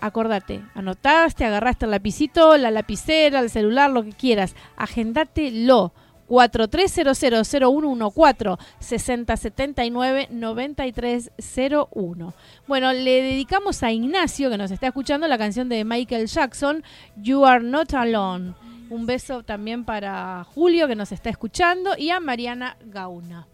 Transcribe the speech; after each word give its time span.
acordate, 0.00 0.62
anotaste, 0.74 1.44
agarraste 1.44 1.84
el 1.84 1.92
lapicito, 1.92 2.56
la 2.56 2.70
lapicera, 2.70 3.40
el 3.40 3.50
celular, 3.50 3.90
lo 3.90 4.04
que 4.04 4.12
quieras, 4.12 4.54
agendatelo. 4.76 5.92
43000114 6.30 8.58
6079 8.78 10.28
9301. 10.30 12.34
Bueno, 12.68 12.92
le 12.92 13.22
dedicamos 13.22 13.82
a 13.82 13.90
Ignacio 13.90 14.48
que 14.48 14.56
nos 14.56 14.70
está 14.70 14.86
escuchando 14.86 15.26
la 15.26 15.38
canción 15.38 15.68
de 15.68 15.84
Michael 15.84 16.28
Jackson, 16.28 16.84
You 17.16 17.44
Are 17.44 17.64
Not 17.64 17.92
Alone. 17.94 18.54
Un 18.90 19.06
beso 19.06 19.42
también 19.42 19.84
para 19.84 20.46
Julio 20.54 20.86
que 20.86 20.94
nos 20.94 21.10
está 21.10 21.30
escuchando 21.30 21.96
y 21.98 22.10
a 22.10 22.20
Mariana 22.20 22.76
Gauna. 22.84 23.48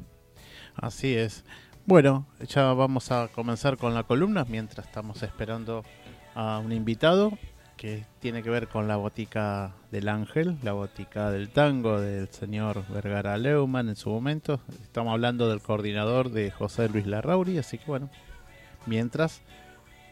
Así 0.74 1.14
es. 1.14 1.46
Bueno, 1.86 2.26
ya 2.46 2.74
vamos 2.74 3.10
a 3.12 3.28
comenzar 3.28 3.78
con 3.78 3.94
la 3.94 4.02
columna 4.02 4.44
mientras 4.44 4.86
estamos 4.86 5.22
esperando 5.22 5.82
a 6.36 6.58
un 6.58 6.70
invitado 6.70 7.32
que 7.78 8.04
tiene 8.20 8.42
que 8.42 8.50
ver 8.50 8.68
con 8.68 8.86
la 8.86 8.96
botica 8.96 9.72
del 9.90 10.08
ángel, 10.08 10.58
la 10.62 10.72
botica 10.72 11.30
del 11.30 11.48
tango 11.48 11.98
del 12.00 12.28
señor 12.28 12.86
Vergara 12.88 13.38
Leumann 13.38 13.88
en 13.88 13.96
su 13.96 14.10
momento. 14.10 14.60
Estamos 14.82 15.12
hablando 15.12 15.48
del 15.48 15.62
coordinador 15.62 16.30
de 16.30 16.50
José 16.50 16.90
Luis 16.90 17.06
Larrauri, 17.06 17.58
así 17.58 17.78
que 17.78 17.86
bueno, 17.86 18.10
mientras 18.84 19.40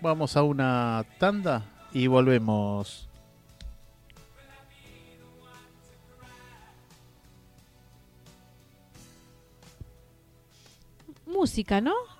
vamos 0.00 0.36
a 0.36 0.42
una 0.42 1.04
tanda 1.18 1.62
y 1.92 2.06
volvemos. 2.06 3.08
Música, 11.26 11.82
¿no? 11.82 12.13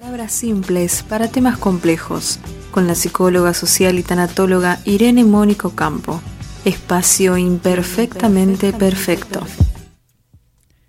Palabras 0.00 0.32
simples 0.32 1.02
para 1.02 1.26
temas 1.28 1.58
complejos, 1.58 2.38
con 2.70 2.86
la 2.86 2.94
psicóloga 2.94 3.52
social 3.52 3.98
y 3.98 4.02
tanatóloga 4.04 4.78
Irene 4.84 5.24
Mónico 5.24 5.70
Campo. 5.74 6.20
espacio 6.64 7.36
imperfectamente 7.36 8.72
perfecto. 8.72 9.40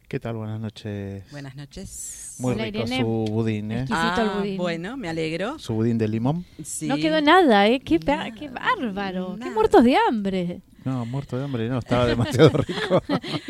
¿Qué 0.07 0.19
tal? 0.19 0.35
Buenas 0.35 0.59
noches. 0.59 1.23
Buenas 1.31 1.55
noches. 1.55 2.35
Muy 2.39 2.53
Hola, 2.53 2.65
rico 2.65 2.77
Irene. 2.79 3.01
su 3.01 3.07
budín, 3.07 3.71
¿eh? 3.71 3.81
Exquisito 3.81 4.21
el 4.21 4.29
Ah, 4.29 4.35
budín. 4.39 4.57
bueno, 4.57 4.97
me 4.97 5.09
alegro. 5.09 5.57
Su 5.59 5.73
budín 5.73 5.97
de 5.97 6.07
limón. 6.07 6.45
Sí. 6.63 6.87
No 6.87 6.97
quedó 6.97 7.19
nada, 7.21 7.67
¿eh? 7.67 7.79
Qué, 7.79 7.97
ba- 7.99 8.29
qué 8.31 8.49
bárbaro. 8.49 9.33
Qué 9.33 9.39
Nada. 9.39 9.51
muertos 9.53 9.83
de 9.83 9.95
hambre. 10.07 10.61
No, 10.85 11.05
muerto 11.05 11.37
de 11.37 11.43
hambre, 11.43 11.67
no, 11.69 11.79
estaba 11.79 12.05
demasiado 12.05 12.49
rico. 12.67 13.03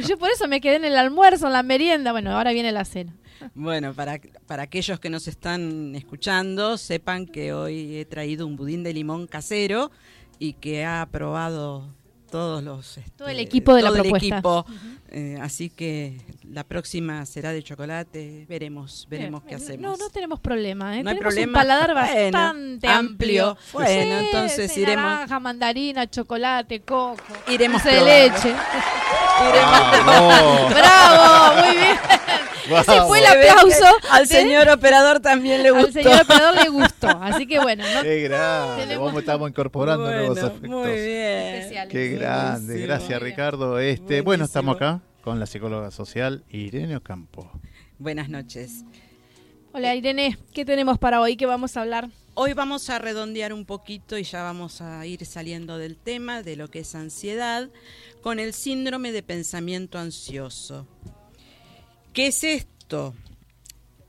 Yo 0.08 0.18
por 0.18 0.30
eso 0.30 0.48
me 0.48 0.62
quedé 0.62 0.78
en 0.78 0.86
el 0.86 0.98
almuerzo, 0.98 1.48
en 1.48 1.54
la 1.54 1.64
merienda. 1.64 2.12
Bueno, 2.12 2.32
ahora 2.36 2.52
viene 2.52 2.72
la 2.72 2.86
cena. 2.86 3.16
Bueno, 3.54 3.94
para, 3.94 4.20
para 4.48 4.64
aquellos 4.64 5.00
que 5.00 5.10
nos 5.10 5.28
están 5.28 5.96
escuchando, 5.96 6.78
sepan 6.78 7.26
que 7.26 7.54
hoy 7.54 7.98
he 7.98 8.06
traído 8.06 8.46
un 8.48 8.56
budín 8.56 8.84
de 8.84 8.94
limón 8.94 9.28
casero 9.28 9.92
y 10.40 10.54
que 10.54 10.86
ha 10.86 11.02
aprobado 11.02 11.94
todos 12.30 12.64
los... 12.64 13.00
Todo 13.18 13.28
el 13.28 13.38
este, 13.40 13.42
equipo 13.48 13.74
de 13.74 13.82
la 13.82 13.90
todo 13.90 13.98
el 13.98 14.02
propuesta. 14.04 14.36
equipo. 14.38 14.66
Eh, 15.12 15.38
así 15.42 15.70
que 15.72 16.22
la 16.52 16.64
próxima 16.64 17.26
será 17.26 17.52
de 17.52 17.64
chocolate. 17.64 18.46
Veremos, 18.48 19.08
veremos 19.10 19.44
qué 19.44 19.56
hacemos. 19.56 19.82
No, 19.82 19.98
no 19.98 20.10
tenemos 20.12 20.40
problema, 20.40 20.98
¿eh? 20.98 21.04
No 21.04 21.10
hay 21.10 21.18
problema. 21.18 21.48
un 21.50 21.54
paladar 21.54 21.94
Bueno, 21.94 22.02
bastante 22.08 22.88
amplio. 22.88 23.50
amplio. 23.50 23.58
Bueno, 23.74 23.90
Sí, 24.20 24.26
entonces 24.26 24.78
iremos- 24.78 24.96
Naranja, 25.04 25.40
mandarina, 25.40 26.08
chocolate, 26.10 26.82
coco. 26.82 27.18
Iremos 27.48 27.84
de 27.84 28.02
leche. 28.02 28.54
¡Vamos! 30.06 30.74
¡Bravo! 30.74 31.62
Muy 31.66 31.76
bien. 31.78 31.98
Ese 32.78 33.02
fue 33.08 33.20
el 33.20 33.26
aplauso. 33.26 33.86
Al 34.12 34.28
de- 34.28 34.36
señor 34.36 34.70
operador 34.70 35.20
también 35.20 35.64
le 35.64 35.72
gustó. 35.72 35.88
Al 35.88 35.94
señor 35.94 36.22
operador 36.22 36.56
le 36.64 36.70
gustó. 36.70 37.08
Así 37.08 37.48
que 37.48 37.60
bueno, 37.60 37.84
no 37.94 38.02
¡Qué 38.04 38.22
grande! 38.24 38.84
Tenemos- 38.84 39.06
Vamos, 39.08 39.20
estamos 39.22 39.50
incorporando 39.50 40.06
nuevos 40.12 40.38
efectos. 40.38 40.62
Muy 40.70 40.92
bien. 40.92 41.56
especiales. 41.56 41.92
Qué 41.92 42.08
grande, 42.10 42.66
Buenísimo. 42.74 42.88
gracias. 42.88 43.22
Ricardo. 43.22 43.80
Este, 43.80 44.22
bueno, 44.22 44.46
estamos 44.46 44.76
acá 44.76 45.02
con 45.24 45.40
la 45.40 45.46
psicóloga 45.46 45.92
social 45.92 46.44
Irene 46.50 46.96
Ocampo. 46.96 47.52
Buenas 47.98 48.30
noches. 48.30 48.84
Hola 49.72 49.94
Irene, 49.96 50.38
¿qué 50.54 50.66
tenemos 50.66 50.98
para 50.98 51.22
hoy? 51.22 51.38
¿Qué 51.38 51.46
vamos 51.46 51.78
a 51.78 51.82
hablar? 51.82 52.10
Hoy 52.34 52.54
vamos 52.54 52.90
a 52.90 52.98
redondear 53.00 53.52
un 53.54 53.66
poquito 53.66 54.18
y 54.18 54.24
ya 54.24 54.42
vamos 54.44 54.82
a 54.82 55.06
ir 55.06 55.26
saliendo 55.26 55.78
del 55.78 55.98
tema 55.98 56.42
de 56.42 56.56
lo 56.56 56.70
que 56.70 56.80
es 56.80 56.96
ansiedad 56.96 57.70
con 58.22 58.40
el 58.40 58.54
síndrome 58.54 59.12
de 59.12 59.22
pensamiento 59.22 60.00
ansioso. 60.00 60.88
¿Qué 62.14 62.28
es 62.28 62.44
esto? 62.44 63.16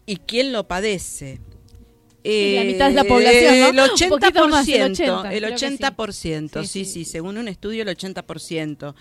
¿Y 0.06 0.16
quién 0.16 0.52
lo 0.52 0.66
padece? 0.66 1.40
La 2.22 2.30
Eh, 2.32 2.64
mitad 2.66 2.88
de 2.88 2.94
la 2.94 3.04
población, 3.04 3.58
¿no? 3.60 3.68
El 3.68 3.78
Un 3.78 4.08
poquito 4.08 4.48
más, 4.48 4.68
el 4.68 4.82
80%, 4.82 4.84
80, 4.84 5.32
el 5.34 5.44
sí. 5.58 5.78
80%, 5.78 6.64
Sí, 6.64 6.66
sí, 6.66 6.84
sí. 6.84 7.04
sí, 7.04 7.04
según 7.04 7.38
un 7.38 7.48
estudio 7.48 7.82
el 7.82 7.88
80%. 7.88 8.94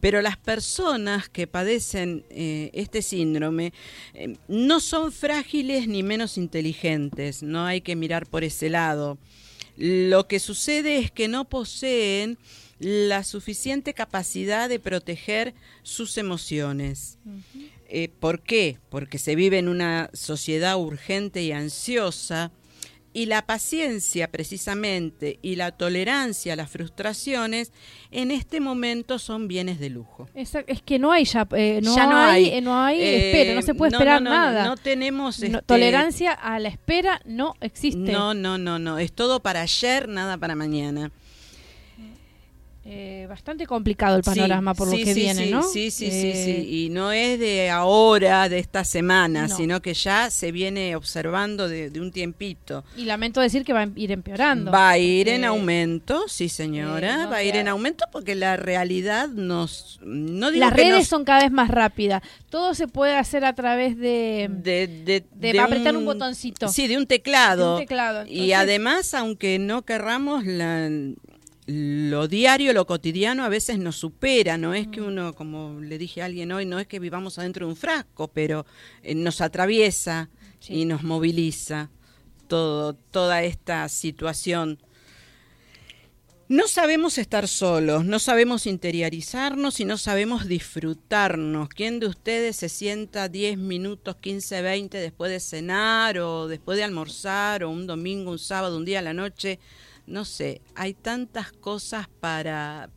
Pero 0.00 0.20
las 0.22 0.36
personas 0.36 1.28
que 1.28 1.46
padecen 1.46 2.24
eh, 2.30 2.70
este 2.74 3.02
síndrome 3.02 3.72
eh, 4.14 4.36
no 4.48 4.80
son 4.80 5.12
frágiles 5.12 5.86
ni 5.88 6.02
menos 6.02 6.36
inteligentes, 6.36 7.42
no 7.42 7.64
hay 7.64 7.80
que 7.80 7.96
mirar 7.96 8.26
por 8.26 8.44
ese 8.44 8.68
lado. 8.70 9.18
Lo 9.76 10.26
que 10.26 10.40
sucede 10.40 10.98
es 10.98 11.10
que 11.10 11.28
no 11.28 11.48
poseen 11.48 12.38
la 12.80 13.22
suficiente 13.24 13.94
capacidad 13.94 14.68
de 14.68 14.80
proteger 14.80 15.54
sus 15.82 16.18
emociones. 16.18 17.18
Eh, 17.96 18.08
¿Por 18.08 18.42
qué? 18.42 18.78
Porque 18.88 19.18
se 19.18 19.36
vive 19.36 19.58
en 19.58 19.68
una 19.68 20.10
sociedad 20.12 20.76
urgente 20.78 21.42
y 21.42 21.52
ansiosa 21.52 22.50
y 23.12 23.26
la 23.26 23.46
paciencia 23.46 24.26
precisamente 24.32 25.38
y 25.40 25.54
la 25.54 25.70
tolerancia 25.70 26.54
a 26.54 26.56
las 26.56 26.68
frustraciones 26.68 27.70
en 28.10 28.32
este 28.32 28.58
momento 28.58 29.20
son 29.20 29.46
bienes 29.46 29.78
de 29.78 29.90
lujo. 29.90 30.28
Esa- 30.34 30.64
es 30.66 30.82
que 30.82 30.98
no 30.98 31.12
hay 31.12 31.24
ya, 31.24 31.46
eh, 31.52 31.78
no, 31.84 31.94
Ya 31.94 32.06
no 32.08 32.16
hay, 32.16 32.46
hay. 32.46 32.58
eh, 32.58 32.60
no 32.60 32.76
hay 32.76 33.00
Eh, 33.00 33.30
espera, 33.30 33.54
no 33.54 33.62
se 33.62 33.74
puede 33.74 33.92
no, 33.92 33.98
esperar 33.98 34.20
no, 34.22 34.30
nada. 34.30 34.64
No, 34.66 34.76
tenemos 34.76 35.40
este, 35.40 35.62
tolerancia 35.62 36.32
a 36.32 36.58
la 36.58 36.68
espera 36.70 37.20
no 37.24 37.54
existe. 37.60 38.10
No, 38.10 38.34
no, 38.34 38.58
no, 38.58 38.80
no. 38.80 38.98
Es 38.98 39.12
todo 39.12 39.38
para 39.40 39.60
ayer, 39.60 40.08
nada 40.08 40.36
para 40.36 40.56
mañana. 40.56 41.12
Eh, 42.86 43.24
bastante 43.30 43.66
complicado 43.66 44.18
el 44.18 44.22
panorama 44.22 44.74
Sí, 44.74 44.78
por 44.78 44.88
sí, 44.90 44.98
lo 44.98 45.04
que 45.06 45.14
sí, 45.14 45.20
viene, 45.20 45.46
¿no? 45.50 45.62
Sí, 45.62 45.90
sí, 45.90 46.10
sí, 46.10 46.30
Eh, 46.34 46.42
sí. 46.44 46.84
Y 46.84 46.90
no 46.90 47.12
es 47.12 47.38
de 47.40 47.70
ahora, 47.70 48.50
de 48.50 48.58
esta 48.58 48.84
semana, 48.84 49.46
No. 49.48 49.56
sino 49.56 49.80
que 49.80 49.94
ya 49.94 50.28
se 50.30 50.52
viene 50.52 50.94
observando 50.94 51.66
de, 51.66 51.88
de 51.88 52.00
un 52.02 52.12
tiempito. 52.12 52.84
Y 52.94 53.04
lamento 53.06 53.40
decir 53.40 53.64
que 53.64 53.72
va 53.72 53.84
a 53.84 53.88
ir 53.96 54.12
empeorando. 54.12 54.70
Va 54.70 54.90
a 54.90 54.98
ir 54.98 55.30
en 55.30 55.44
Eh, 55.44 55.46
aumento, 55.46 56.24
sí 56.28 56.50
señora, 56.50 57.14
eh, 57.14 57.24
no 57.24 57.30
va 57.30 57.36
a 57.36 57.42
ir 57.42 57.56
en 57.56 57.68
aumento 57.68 58.04
porque 58.12 58.34
la 58.34 58.58
realidad 58.58 59.28
nos... 59.28 59.98
No 60.02 60.50
digo 60.50 60.60
Las 60.66 60.74
que 60.74 60.82
redes 60.82 60.98
nos- 60.98 61.06
son 61.08 61.24
cada 61.24 61.40
vez 61.42 61.52
más 61.52 61.70
rápidas. 61.70 62.22
Todo 62.50 62.74
se 62.74 62.86
puede 62.86 63.16
hacer 63.16 63.46
a 63.46 63.54
través 63.54 63.96
de, 63.96 64.48
de, 64.50 64.86
de, 64.88 65.24
de 65.32 65.58
apretar 65.58 65.96
un 65.96 66.04
botoncito. 66.04 66.68
Sí, 66.68 66.86
de 66.86 66.98
un 66.98 67.06
teclado. 67.06 67.76
De 67.76 67.80
un 67.80 67.86
teclado. 67.86 68.26
Y 68.26 68.52
además, 68.52 69.14
aunque 69.14 69.58
no 69.58 69.86
querramos, 69.86 70.44
la- 70.44 70.90
lo 71.66 72.28
diario, 72.28 72.72
lo 72.74 72.86
cotidiano 72.86 73.44
a 73.44 73.48
veces 73.48 73.78
nos 73.78 73.96
supera. 73.96 74.58
No 74.58 74.74
es 74.74 74.86
que 74.88 75.00
Mm. 75.00 75.06
uno, 75.06 75.34
como 75.34 75.80
le 75.80 75.96
dije 75.98 76.20
a 76.22 76.26
alguien 76.26 76.52
hoy, 76.52 76.66
no 76.66 76.78
es 76.78 76.86
que 76.86 76.98
vivamos 76.98 77.38
adentro 77.38 77.66
de 77.66 77.72
un 77.72 77.76
frasco, 77.76 78.28
pero 78.28 78.66
eh, 79.02 79.14
nos 79.14 79.40
atraviesa 79.40 80.28
Sí. 80.60 80.74
y 80.74 80.84
nos 80.84 81.02
moviliza 81.02 81.90
todo, 82.48 82.94
toda 82.94 83.42
esta 83.42 83.88
situación. 83.88 84.78
No 86.46 86.68
sabemos 86.68 87.16
estar 87.16 87.48
solos, 87.48 88.04
no 88.04 88.18
sabemos 88.18 88.66
interiorizarnos 88.66 89.80
y 89.80 89.86
no 89.86 89.96
sabemos 89.96 90.46
disfrutarnos. 90.46 91.70
¿Quién 91.70 92.00
de 92.00 92.06
ustedes 92.06 92.56
se 92.56 92.68
sienta 92.68 93.30
10 93.30 93.56
minutos, 93.56 94.16
15, 94.16 94.60
20 94.60 94.98
después 94.98 95.30
de 95.32 95.40
cenar 95.40 96.18
o 96.18 96.46
después 96.46 96.76
de 96.76 96.84
almorzar 96.84 97.64
o 97.64 97.70
un 97.70 97.86
domingo, 97.86 98.30
un 98.30 98.38
sábado, 98.38 98.76
un 98.76 98.84
día 98.84 98.98
a 98.98 99.02
la 99.02 99.14
noche? 99.14 99.58
No 100.06 100.24
sé, 100.24 100.60
hay 100.74 100.94
tantas 100.94 101.50
cosas 101.52 102.08
para, 102.20 102.90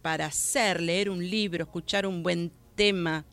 para 0.00 0.26
hacer, 0.26 0.80
leer 0.80 1.10
un 1.10 1.28
libro, 1.28 1.64
escuchar 1.64 2.06
un 2.06 2.22
buen 2.22 2.52
tema, 2.76 3.24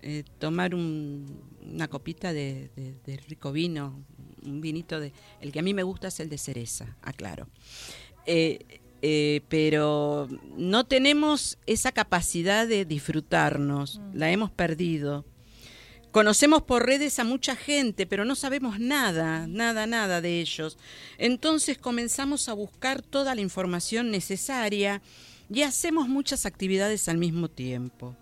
eh, 0.00 0.24
tomar 0.38 0.74
un- 0.74 1.42
una 1.64 1.86
copita 1.88 2.32
de, 2.32 2.70
de- 2.74 2.96
de 3.06 3.16
rico 3.28 3.52
vino, 3.52 4.04
un 4.44 4.60
vinito 4.60 4.98
de... 4.98 5.12
El 5.40 5.52
que 5.52 5.60
a 5.60 5.62
mí 5.62 5.74
me 5.74 5.84
gusta 5.84 6.08
es 6.08 6.18
el 6.18 6.28
de 6.28 6.38
cereza, 6.38 6.96
aclaro. 7.02 7.46
Eh, 8.26 8.80
eh, 9.00 9.42
pero 9.48 10.28
no 10.56 10.84
tenemos 10.84 11.58
esa 11.66 11.92
capacidad 11.92 12.66
de 12.66 12.84
disfrutarnos, 12.84 14.00
la 14.12 14.30
hemos 14.30 14.50
perdido. 14.50 15.24
Conocemos 16.12 16.62
por 16.62 16.84
redes 16.86 17.18
a 17.18 17.24
mucha 17.24 17.56
gente, 17.56 18.06
pero 18.06 18.24
no 18.24 18.34
sabemos 18.34 18.78
nada, 18.78 19.46
nada, 19.46 19.86
nada 19.86 20.20
de 20.20 20.40
ellos. 20.40 20.76
Entonces 21.18 21.78
comenzamos 21.78 22.48
a 22.48 22.52
buscar 22.52 23.00
toda 23.02 23.34
la 23.34 23.40
información 23.40 24.10
necesaria 24.10 25.00
y 25.50 25.62
hacemos 25.62 26.08
muchas 26.08 26.44
actividades 26.44 27.08
al 27.08 27.16
mismo 27.16 27.48
tiempo. 27.48 28.14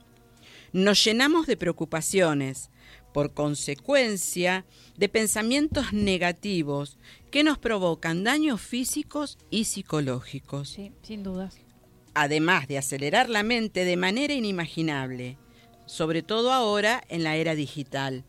Nos 0.73 1.05
llenamos 1.05 1.49
de 1.49 1.57
preocupaciones, 1.57 2.71
por 3.13 3.35
consecuencia 3.35 4.65
de 4.97 5.09
pensamientos 5.09 5.93
negativos 5.93 6.97
que 7.33 7.43
nos 7.43 7.59
provocan 7.59 8.23
daños 8.23 8.61
físicos 8.61 9.37
y 9.51 9.65
psicológicos 9.65 10.69
Sí, 10.69 10.93
sin 11.03 11.23
dudas. 11.25 11.57
además 12.15 12.69
de 12.69 12.79
acelerar 12.79 13.29
la 13.29 13.43
mente 13.43 13.85
de 13.85 13.97
manera 13.97 14.33
inimaginable, 14.33 15.39
sobre 15.91 16.23
todo 16.23 16.53
ahora 16.53 17.03
en 17.09 17.25
la 17.25 17.35
era 17.35 17.57
digital. 17.57 18.23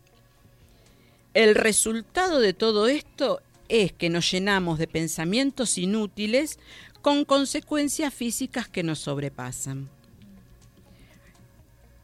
El 1.36 1.53
resultado 1.53 2.39
de 2.39 2.53
todo 2.53 2.88
esto 2.88 3.39
es 3.70 3.94
que 3.94 4.10
nos 4.10 4.30
llenamos 4.32 4.80
de 4.80 4.88
pensamientos 4.88 5.77
inútiles 5.77 6.58
con 7.03 7.24
consecuencias 7.24 8.13
físicas 8.13 8.68
que 8.68 8.82
nos 8.82 8.98
sobrepasan. 9.00 9.89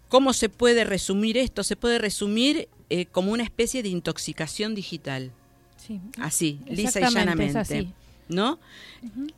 ¿Cómo 0.09 0.31
se 0.33 0.47
puede 0.47 0.83
resumir 0.83 1.39
esto? 1.39 1.63
Se 1.63 1.75
puede 1.75 1.97
resumir 1.97 2.69
eh, 2.91 3.07
como 3.07 3.31
una 3.31 3.43
especie 3.43 3.81
de 3.81 3.89
intoxicación 3.89 4.75
digital. 4.75 5.31
Sí. 5.75 5.99
Así, 6.19 6.59
lisa 6.67 6.99
y 6.99 7.03
llanamente. 7.03 7.45
es 7.49 7.55
así. 7.55 7.93
¿No? 8.29 8.59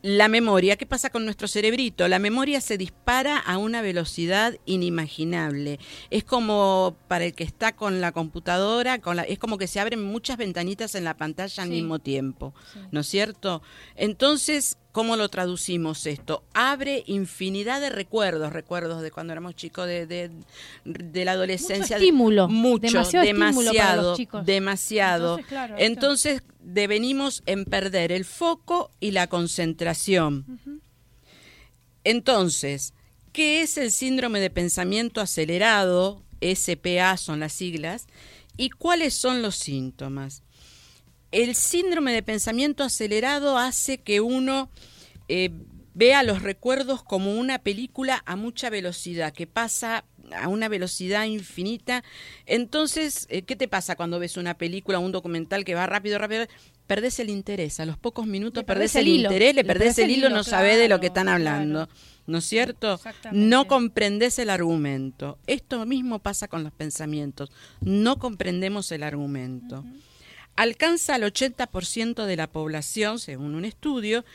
La 0.01 0.27
memoria, 0.29 0.75
¿qué 0.75 0.87
pasa 0.87 1.11
con 1.11 1.23
nuestro 1.23 1.47
cerebrito? 1.47 2.07
La 2.07 2.17
memoria 2.17 2.59
se 2.59 2.75
dispara 2.75 3.37
a 3.37 3.59
una 3.59 3.83
velocidad 3.83 4.55
inimaginable. 4.65 5.79
Es 6.09 6.23
como 6.23 6.95
para 7.07 7.25
el 7.25 7.33
que 7.35 7.43
está 7.43 7.75
con 7.75 8.01
la 8.01 8.11
computadora, 8.11 8.97
con 8.99 9.15
la, 9.15 9.23
es 9.23 9.37
como 9.37 9.59
que 9.59 9.67
se 9.67 9.79
abren 9.79 10.01
muchas 10.03 10.37
ventanitas 10.37 10.95
en 10.95 11.03
la 11.03 11.15
pantalla 11.17 11.61
al 11.61 11.69
mismo 11.69 11.99
tiempo, 11.99 12.55
Sí. 12.73 12.79
¿no 12.91 13.01
es 13.01 13.07
cierto? 13.07 13.61
Entonces, 13.95 14.78
¿cómo 14.91 15.15
lo 15.15 15.29
traducimos 15.29 16.05
esto? 16.05 16.43
Abre 16.53 17.03
infinidad 17.07 17.79
de 17.81 17.89
recuerdos, 17.89 18.51
recuerdos 18.53 19.01
de 19.01 19.11
cuando 19.11 19.31
éramos 19.33 19.55
chicos, 19.55 19.85
de, 19.87 20.05
de, 20.05 20.31
de 20.85 21.25
la 21.25 21.33
adolescencia. 21.33 21.97
Mucho 21.97 22.03
estímulo, 22.05 22.47
Mucho, 22.49 22.81
demasiado 22.81 23.23
estímulo 23.25 23.53
para 23.53 23.63
demasiado, 23.73 24.01
los 24.09 24.17
chicos. 24.17 24.45
demasiado. 24.45 25.25
Entonces, 25.37 25.45
claro, 25.49 25.73
esto- 25.75 25.85
Entonces, 25.85 26.43
devenimos 26.61 27.43
en 27.45 27.65
perder 27.65 28.11
el 28.11 28.25
foco 28.25 28.91
y 28.99 29.11
la 29.11 29.27
concentración. 29.27 30.45
Entonces, 32.03 32.93
¿Qué 33.31 33.61
es 33.61 33.77
el 33.77 33.91
síndrome 33.91 34.39
de 34.39 34.49
pensamiento 34.49 35.21
acelerado? 35.21 36.23
SPA 36.41 37.15
son 37.15 37.39
las 37.39 37.53
siglas. 37.53 38.07
¿Y 38.57 38.71
cuáles 38.71 39.13
son 39.13 39.43
los 39.43 39.55
síntomas? 39.55 40.41
El 41.31 41.55
síndrome 41.55 42.13
de 42.13 42.23
pensamiento 42.23 42.83
acelerado 42.83 43.57
hace 43.57 43.99
que 43.99 44.21
uno 44.21 44.69
eh, 45.27 45.51
vea 45.93 46.23
los 46.23 46.41
recuerdos 46.41 47.03
como 47.03 47.37
una 47.37 47.59
película 47.59 48.23
a 48.25 48.35
mucha 48.35 48.69
velocidad, 48.69 49.33
que 49.33 49.47
pasa 49.47 50.05
a 50.35 50.47
una 50.47 50.67
velocidad 50.67 51.25
infinita. 51.25 52.03
Entonces, 52.45 53.27
eh, 53.29 53.43
¿qué 53.43 53.55
te 53.55 53.67
pasa 53.67 53.95
cuando 53.95 54.19
ves 54.19 54.37
una 54.37 54.57
película, 54.57 54.99
un 54.99 55.11
documental 55.11 55.65
que 55.65 55.75
va 55.75 55.85
rápido, 55.85 56.17
rápido? 56.17 56.45
Perdés 56.87 57.19
el 57.19 57.29
interés, 57.29 57.79
a 57.79 57.85
los 57.85 57.97
pocos 57.97 58.25
minutos 58.25 58.63
perdés, 58.63 58.95
el, 58.95 59.07
interés, 59.07 59.53
le, 59.53 59.63
perdés, 59.63 59.99
el 59.99 60.09
hilo, 60.09 60.29
no 60.29 60.43
sabés 60.43 60.77
de 60.77 60.89
lo 60.89 60.99
que 60.99 61.07
están 61.07 61.27
hablando. 61.27 61.87
¿No 62.25 62.39
es 62.39 62.45
cierto? 62.45 62.99
No 63.31 63.67
comprendes 63.67 64.39
el 64.39 64.49
argumento. 64.49 65.37
Esto 65.47 65.85
mismo 65.85 66.19
pasa 66.19 66.47
con 66.47 66.63
los 66.63 66.71
pensamientos. 66.71 67.51
No 67.81 68.19
comprendemos 68.19 68.91
el 68.91 69.03
argumento. 69.03 69.83
Alcanza 70.59 71.15
al 71.15 71.23
80% 71.23 72.25
de 72.25 72.35
la 72.35 72.51
población, 72.51 73.17
según 73.19 73.55
un 73.55 73.63
estudio, 73.63 74.25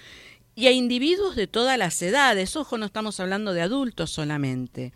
y 0.55 0.69
a 0.69 0.73
individuos 0.73 1.37
de 1.37 1.47
todas 1.47 1.77
las 1.77 2.01
edades. 2.01 2.57
Ojo, 2.57 2.79
no 2.79 2.87
estamos 2.87 3.21
hablando 3.21 3.53
de 3.53 3.61
adultos 3.61 4.11
solamente 4.11 4.95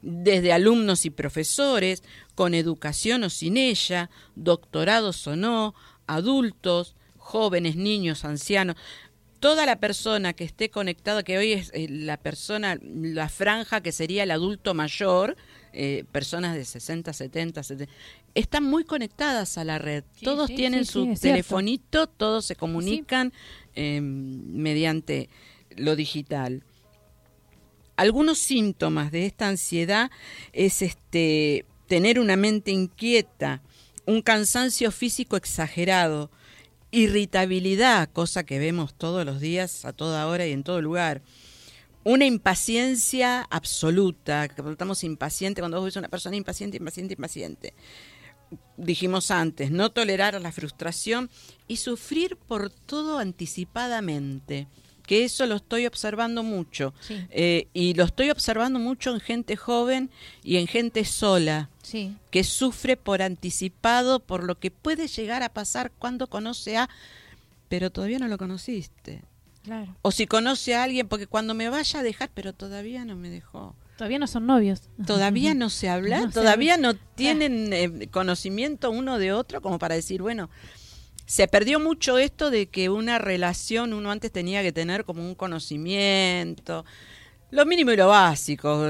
desde 0.00 0.54
alumnos 0.54 1.04
y 1.04 1.10
profesores, 1.10 2.02
con 2.34 2.54
educación 2.54 3.24
o 3.24 3.28
sin 3.28 3.58
ella, 3.58 4.08
doctorados 4.36 5.26
o 5.26 5.36
no, 5.36 5.74
adultos, 6.06 6.94
jóvenes, 7.18 7.76
niños, 7.76 8.24
ancianos. 8.24 8.76
Toda 9.40 9.64
la 9.64 9.80
persona 9.80 10.34
que 10.34 10.44
esté 10.44 10.68
conectada, 10.68 11.22
que 11.22 11.38
hoy 11.38 11.52
es 11.52 11.70
eh, 11.72 11.86
la 11.88 12.18
persona, 12.18 12.78
la 12.82 13.30
franja 13.30 13.80
que 13.80 13.90
sería 13.90 14.22
el 14.22 14.30
adulto 14.30 14.74
mayor, 14.74 15.36
eh, 15.72 16.04
personas 16.12 16.54
de 16.54 16.64
60, 16.64 17.12
70, 17.12 17.62
70, 17.62 17.92
están 18.34 18.64
muy 18.64 18.84
conectadas 18.84 19.56
a 19.56 19.64
la 19.64 19.78
red. 19.78 20.04
todos 20.22 20.54
tienen 20.54 20.84
su 20.84 21.14
telefonito, 21.14 22.06
todos 22.06 22.44
se 22.44 22.54
comunican 22.54 23.32
em, 23.74 24.52
mediante 24.52 25.30
lo 25.76 25.96
digital. 25.96 26.62
Algunos 27.96 28.38
síntomas 28.38 29.10
de 29.10 29.26
esta 29.26 29.48
ansiedad 29.48 30.10
es 30.52 30.82
este 30.82 31.64
tener 31.86 32.20
una 32.20 32.36
mente 32.36 32.72
inquieta, 32.72 33.62
un 34.06 34.22
cansancio 34.22 34.90
físico 34.90 35.36
exagerado, 35.36 36.30
irritabilidad, 36.90 38.10
cosa 38.10 38.44
que 38.44 38.58
vemos 38.58 38.94
todos 38.94 39.24
los 39.24 39.40
días, 39.40 39.84
a 39.84 39.92
toda 39.92 40.26
hora 40.26 40.46
y 40.46 40.52
en 40.52 40.64
todo 40.64 40.82
lugar. 40.82 41.22
Una 42.02 42.24
impaciencia 42.24 43.42
absoluta, 43.50 44.48
que 44.48 44.62
estamos 44.70 45.04
impacientes 45.04 45.62
cuando 45.62 45.78
vos 45.78 45.86
ves 45.86 45.96
una 45.96 46.08
persona 46.08 46.36
impaciente, 46.36 46.78
impaciente, 46.78 47.14
impaciente. 47.14 47.74
Dijimos 48.76 49.30
antes, 49.30 49.70
no 49.70 49.90
tolerar 49.90 50.40
la 50.40 50.50
frustración 50.50 51.30
y 51.68 51.76
sufrir 51.76 52.36
por 52.36 52.70
todo 52.70 53.18
anticipadamente 53.18 54.66
que 55.10 55.24
eso 55.24 55.44
lo 55.46 55.56
estoy 55.56 55.86
observando 55.86 56.44
mucho. 56.44 56.94
Eh, 57.08 57.66
y 57.74 57.94
lo 57.94 58.04
estoy 58.04 58.30
observando 58.30 58.78
mucho 58.78 59.12
en 59.12 59.18
gente 59.18 59.56
joven 59.56 60.08
y 60.44 60.58
en 60.58 60.68
gente 60.68 61.04
sola, 61.04 61.68
que 62.30 62.44
sufre 62.44 62.96
por 62.96 63.20
anticipado 63.20 64.20
por 64.20 64.44
lo 64.44 64.60
que 64.60 64.70
puede 64.70 65.08
llegar 65.08 65.42
a 65.42 65.48
pasar 65.48 65.90
cuando 65.98 66.28
conoce 66.28 66.76
a, 66.76 66.88
pero 67.68 67.90
todavía 67.90 68.20
no 68.20 68.28
lo 68.28 68.38
conociste. 68.38 69.24
Claro. 69.64 69.96
O 70.02 70.12
si 70.12 70.28
conoce 70.28 70.76
a 70.76 70.84
alguien, 70.84 71.08
porque 71.08 71.26
cuando 71.26 71.54
me 71.54 71.68
vaya 71.68 71.98
a 71.98 72.02
dejar, 72.04 72.30
pero 72.32 72.52
todavía 72.52 73.04
no 73.04 73.16
me 73.16 73.30
dejó. 73.30 73.74
Todavía 73.96 74.20
no 74.20 74.28
son 74.28 74.46
novios. 74.46 74.82
Todavía 75.04 75.54
no 75.54 75.70
se 75.70 75.88
habla, 75.88 76.30
todavía 76.30 76.76
no 76.76 76.94
tienen 76.94 77.72
eh, 77.72 78.08
conocimiento 78.12 78.92
uno 78.92 79.18
de 79.18 79.32
otro 79.32 79.60
como 79.60 79.80
para 79.80 79.96
decir, 79.96 80.22
bueno, 80.22 80.50
se 81.30 81.46
perdió 81.46 81.78
mucho 81.78 82.18
esto 82.18 82.50
de 82.50 82.66
que 82.66 82.88
una 82.88 83.20
relación 83.20 83.92
uno 83.92 84.10
antes 84.10 84.32
tenía 84.32 84.64
que 84.64 84.72
tener 84.72 85.04
como 85.04 85.22
un 85.22 85.36
conocimiento, 85.36 86.84
lo 87.52 87.64
mínimo 87.66 87.92
y 87.92 87.96
lo 87.96 88.08
básico. 88.08 88.88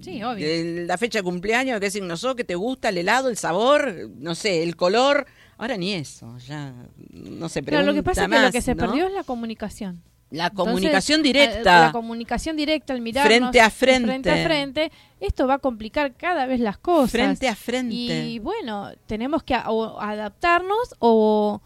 Sí, 0.00 0.22
obvio. 0.22 0.86
la 0.86 0.96
fecha 0.96 1.18
de 1.18 1.22
cumpleaños, 1.22 1.78
qué 1.78 1.90
signo 1.90 2.16
sos, 2.16 2.36
que 2.36 2.44
te 2.44 2.54
gusta, 2.54 2.88
el 2.88 2.96
helado, 2.96 3.28
el 3.28 3.36
sabor, 3.36 4.08
no 4.16 4.34
sé, 4.34 4.62
el 4.62 4.76
color. 4.76 5.26
Ahora 5.58 5.76
ni 5.76 5.92
eso, 5.92 6.38
ya 6.38 6.72
no 7.10 7.50
se 7.50 7.62
pregunta 7.62 7.82
Pero 7.82 7.82
lo 7.82 7.92
que 7.92 8.02
pasa 8.02 8.24
es 8.24 8.30
que 8.30 8.40
lo 8.40 8.52
que 8.52 8.62
se 8.62 8.74
perdió 8.74 9.06
es 9.06 9.12
la 9.12 9.24
comunicación. 9.24 10.02
La 10.30 10.50
comunicación 10.50 11.22
directa. 11.22 11.86
La 11.86 11.92
comunicación 11.92 12.56
directa, 12.56 12.92
el 12.92 13.02
frente 13.02 13.60
a 13.60 13.70
frente. 13.70 14.06
frente 14.06 14.30
a 14.30 14.44
frente. 14.44 14.92
Esto 15.20 15.46
va 15.46 15.54
a 15.54 15.58
complicar 15.58 16.14
cada 16.14 16.46
vez 16.46 16.60
las 16.60 16.78
cosas. 16.78 17.10
Frente 17.10 17.48
a 17.48 17.56
frente. 17.56 17.94
Y 17.94 18.38
bueno, 18.38 18.90
tenemos 19.06 19.42
que 19.42 19.54
adaptarnos 19.54 20.94
o, 20.98 21.62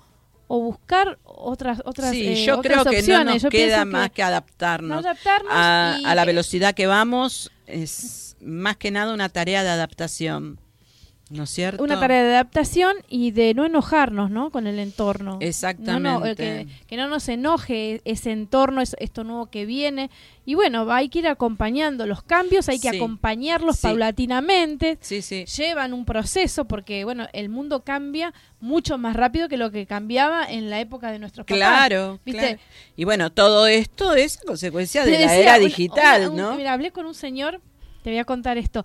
o 0.46 0.60
buscar 0.60 1.18
otras 1.24 1.82
otras 1.84 2.10
sí, 2.10 2.28
eh, 2.28 2.44
yo 2.44 2.60
creo 2.60 2.84
que 2.84 3.02
no 3.02 3.24
nos 3.24 3.44
queda 3.46 3.84
más 3.84 4.10
que, 4.10 4.22
adaptarnos, 4.22 5.04
a, 5.50 5.96
a, 6.04 6.14
la 6.14 6.24
velocidad 6.24 6.74
que 6.74 6.86
vamos 6.86 7.50
es 7.66 8.36
más 8.40 8.76
que 8.76 8.90
nada 8.90 9.14
una 9.14 9.28
tarea 9.28 9.64
de 9.64 9.70
adaptación 9.70 10.60
¿No 11.32 11.44
es 11.44 11.50
cierto? 11.50 11.82
Una 11.82 11.98
tarea 11.98 12.22
de 12.22 12.34
adaptación 12.34 12.94
y 13.08 13.30
de 13.30 13.54
no 13.54 13.64
enojarnos, 13.64 14.30
¿no? 14.30 14.50
Con 14.50 14.66
el 14.66 14.78
entorno. 14.78 15.38
Exactamente. 15.40 16.66
que, 16.86 16.96
no 16.98 17.08
nos 17.08 17.26
enoje 17.30 18.02
ese 18.04 18.32
entorno, 18.32 18.82
esto 18.82 19.24
nuevo 19.24 19.46
que 19.46 19.64
viene. 19.64 20.10
Y 20.44 20.56
bueno, 20.56 20.92
hay 20.92 21.08
que 21.08 21.20
ir 21.20 21.28
acompañando 21.28 22.06
los 22.06 22.22
cambios, 22.22 22.68
hay 22.68 22.78
que 22.78 22.90
acompañarlos 22.90 23.80
paulatinamente. 23.80 24.98
Sí, 25.00 25.22
sí. 25.22 25.46
Llevan 25.46 25.94
un 25.94 26.04
proceso 26.04 26.66
porque, 26.66 27.04
bueno, 27.04 27.26
el 27.32 27.48
mundo 27.48 27.82
cambia 27.82 28.34
mucho 28.60 28.98
más 28.98 29.16
rápido 29.16 29.48
que 29.48 29.56
lo 29.56 29.70
que 29.70 29.86
cambiaba 29.86 30.44
en 30.44 30.68
la 30.68 30.80
época 30.80 31.10
de 31.12 31.18
nuestros 31.18 31.46
papás. 31.46 31.56
Claro, 31.56 32.20
¿viste? 32.26 32.58
Y 32.94 33.04
bueno, 33.04 33.32
todo 33.32 33.66
esto 33.66 34.14
es 34.14 34.36
consecuencia 34.36 35.06
de 35.06 35.24
la 35.24 35.34
era 35.34 35.58
digital, 35.58 36.36
¿no? 36.36 36.56
mira, 36.56 36.74
hablé 36.74 36.90
con 36.90 37.06
un 37.06 37.14
señor, 37.14 37.62
te 38.02 38.10
voy 38.10 38.18
a 38.18 38.24
contar 38.24 38.58
esto. 38.58 38.84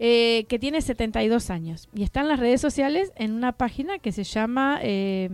Eh, 0.00 0.46
que 0.48 0.60
tiene 0.60 0.80
72 0.80 1.50
años 1.50 1.88
y 1.92 2.04
está 2.04 2.20
en 2.20 2.28
las 2.28 2.38
redes 2.38 2.60
sociales 2.60 3.10
en 3.16 3.32
una 3.32 3.52
página 3.52 3.98
que 3.98 4.12
se 4.12 4.22
llama... 4.22 4.78
Eh, 4.82 5.28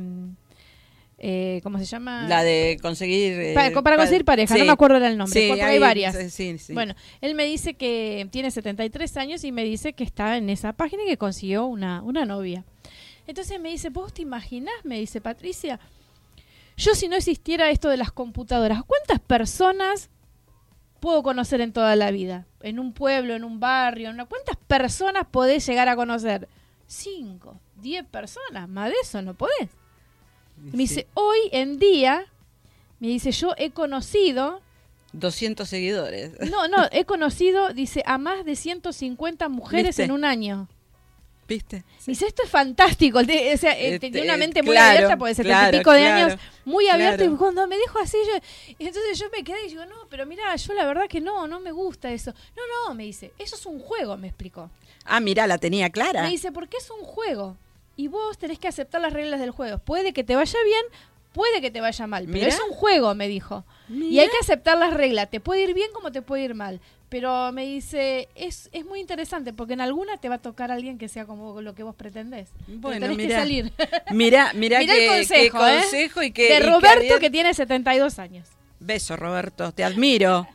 eh, 1.19 1.61
¿Cómo 1.63 1.79
se 1.79 1.85
llama? 1.85 2.27
La 2.29 2.43
de 2.43 2.79
conseguir... 2.83 3.55
para, 3.55 3.97
conseguir 3.97 4.25
pareja, 4.25 4.57
no 4.57 4.65
me 4.65 4.73
acuerdo 4.73 4.97
el 4.97 5.17
nombre, 5.17 5.49
porque 5.49 5.63
hay, 5.63 5.79
varias. 5.79 6.17
bueno, 6.71 6.95
él 7.21 7.35
me 7.35 7.45
dice 7.45 7.75
que 7.75 8.27
tiene 8.31 8.51
73 8.51 9.17
años 9.17 9.45
y 9.45 9.53
me 9.53 9.65
dice 9.65 9.93
que 9.93 10.05
está 10.05 10.37
en 10.37 10.51
esa 10.51 10.73
página 10.73 11.05
y 11.05 11.07
que 11.07 11.17
consiguió 11.17 11.67
una, 11.67 12.03
una 12.03 12.27
novia. 12.27 12.65
Entonces 13.27 13.61
me 13.61 13.71
dice, 13.71 13.91
¿vos 13.91 14.13
te 14.13 14.23
imaginás? 14.23 14.75
Me 14.83 14.99
dice 14.99 15.21
Patricia, 15.21 15.79
yo 16.77 16.95
si 16.95 17.09
no 17.09 17.17
existiera 17.17 17.71
esto 17.71 17.89
de 17.89 17.97
las 17.97 18.13
computadoras, 18.13 18.83
¿cuántas 18.85 19.21
personas 19.21 20.11
puedo 21.05 21.23
conocer 21.23 21.61
en 21.61 21.75
toda 21.75 21.97
la 21.97 22.11
vida? 22.11 22.47
En 22.63 22.79
un 22.79 22.95
pueblo, 22.95 23.35
en 23.35 23.45
un 23.45 23.61
barrio, 23.61 24.09
en 24.09 24.15
una... 24.15 24.25
¿cuántas 24.25 24.57
personas 24.57 25.27
podés 25.31 25.67
llegar 25.67 25.87
a 25.87 25.97
conocer? 25.97 26.49
Cinco, 26.87 27.61
diez 27.77 28.07
personas, 28.07 28.71
más 28.71 28.89
de 28.89 28.95
eso 29.03 29.21
no 29.21 29.35
podés. 29.35 29.69
Me 30.57 30.79
dice, 30.79 31.07
hoy 31.13 31.39
en 31.53 31.79
día, 31.79 32.25
me 33.01 33.09
dice, 33.09 33.33
yo 33.33 33.53
he 33.59 33.71
conocido... 33.71 34.63
200 35.13 35.69
seguidores. 35.69 36.41
No, 36.51 36.69
no, 36.69 36.89
he 36.91 37.05
conocido, 37.05 37.75
dice, 37.75 38.03
a 38.07 38.17
más 38.17 38.47
de 38.47 38.57
150 38.57 39.51
mujeres 39.51 39.99
en 39.99 40.11
un 40.11 40.25
año. 40.25 40.69
¿Viste? 41.47 41.85
Dice, 42.07 42.27
esto 42.27 42.43
es 42.43 42.51
fantástico. 42.51 43.19
o 43.19 43.25
sea, 43.25 43.79
eh, 43.79 43.95
este, 43.95 44.11
tiene 44.11 44.23
una 44.23 44.37
mente 44.37 44.63
muy 44.63 44.77
abierta, 44.77 45.17
porque 45.17 45.35
setenta 45.35 45.69
y 45.69 45.79
pico 45.79 45.93
de 45.93 46.07
años, 46.07 46.41
muy 46.65 46.89
abierta. 46.89 47.25
Y 47.25 47.29
cuando 47.31 47.67
me 47.67 47.77
dijo 47.77 47.99
así, 47.99 48.17
yo, 48.27 48.33
entonces 48.79 49.19
yo 49.19 49.27
me 49.31 49.45
quedé 49.45 49.67
y 49.67 49.69
digo, 49.69 49.85
no, 49.85 50.07
pero 50.09 50.25
mira, 50.25 50.55
yo 50.57 50.73
la 50.75 50.87
verdad 50.87 51.07
que 51.09 51.21
no, 51.21 51.47
no 51.47 51.61
me 51.61 51.73
gusta 51.73 52.11
eso. 52.11 52.33
No, 52.57 52.63
no, 52.89 52.95
me 52.95 53.05
dice, 53.05 53.33
eso 53.39 53.57
es 53.57 53.67
un 53.67 53.79
juego, 53.79 54.17
me 54.17 54.29
explicó. 54.29 54.71
Ah, 55.05 55.21
mira, 55.21 55.47
la 55.47 55.59
tenía 55.59 55.91
clara. 55.91 56.23
Me 56.23 56.31
dice, 56.31 56.51
porque 56.51 56.79
es 56.79 56.91
un 56.91 57.05
juego. 57.05 57.57
Y 57.97 58.09
vos 58.09 58.39
tenés 58.39 58.59
que 58.59 58.69
aceptar 58.69 59.01
las 59.01 59.13
reglas 59.13 59.39
del 59.39 59.51
juego. 59.51 59.79
Puede 59.79 60.13
que 60.13 60.25
te 60.25 60.35
vaya 60.35 60.59
bien, 60.65 60.83
puede 61.33 61.61
que 61.61 61.71
te 61.71 61.81
vaya 61.81 62.07
mal, 62.07 62.27
pero 62.31 62.47
es 62.47 62.61
un 62.67 62.75
juego, 62.75 63.15
me 63.15 63.29
dijo. 63.29 63.65
Y 63.91 64.19
hay 64.19 64.29
que 64.29 64.39
aceptar 64.41 64.79
las 64.79 64.95
reglas. 64.95 65.31
Te 65.31 65.41
puede 65.41 65.63
ir 65.63 65.75
bien 65.75 65.91
como 65.93 66.11
te 66.11 66.23
puede 66.23 66.45
ir 66.45 66.55
mal 66.55 66.81
pero 67.15 67.53
me 67.53 67.65
dice, 67.65 68.29
es, 68.35 68.69
es 68.73 68.85
muy 68.85 68.99
interesante 68.99 69.53
porque 69.53 69.75
en 69.75 69.81
alguna 69.81 70.17
te 70.17 70.29
va 70.29 70.35
a 70.35 70.43
tocar 70.43 70.73
alguien 70.73 70.99
que 70.99 71.09
sea 71.09 71.27
como 71.27 71.63
lo 71.63 71.73
que 71.73 71.85
vos 71.85 71.95
pretendés. 71.95 72.49
Bueno, 72.67 73.07
tenés 73.07 73.29
que 73.29 73.33
salir. 73.33 73.73
Mira, 74.11 74.51
mira, 74.53 74.81
qué, 74.81 75.07
consejo, 75.07 75.65
¿eh? 75.65 75.79
consejo 75.81 76.25
y 76.25 76.33
que... 76.33 76.53
De 76.55 76.59
Roberto 76.59 77.21
que 77.21 77.31
tiene 77.31 77.55
72 77.55 78.19
años. 78.19 78.49
Beso, 78.81 79.15
Roberto, 79.15 79.71
te 79.71 79.85
admiro. 79.85 80.49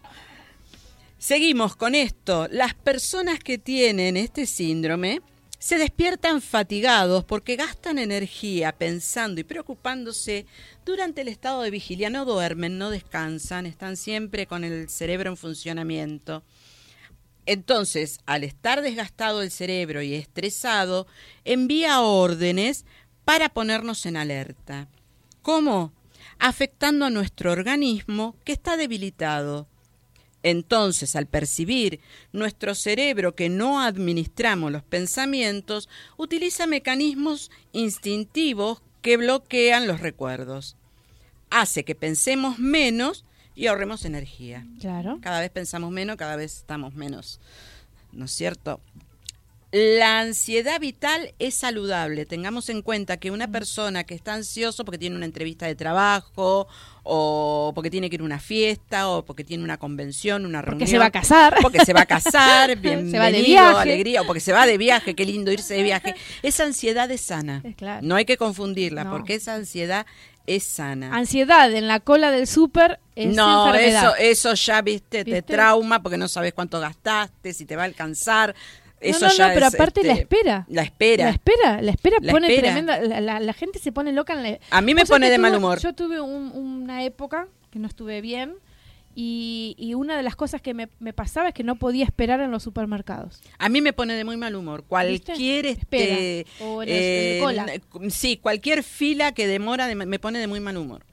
Seguimos 1.17 1.77
con 1.77 1.95
esto. 1.95 2.49
Las 2.51 2.73
personas 2.73 3.39
que 3.39 3.57
tienen 3.57 4.17
este 4.17 4.45
síndrome 4.45 5.21
se 5.59 5.77
despiertan 5.77 6.41
fatigados 6.41 7.25
porque 7.25 7.57
gastan 7.57 7.99
energía 7.99 8.71
pensando 8.71 9.41
y 9.41 9.43
preocupándose 9.43 10.45
durante 10.85 11.21
el 11.21 11.27
estado 11.27 11.61
de 11.61 11.69
vigilia. 11.69 12.09
No 12.09 12.23
duermen, 12.23 12.77
no 12.77 12.89
descansan, 12.89 13.65
están 13.65 13.97
siempre 13.97 14.47
con 14.47 14.63
el 14.63 14.89
cerebro 14.89 15.29
en 15.29 15.37
funcionamiento. 15.37 16.43
Entonces, 17.45 18.19
al 18.25 18.45
estar 18.45 18.81
desgastado 18.81 19.41
el 19.41 19.51
cerebro 19.51 20.01
y 20.01 20.13
estresado, 20.13 21.07
envía 21.43 22.01
órdenes 22.01 22.85
para 23.25 23.49
ponernos 23.49 24.05
en 24.05 24.15
alerta. 24.15 24.87
¿Cómo? 25.41 25.91
Afectando 26.37 27.05
a 27.05 27.09
nuestro 27.09 27.51
organismo 27.51 28.35
que 28.45 28.53
está 28.53 28.77
debilitado. 28.77 29.67
Entonces, 30.43 31.15
al 31.15 31.25
percibir 31.25 31.99
nuestro 32.31 32.75
cerebro 32.75 33.35
que 33.35 33.49
no 33.49 33.81
administramos 33.81 34.71
los 34.71 34.83
pensamientos, 34.83 35.89
utiliza 36.17 36.67
mecanismos 36.67 37.51
instintivos 37.73 38.81
que 39.01 39.17
bloquean 39.17 39.87
los 39.87 39.99
recuerdos. 39.99 40.77
Hace 41.49 41.83
que 41.83 41.95
pensemos 41.95 42.59
menos 42.59 43.25
y 43.55 43.67
ahorremos 43.67 44.05
energía. 44.05 44.65
Claro. 44.79 45.19
Cada 45.21 45.41
vez 45.41 45.49
pensamos 45.49 45.91
menos, 45.91 46.15
cada 46.15 46.35
vez 46.35 46.57
estamos 46.57 46.93
menos. 46.95 47.39
¿No 48.11 48.25
es 48.25 48.31
cierto? 48.31 48.79
La 49.71 50.21
ansiedad 50.21 50.79
vital 50.79 51.35
es 51.37 51.53
saludable. 51.53 52.25
Tengamos 52.25 52.69
en 52.69 52.81
cuenta 52.81 53.17
que 53.17 53.29
una 53.29 53.47
persona 53.51 54.03
que 54.03 54.15
está 54.15 54.33
ansioso 54.33 54.83
porque 54.83 54.97
tiene 54.97 55.15
una 55.15 55.25
entrevista 55.25 55.67
de 55.67 55.75
trabajo 55.75 56.67
o 57.03 57.71
porque 57.75 57.91
tiene 57.91 58.09
que 58.09 58.15
ir 58.15 58.21
a 58.21 58.23
una 58.23 58.39
fiesta 58.39 59.07
o 59.09 59.23
porque 59.23 59.43
tiene 59.43 59.63
una 59.63 59.77
convención, 59.77 60.47
una 60.47 60.63
reunión. 60.63 60.79
Porque 60.79 60.89
se 60.91 60.97
va 60.97 61.05
a 61.05 61.11
casar. 61.11 61.55
Porque 61.61 61.85
se 61.85 61.93
va 61.93 62.01
a 62.01 62.05
casar, 62.07 62.75
bienvenido, 62.79 63.11
Se 63.11 63.19
va 63.19 63.31
de 63.31 63.41
viaje. 63.43 63.79
alegría, 63.79 64.21
o 64.23 64.25
porque 64.25 64.39
se 64.39 64.53
va 64.53 64.65
de 64.65 64.79
viaje, 64.79 65.13
qué 65.13 65.23
lindo 65.23 65.51
irse 65.51 65.75
de 65.75 65.83
viaje. 65.83 66.15
Esa 66.41 66.63
ansiedad 66.63 67.09
es 67.11 67.21
sana. 67.21 67.61
Es 67.63 67.75
claro. 67.75 67.99
No 68.01 68.15
hay 68.15 68.25
que 68.25 68.37
confundirla 68.37 69.03
No. 69.03 69.11
porque 69.11 69.35
esa 69.35 69.53
ansiedad 69.53 70.07
es 70.47 70.63
sana. 70.63 71.15
Ansiedad 71.15 71.71
en 71.71 71.87
la 71.87 71.99
cola 71.99 72.31
del 72.31 72.47
súper 72.47 72.99
es 73.15 73.35
no, 73.35 73.67
enfermedad. 73.67 74.15
eso, 74.19 74.49
eso 74.49 74.53
ya, 74.55 74.81
viste, 74.81 75.23
te 75.23 75.31
¿Viste? 75.31 75.41
trauma 75.43 76.01
porque 76.01 76.17
no 76.17 76.27
sabes 76.27 76.53
cuánto 76.53 76.79
gastaste, 76.79 77.53
si 77.53 77.65
te 77.65 77.75
va 77.75 77.83
a 77.83 77.85
alcanzar. 77.85 78.55
Eso 79.01 79.25
no, 79.25 79.27
no, 79.31 79.33
ya 79.37 79.47
no, 79.49 79.53
pero 79.53 79.67
es, 79.67 79.73
aparte 79.73 80.03
la 80.03 80.11
este, 80.13 80.21
espera. 80.23 80.65
La 80.69 80.81
espera. 80.83 81.25
La 81.25 81.31
espera, 81.31 81.81
la 81.81 81.91
espera 81.91 82.17
La 82.21 82.31
pone 82.33 82.47
espera. 82.47 82.67
tremenda. 82.73 82.99
La, 83.01 83.21
la- 83.21 83.39
la 83.39 83.53
gente 83.53 83.79
se 83.79 83.91
pone 83.91 84.11
loca 84.11 84.33
en 84.33 84.43
la. 84.43 84.59
A 84.69 84.81
mí 84.81 84.93
me 84.93 85.05
pone 85.05 85.29
de 85.29 85.37
mal 85.37 85.55
humor. 85.55 85.79
Yo 85.79 85.93
tuve 85.93 86.19
un- 86.21 86.51
una 86.53 87.03
época 87.03 87.47
que 87.71 87.79
no 87.79 87.87
estuve 87.87 88.19
bien 88.21 88.55
y, 89.15 89.75
y 89.77 89.93
una 89.95 90.15
de 90.17 90.23
las 90.23 90.35
cosas 90.35 90.61
que 90.61 90.73
me, 90.73 90.87
me 90.99 91.13
pasaba 91.13 91.49
es 91.49 91.53
que 91.53 91.63
no 91.63 91.75
podía 91.75 92.05
esperar 92.05 92.39
en 92.41 92.51
los 92.51 92.63
supermercados. 92.63 93.41
A 93.57 93.69
mí 93.69 93.81
me 93.81 93.93
pone 93.93 94.13
de 94.13 94.23
muy 94.23 94.37
mal 94.37 94.55
humor. 94.55 94.83
Cualquier 94.83 95.65
Espera. 95.65 96.13
este, 96.13 96.45
O 96.61 96.83
en 96.83 96.89
el- 96.89 96.95
en 96.95 97.33
el 97.35 97.81
cola. 97.81 98.09
sí, 98.09 98.37
cualquier 98.37 98.83
fila 98.83 99.31
que 99.33 99.47
demora 99.47 99.87
de- 99.87 99.95
me 99.95 100.19
pone 100.19 100.39
de 100.39 100.47
muy 100.47 100.59
mal 100.59 100.77
humor. 100.77 101.05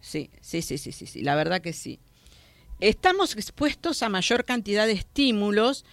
Sí, 0.00 0.30
sí, 0.40 0.62
sí, 0.62 0.78
sí, 0.78 0.92
sí, 0.92 1.06
sí, 1.06 1.22
la 1.22 1.34
verdad 1.34 1.60
que 1.60 1.72
sí. 1.74 2.00
Estamos 2.80 3.34
expuestos 3.36 4.02
a 4.02 4.08
mayor 4.08 4.46
cantidad 4.46 4.86
de 4.86 4.92
estímulos 4.92 5.84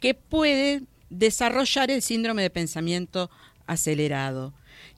que 0.00 0.14
puede 0.14 0.82
desarrollar 1.10 1.90
el 1.90 2.02
síndrome 2.02 2.42
de 2.42 2.50
pensamiento 2.50 3.30
acelerado. 3.66 4.54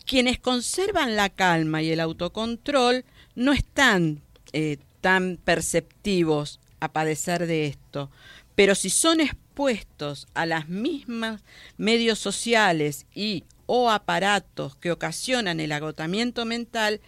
Quienes 0.07 0.39
conservan 0.39 1.17
la 1.17 1.29
calma 1.29 1.83
y 1.83 1.91
el 1.91 2.01
autocontrol 2.01 3.05
no 3.35 3.53
están 3.53 4.23
eh, 4.53 4.79
tan 5.01 5.39
perceptivos 5.43 6.61
a 6.81 6.93
padecer 6.93 7.47
de 7.47 7.67
esto, 7.67 8.11
pero 8.55 8.75
si 8.75 8.91
son 8.91 9.21
expuestos 9.21 10.27
a 10.35 10.47
las 10.47 10.69
mismas 10.69 11.43
medios 11.77 12.19
sociales 12.19 13.07
y 13.15 13.45
o 13.67 13.91
aparatos 13.91 14.75
que 14.77 14.91
ocasionan 14.91 15.61
el 15.61 15.71
agotamiento 15.71 16.45
mental, 16.45 17.01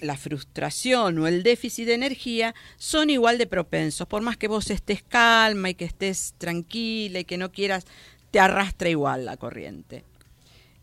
la 0.00 0.16
frustración 0.16 1.18
o 1.18 1.26
el 1.26 1.42
déficit 1.42 1.86
de 1.86 1.94
energía 1.94 2.54
son 2.76 3.10
igual 3.10 3.38
de 3.38 3.46
propensos. 3.46 4.06
Por 4.06 4.22
más 4.22 4.36
que 4.36 4.48
vos 4.48 4.70
estés 4.70 5.02
calma 5.02 5.70
y 5.70 5.74
que 5.74 5.84
estés 5.84 6.34
tranquila 6.38 7.20
y 7.20 7.24
que 7.24 7.36
no 7.38 7.50
quieras, 7.52 7.86
te 8.30 8.40
arrastra 8.40 8.88
igual 8.88 9.24
la 9.24 9.36
corriente. 9.36 10.04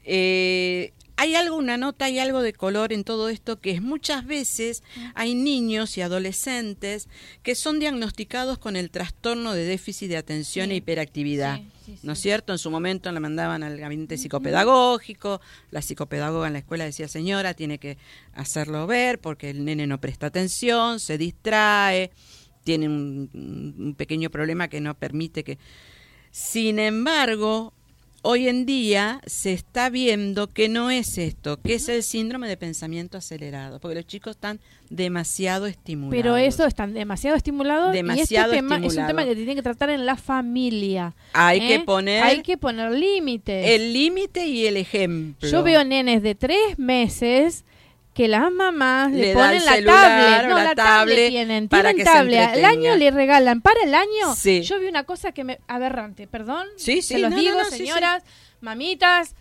Eh, 0.03 0.93
hay 1.17 1.35
algo, 1.35 1.55
una 1.55 1.77
nota, 1.77 2.05
hay 2.05 2.19
algo 2.19 2.41
de 2.41 2.53
color 2.53 2.91
en 2.91 3.03
todo 3.03 3.29
esto 3.29 3.59
que 3.59 3.71
es 3.71 3.81
muchas 3.81 4.25
veces 4.25 4.83
hay 5.13 5.33
niños 5.33 5.97
y 5.97 6.01
adolescentes 6.01 7.07
que 7.41 7.55
son 7.55 7.79
diagnosticados 7.79 8.57
con 8.57 8.75
el 8.75 8.91
trastorno 8.91 9.53
de 9.53 9.63
déficit 9.63 10.09
de 10.09 10.17
atención 10.17 10.67
Sí. 10.67 10.73
e 10.73 10.75
hiperactividad. 10.75 11.57
Sí, 11.57 11.67
¿No 12.03 12.13
es 12.13 12.19
cierto? 12.19 12.53
En 12.53 12.59
su 12.59 12.71
momento 12.71 13.11
la 13.11 13.19
mandaban 13.19 13.63
al 13.63 13.77
gabinete 13.77 14.17
psicopedagógico, 14.17 15.41
la 15.71 15.81
psicopedagoga 15.81 16.47
en 16.47 16.53
la 16.53 16.59
escuela 16.59 16.85
decía, 16.85 17.07
señora, 17.07 17.53
tiene 17.53 17.79
que 17.79 17.97
hacerlo 18.33 18.87
ver 18.87 19.19
porque 19.19 19.49
el 19.49 19.65
nene 19.65 19.87
no 19.87 19.99
presta 20.01 20.27
atención, 20.27 20.99
se 20.99 21.17
distrae, 21.17 22.11
tiene 22.63 22.87
un 22.87 23.95
pequeño 23.97 24.29
problema 24.29 24.67
que 24.67 24.81
no 24.81 24.97
permite 24.97 25.43
que... 25.43 25.57
Sin 26.31 26.79
embargo, 26.79 27.73
hoy 28.25 28.49
en 28.49 28.65
día 28.65 29.21
se 29.27 29.53
está 29.53 29.89
viendo 29.89 30.51
que 30.51 30.67
no 30.67 30.89
es 30.89 31.19
esto, 31.19 31.61
que 31.61 31.75
es 31.75 31.87
el 31.89 32.01
síndrome 32.01 32.47
de 32.47 32.57
pensamiento 32.57 33.19
acelerado, 33.19 33.79
porque 33.79 33.95
los 33.95 34.07
chicos 34.07 34.31
están 34.31 34.59
demasiado 34.89 35.67
estimulados. 35.67 36.15
Pero 36.15 36.35
eso 36.35 36.65
están 36.65 36.93
demasiado 36.93 37.37
estimulados 37.37 37.93
Demasiado 37.93 38.51
y 38.53 38.55
este 38.55 38.63
tema 38.63 38.75
es 38.75 38.79
un 38.79 38.85
estimulado. 38.85 39.07
tema 39.07 39.23
que 39.23 39.29
se 39.29 39.35
tiene 39.35 39.55
que 39.55 39.61
tratar 39.61 39.91
en 39.91 40.05
la 40.05 40.15
familia. 40.15 41.13
Hay 41.33 41.59
¿eh? 41.59 41.67
que 41.67 41.79
poner 41.81 42.23
Hay 42.23 42.41
que 42.41 42.57
poner 42.57 42.91
límites. 42.91 43.67
el 43.67 43.93
límite 43.93 44.47
y 44.47 44.65
el 44.65 44.77
ejemplo. 44.77 45.47
Yo 45.47 45.61
veo 45.61 45.83
nenes 45.83 46.23
de 46.23 46.33
tres 46.33 46.77
meses 46.77 47.63
que 48.15 48.29
las 48.29 48.49
mamás 48.49 49.11
le, 49.11 49.33
ponen 49.33 49.65
la 49.65 49.71
tablet. 49.83 50.47
No, 50.47 50.55
la 50.55 50.63
la, 50.63 50.75
tablet 50.75 50.75
tablet 50.75 51.29
tienen. 51.31 51.67
para 51.67 51.89
tienen 51.89 51.97
que 51.97 52.09
se 52.09 52.17
tablet. 52.17 52.39
Al 52.39 52.63
año 52.65 52.95
le 52.95 53.11
regalan. 53.11 53.59
Para 53.59 53.83
el 53.83 53.93
año, 53.93 54.33
Sí. 54.37 54.61
yo 54.61 54.79
vi 54.79 54.87
una 54.87 55.03
cosa 55.03 55.33
que 55.33 55.43
me... 55.43 55.59
Aberrante, 55.67 56.25
perdón. 56.25 56.65
Sí, 56.77 57.01
sí, 57.01 57.15
Se 57.15 57.19
los 57.19 57.31
no, 57.31 57.37
digo, 57.37 57.57
no, 57.61 57.65
señoras, 57.65 58.23
mamitas. 58.61 59.35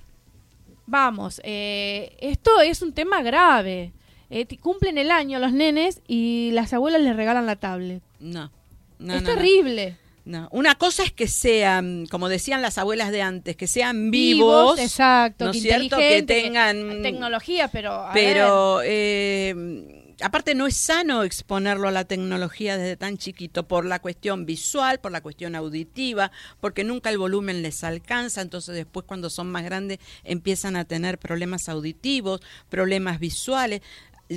Vamos, 0.86 1.40
eh, 1.44 2.16
esto 2.18 2.60
es 2.62 2.82
un 2.82 2.92
tema 2.92 3.22
grave. 3.22 3.92
Eh, 4.28 4.44
cumplen 4.58 4.98
el 4.98 5.12
año 5.12 5.38
los 5.38 5.52
nenes 5.52 6.02
y 6.08 6.50
las 6.52 6.72
abuelas 6.72 7.00
les 7.00 7.14
regalan 7.14 7.46
la 7.46 7.54
tablet. 7.54 8.02
No. 8.18 8.50
no 8.98 9.14
es 9.14 9.22
terrible. 9.22 9.96
No. 10.24 10.48
Una 10.52 10.74
cosa 10.76 11.02
es 11.02 11.12
que 11.12 11.28
sean, 11.28 12.06
como 12.10 12.30
decían 12.30 12.62
las 12.62 12.78
abuelas 12.78 13.12
de 13.12 13.20
antes, 13.20 13.56
que 13.56 13.66
sean 13.66 14.10
vivos, 14.10 14.78
exacto, 14.78 15.44
¿no 15.44 15.52
que 15.52 15.60
cierto? 15.60 15.98
Que 15.98 16.22
tengan 16.22 17.02
tecnología, 17.02 17.68
pero 17.68 17.92
a 17.92 18.12
pero 18.14 18.80
eh, 18.82 20.04
aparte 20.22 20.54
no 20.54 20.66
es 20.66 20.76
sano 20.76 21.24
exponerlo 21.24 21.88
a 21.88 21.90
la 21.90 22.04
tecnología 22.04 22.78
desde 22.78 22.96
tan 22.96 23.18
chiquito 23.18 23.68
por 23.68 23.84
la 23.84 23.98
cuestión 23.98 24.46
visual, 24.46 24.98
por 24.98 25.12
la 25.12 25.20
cuestión 25.20 25.54
auditiva, 25.54 26.32
porque 26.60 26.84
nunca 26.84 27.10
el 27.10 27.18
volumen 27.18 27.62
les 27.62 27.84
alcanza, 27.84 28.40
entonces 28.40 28.74
después 28.74 29.04
cuando 29.06 29.28
son 29.28 29.50
más 29.50 29.64
grandes 29.64 29.98
empiezan 30.22 30.76
a 30.76 30.86
tener 30.86 31.18
problemas 31.18 31.68
auditivos, 31.68 32.40
problemas 32.70 33.18
visuales. 33.18 33.82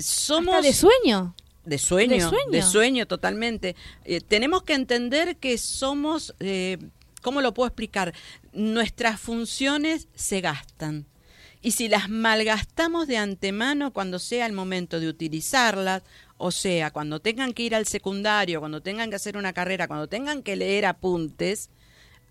Somos 0.01 0.55
hasta 0.55 0.67
de 0.67 0.73
sueño. 0.73 1.33
De 1.67 1.77
sueño, 1.77 2.15
De 2.15 2.21
sueño. 2.21 2.51
de 2.51 2.61
sueño 2.61 3.05
totalmente. 3.05 3.75
Eh, 4.05 4.21
tenemos 4.21 4.63
que 4.63 4.73
entender 4.73 5.35
que 5.35 5.57
somos, 5.57 6.33
eh, 6.39 6.77
¿cómo 7.21 7.41
lo 7.41 7.53
puedo 7.53 7.67
explicar? 7.67 8.13
Nuestras 8.53 9.19
funciones 9.19 10.07
se 10.15 10.41
gastan. 10.41 11.05
Y 11.61 11.71
si 11.71 11.89
las 11.89 12.09
malgastamos 12.09 13.07
de 13.07 13.17
antemano 13.17 13.91
cuando 13.91 14.19
sea 14.19 14.45
el 14.45 14.53
momento 14.53 14.99
de 14.99 15.09
utilizarlas, 15.09 16.03
o 16.37 16.51
sea, 16.51 16.91
cuando 16.91 17.19
tengan 17.19 17.53
que 17.53 17.63
ir 17.63 17.75
al 17.75 17.85
secundario, 17.85 18.59
cuando 18.59 18.81
tengan 18.81 19.09
que 19.09 19.17
hacer 19.17 19.35
una 19.35 19.53
carrera, 19.53 19.87
cuando 19.87 20.07
tengan 20.07 20.43
que 20.43 20.55
leer 20.55 20.85
apuntes, 20.85 21.69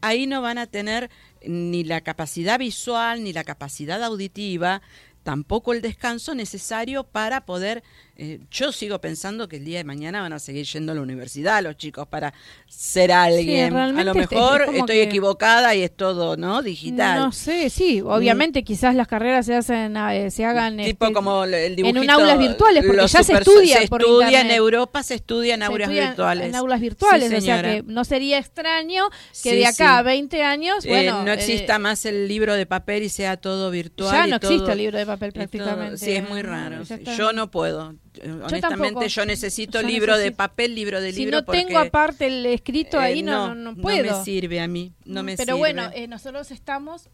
ahí 0.01 0.27
no 0.27 0.41
van 0.41 0.59
a 0.59 0.67
tener 0.67 1.11
ni 1.45 1.85
la 1.85 2.01
capacidad 2.01 2.59
visual 2.59 3.23
ni 3.23 3.33
la 3.33 3.45
capacidad 3.45 4.03
auditiva, 4.03 4.81
tampoco 5.25 5.75
el 5.75 5.83
descanso 5.83 6.35
necesario 6.35 7.05
para 7.05 7.45
poder... 7.45 7.83
eh, 8.19 8.41
yo 8.51 8.73
sigo 8.73 9.01
pensando 9.01 9.49
que 9.49 9.57
el 9.57 9.65
día 9.65 9.79
de 9.79 9.85
mañana 9.85 10.21
van 10.23 10.33
a 10.33 10.39
seguir 10.39 10.65
yendo 10.67 10.93
a 10.93 10.95
la 10.95 11.03
universidad 11.03 11.63
los 11.63 11.77
chicos 11.77 12.07
para 12.09 12.33
ser 12.67 13.13
alguien. 13.13 13.75
a 13.77 13.89
lo 14.05 14.11
es 14.13 14.17
mejor 14.31 14.63
estoy 14.75 14.87
que- 14.97 15.03
equivocada 15.03 15.75
y 15.75 15.83
es 15.83 15.95
todo, 15.95 16.37
¿no? 16.37 16.63
Digital. 16.63 17.19
No 17.19 17.33
sé, 17.33 17.69
sí, 17.71 18.01
obviamente 18.01 18.65
quizás 18.65 18.95
las 18.95 19.07
carreras 19.09 19.47
se 19.47 19.55
hacen, 19.55 19.97
eh, 19.97 20.31
se 20.31 20.45
hagan 20.45 20.77
tipo 20.79 21.05
este, 21.07 21.15
como 21.15 21.45
el 21.45 21.77
dibujito, 21.77 22.03
en 22.03 22.11
aulas 22.11 22.39
virtuales, 22.39 22.85
porque 22.87 23.07
ya 23.07 23.23
se 23.23 23.33
estudia 23.35 23.81
se 23.83 23.89
por 23.89 24.01
estudia 24.01 24.41
en. 24.41 24.51
Europa, 24.51 25.03
se 25.03 25.15
estudia 25.17 25.55
en 25.55 25.61
se 25.61 25.67
aulas 25.67 25.89
virtuales. 25.91 26.47
En 26.49 26.55
aulas 26.55 26.81
virtuales, 26.81 27.29
Sí, 27.31 27.37
o 27.37 27.41
sea 27.41 27.63
que 27.63 27.83
no 27.87 28.05
sería 28.05 28.39
extraño 28.39 29.11
que 29.43 29.51
Sí, 29.51 29.57
de 29.57 29.67
acá 29.67 29.99
a 29.99 30.03
20 30.03 30.43
años, 30.43 30.85
Eh, 30.85 30.89
bueno, 30.89 31.23
no 31.25 31.31
eh, 31.31 31.35
exista 31.35 31.79
más 31.79 32.05
el 32.07 32.29
libro 32.29 32.55
de 32.55 32.67
papel 32.67 33.03
y 33.03 33.09
sea 33.09 33.37
todo 33.37 33.71
virtual. 33.71 34.13
ya 34.13 34.27
y 34.27 34.31
no 34.31 34.41
todo- 34.41 34.51
existe 34.53 34.73
el 34.73 34.79
libro 34.79 34.99
de 34.99 35.07
papel 35.07 35.29
y 35.29 35.33
todo- 35.33 35.39
prácticamente. 35.49 35.99
sí, 35.99 36.13
es 36.13 36.29
muy 36.29 36.43
raro. 36.43 36.83
Yo 37.17 37.33
no 37.33 37.51
puedo. 37.51 37.95
Honestamente, 38.23 38.61
tampoco. 38.61 39.07
yo 39.07 39.27
necesito 39.27 39.81
Yo 39.81 39.87
libro 39.87 40.17
de 40.19 40.33
papel, 40.33 40.75
libro 40.75 41.01
de 41.01 41.13
si 41.13 41.21
libro. 41.21 41.39
no 41.41 41.45
tengo 41.45 41.79
aparte 41.79 42.27
el 42.27 42.47
escrito 42.47 42.99
eh, 42.99 43.05
ahí, 43.05 43.23
no, 43.23 43.55
no, 43.55 43.73
no 43.73 43.77
puedo. 43.77 44.19
me 44.19 44.25
sirve 44.25 44.61
a 44.61 44.69
mí. 44.69 44.93
No 45.05 45.23
me 45.23 45.37
Pero 45.37 45.55
sirve. 45.55 45.59
bueno, 45.59 45.91
eh, 45.95 46.07
nosotros 46.09 46.51
estamos 46.51 47.09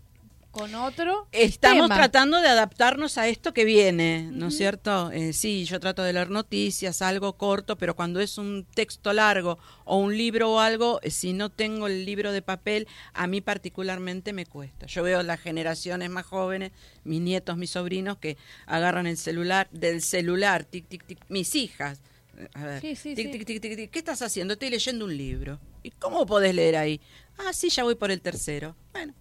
con 0.52 0.74
otro. 0.74 1.26
Estamos 1.32 1.88
tratando 1.88 2.40
de 2.40 2.46
adaptarnos 2.48 3.18
a 3.18 3.26
esto 3.26 3.52
que 3.52 3.64
viene, 3.64 4.28
¿no 4.30 4.48
es 4.48 4.56
cierto? 4.56 5.10
Eh, 5.10 5.32
sí, 5.32 5.64
yo 5.64 5.80
trato 5.80 6.02
de 6.02 6.12
leer 6.12 6.30
noticias, 6.30 7.02
algo 7.02 7.32
corto, 7.36 7.76
pero 7.76 7.96
cuando 7.96 8.20
es 8.20 8.38
un 8.38 8.64
texto 8.74 9.12
largo 9.12 9.58
o 9.84 9.96
un 9.96 10.16
libro 10.16 10.52
o 10.52 10.60
algo, 10.60 11.00
eh, 11.02 11.10
si 11.10 11.32
no 11.32 11.50
tengo 11.50 11.86
el 11.86 12.04
libro 12.04 12.30
de 12.32 12.42
papel, 12.42 12.86
a 13.14 13.26
mí 13.26 13.40
particularmente 13.40 14.32
me 14.32 14.46
cuesta. 14.46 14.86
Yo 14.86 15.02
veo 15.02 15.22
las 15.22 15.40
generaciones 15.40 16.10
más 16.10 16.26
jóvenes, 16.26 16.70
mis 17.02 17.20
nietos, 17.20 17.56
mis 17.56 17.70
sobrinos, 17.70 18.18
que 18.18 18.36
agarran 18.66 19.06
el 19.06 19.16
celular, 19.16 19.68
del 19.72 20.02
celular, 20.02 20.64
tic, 20.64 20.86
tic, 20.86 21.04
tic, 21.06 21.18
mis 21.28 21.54
hijas. 21.54 22.00
eh, 22.36 22.48
A 22.54 22.64
ver, 22.64 22.80
Sí, 22.82 22.94
sí, 22.94 23.14
tic, 23.14 23.32
sí. 23.32 23.38
tic, 23.38 23.46
tic, 23.46 23.60
tic, 23.62 23.76
tic. 23.76 23.90
¿Qué 23.90 23.98
estás 23.98 24.20
haciendo? 24.22 24.52
Estoy 24.52 24.68
leyendo 24.70 25.06
un 25.06 25.16
libro. 25.16 25.58
¿Y 25.82 25.90
cómo 25.92 26.26
podés 26.26 26.54
leer 26.54 26.76
ahí? 26.76 27.00
Ah, 27.38 27.52
sí, 27.54 27.70
ya 27.70 27.82
voy 27.84 27.94
por 27.94 28.10
el 28.10 28.20
tercero. 28.20 28.76
Bueno, 28.92 29.14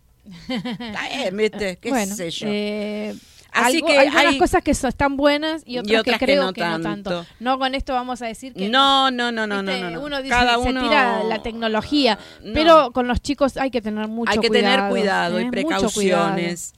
¿Qué 1.81 1.89
bueno, 1.89 2.15
sé 2.15 2.31
yo? 2.31 2.47
eh, 2.49 3.13
Así 3.53 3.77
algo- 3.77 3.87
que 3.87 3.97
algunas 3.99 4.25
hay- 4.25 4.37
cosas 4.37 4.63
que 4.63 4.71
están 4.87 5.17
buenas 5.17 5.63
y 5.65 5.77
otras, 5.77 5.99
otras 5.99 6.19
que 6.19 6.25
que 6.25 6.25
creo 6.33 6.43
no 6.45 6.53
que 6.53 6.61
no 6.61 6.79
tanto. 6.79 7.25
No 7.41 7.59
con 7.59 7.75
esto 7.75 7.93
vamos 7.93 8.21
a 8.21 8.27
decir 8.27 8.53
que 8.53 8.69
No, 8.69 9.11
no, 9.11 9.29
no, 9.33 9.45
no, 9.45 9.61
no, 9.61 9.71
¿viste? 9.73 9.81
no, 9.83 9.89
no. 9.91 10.01
Uno 10.01 10.17
dice, 10.21 10.29
Cada 10.29 10.53
se 10.53 10.69
uno 10.69 10.81
tira 10.83 11.23
la 11.25 11.43
tecnología, 11.43 12.17
No. 12.43 12.53
pero 12.53 12.91
con 12.93 13.09
los 13.09 13.19
chicos 13.21 13.57
hay 13.57 13.69
que 13.69 13.81
tener 13.81 14.07
mucho 14.07 14.31
hay 14.31 14.37
que 14.39 14.47
cuidado. 14.47 14.75
tener 14.75 14.89
cuidado 14.89 15.37
¿eh? 15.37 15.41
y 15.41 15.45
Mucho 15.45 15.51
precauciones. 15.51 16.73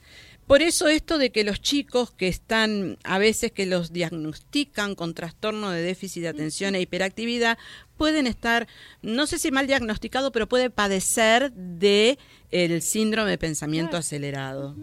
Por 0.46 0.60
eso 0.60 0.88
esto 0.88 1.16
de 1.16 1.30
que 1.30 1.44
los 1.44 1.60
chicos 1.60 2.10
que 2.10 2.28
están, 2.28 2.98
a 3.02 3.18
veces 3.18 3.52
que 3.52 3.64
los 3.64 3.92
diagnostican 3.92 4.94
con 4.94 5.14
trastorno 5.14 5.70
de 5.70 5.82
déficit 5.82 6.22
de 6.22 6.28
atención 6.28 6.74
e 6.74 6.82
hiperactividad, 6.82 7.56
pueden 7.96 8.26
estar, 8.26 8.68
no 9.00 9.26
sé 9.26 9.38
si 9.38 9.50
mal 9.50 9.66
diagnosticado, 9.66 10.32
pero 10.32 10.48
puede 10.48 10.68
padecer 10.68 11.52
de 11.52 12.18
el 12.50 12.82
síndrome 12.82 13.30
de 13.30 13.38
pensamiento 13.38 13.96
acelerado. 13.96 14.76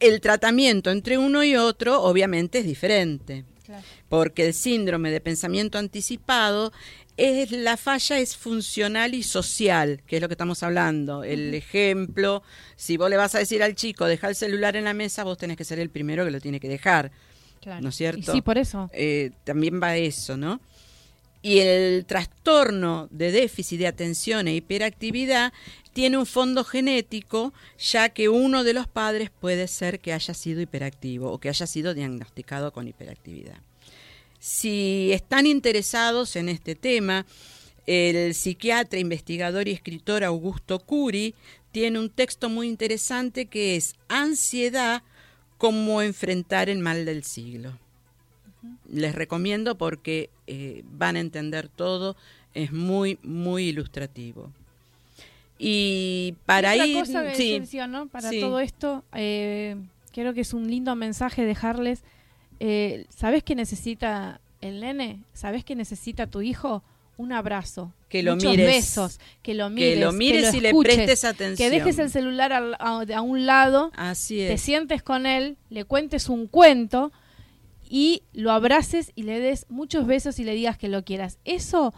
El 0.00 0.20
tratamiento 0.20 0.90
entre 0.90 1.18
uno 1.18 1.44
y 1.44 1.56
otro 1.56 2.02
obviamente 2.02 2.58
es 2.58 2.64
diferente. 2.64 3.44
Porque 4.08 4.46
el 4.46 4.54
síndrome 4.54 5.10
de 5.10 5.20
pensamiento 5.20 5.76
anticipado 5.76 6.72
es 7.18 7.50
la 7.50 7.76
falla 7.76 8.18
es 8.18 8.36
funcional 8.36 9.12
y 9.12 9.22
social, 9.24 10.00
que 10.06 10.16
es 10.16 10.22
lo 10.22 10.28
que 10.28 10.34
estamos 10.34 10.62
hablando. 10.62 11.24
El 11.24 11.52
ejemplo, 11.52 12.42
si 12.76 12.96
vos 12.96 13.10
le 13.10 13.16
vas 13.16 13.34
a 13.34 13.40
decir 13.40 13.62
al 13.62 13.74
chico, 13.74 14.06
deja 14.06 14.28
el 14.28 14.36
celular 14.36 14.76
en 14.76 14.84
la 14.84 14.94
mesa, 14.94 15.24
vos 15.24 15.36
tenés 15.36 15.56
que 15.56 15.64
ser 15.64 15.80
el 15.80 15.90
primero 15.90 16.24
que 16.24 16.30
lo 16.30 16.40
tiene 16.40 16.60
que 16.60 16.68
dejar, 16.68 17.10
Claro. 17.60 17.82
¿no 17.82 17.88
es 17.88 17.96
cierto? 17.96 18.20
Y 18.30 18.34
sí, 18.36 18.40
por 18.40 18.56
eso. 18.56 18.88
Eh, 18.92 19.32
también 19.44 19.82
va 19.82 19.96
eso, 19.96 20.36
¿no? 20.36 20.60
Y 21.42 21.58
el 21.58 22.04
trastorno 22.06 23.08
de 23.10 23.32
déficit 23.32 23.80
de 23.80 23.86
atención 23.88 24.48
e 24.48 24.54
hiperactividad 24.54 25.52
tiene 25.92 26.18
un 26.18 26.26
fondo 26.26 26.62
genético, 26.62 27.52
ya 27.78 28.08
que 28.10 28.28
uno 28.28 28.62
de 28.62 28.74
los 28.74 28.86
padres 28.86 29.30
puede 29.30 29.66
ser 29.66 29.98
que 29.98 30.12
haya 30.12 30.34
sido 30.34 30.60
hiperactivo 30.60 31.32
o 31.32 31.38
que 31.38 31.48
haya 31.48 31.66
sido 31.66 31.94
diagnosticado 31.94 32.72
con 32.72 32.86
hiperactividad. 32.86 33.58
Si 34.38 35.10
están 35.12 35.46
interesados 35.46 36.36
en 36.36 36.48
este 36.48 36.74
tema, 36.74 37.26
el 37.86 38.34
psiquiatra, 38.34 38.98
investigador 38.98 39.66
y 39.66 39.72
escritor 39.72 40.22
Augusto 40.22 40.78
Curi 40.78 41.34
tiene 41.72 41.98
un 41.98 42.10
texto 42.10 42.48
muy 42.48 42.68
interesante 42.68 43.46
que 43.46 43.76
es 43.76 43.94
Ansiedad, 44.08 45.02
cómo 45.58 46.02
enfrentar 46.02 46.68
el 46.68 46.78
mal 46.78 47.04
del 47.04 47.24
siglo. 47.24 47.78
Les 48.90 49.14
recomiendo 49.14 49.76
porque 49.76 50.30
eh, 50.46 50.82
van 50.84 51.16
a 51.16 51.20
entender 51.20 51.68
todo, 51.68 52.16
es 52.54 52.72
muy, 52.72 53.18
muy 53.22 53.68
ilustrativo. 53.68 54.52
Y 55.58 56.34
para 56.46 56.76
Y 56.76 56.90
ir... 56.92 57.00
cosa 57.00 57.24
que 57.24 57.34
sí, 57.34 57.58
decía, 57.58 57.86
¿no? 57.86 58.06
Para 58.06 58.30
sí. 58.30 58.40
todo 58.40 58.60
esto, 58.60 59.04
eh, 59.14 59.76
creo 60.12 60.32
que 60.34 60.42
es 60.42 60.54
un 60.54 60.68
lindo 60.70 60.94
mensaje 60.94 61.44
dejarles. 61.44 62.02
Eh, 62.60 63.06
¿Sabes 63.14 63.42
qué 63.42 63.54
necesita 63.54 64.40
el 64.60 64.80
nene? 64.80 65.22
¿Sabes 65.32 65.64
qué 65.64 65.74
necesita 65.76 66.26
tu 66.26 66.40
hijo? 66.42 66.82
Un 67.16 67.32
abrazo. 67.32 67.92
Que 68.08 68.22
lo 68.22 68.34
muchos 68.36 68.52
mires. 68.52 68.66
besos. 68.66 69.20
Que 69.42 69.54
lo 69.54 69.70
mires. 69.70 69.98
lo 70.00 70.12
mires 70.12 70.54
y 70.54 70.60
le 70.60 70.72
prestes 70.72 71.24
atención. 71.24 71.56
Que 71.70 71.76
dejes 71.76 71.98
el 71.98 72.10
celular 72.10 72.52
a, 72.52 73.00
a 73.02 73.20
un 73.22 73.44
lado, 73.46 73.90
Así 73.96 74.36
te 74.36 74.52
es. 74.54 74.60
sientes 74.62 75.02
con 75.02 75.26
él, 75.26 75.56
le 75.68 75.84
cuentes 75.84 76.28
un 76.28 76.46
cuento 76.46 77.10
y 77.90 78.22
lo 78.32 78.52
abraces 78.52 79.12
y 79.16 79.22
le 79.24 79.40
des 79.40 79.66
muchos 79.68 80.06
besos 80.06 80.38
y 80.38 80.44
le 80.44 80.54
digas 80.54 80.78
que 80.78 80.88
lo 80.88 81.04
quieras. 81.04 81.38
Eso, 81.44 81.92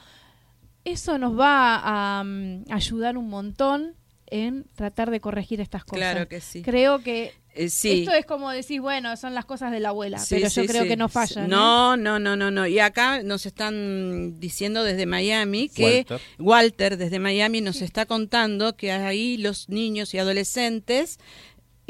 eso 0.84 1.18
nos 1.18 1.38
va 1.38 1.80
a, 2.18 2.24
mm, 2.24 2.64
ayudar 2.70 3.18
un 3.18 3.28
montón 3.28 3.94
en 4.30 4.64
tratar 4.74 5.10
de 5.10 5.20
corregir 5.20 5.60
estas 5.60 5.84
cosas. 5.84 5.98
Claro 5.98 6.28
que 6.28 6.40
sí. 6.40 6.62
Creo 6.62 7.02
que 7.02 7.32
Eh, 7.54 7.68
sí. 7.68 8.02
esto 8.02 8.14
es 8.14 8.24
como 8.26 8.48
decir, 8.50 8.80
bueno, 8.80 9.16
son 9.16 9.34
las 9.34 9.44
cosas 9.44 9.72
de 9.72 9.80
la 9.80 9.88
abuela, 9.88 10.18
Sí, 10.18 10.36
pero 10.36 10.50
sí, 10.50 10.60
yo 10.62 10.66
creo 10.68 10.82
sí. 10.84 10.88
que 10.88 10.96
no 10.96 11.08
fallan. 11.08 11.46
¿eh? 11.46 11.48
No, 11.48 11.96
no, 11.96 12.18
no, 12.20 12.36
no, 12.36 12.50
no. 12.52 12.66
Y 12.68 12.78
acá 12.78 13.22
nos 13.24 13.44
están 13.44 14.38
diciendo 14.38 14.84
desde 14.84 15.04
Miami 15.06 15.68
que 15.68 16.06
Walter. 16.08 16.20
Walter, 16.38 16.96
desde 16.96 17.18
Miami 17.18 17.60
nos 17.60 17.82
está 17.82 18.06
contando 18.06 18.76
que 18.76 18.92
ahí 18.92 19.36
los 19.36 19.68
niños 19.68 20.14
y 20.14 20.18
adolescentes, 20.18 21.18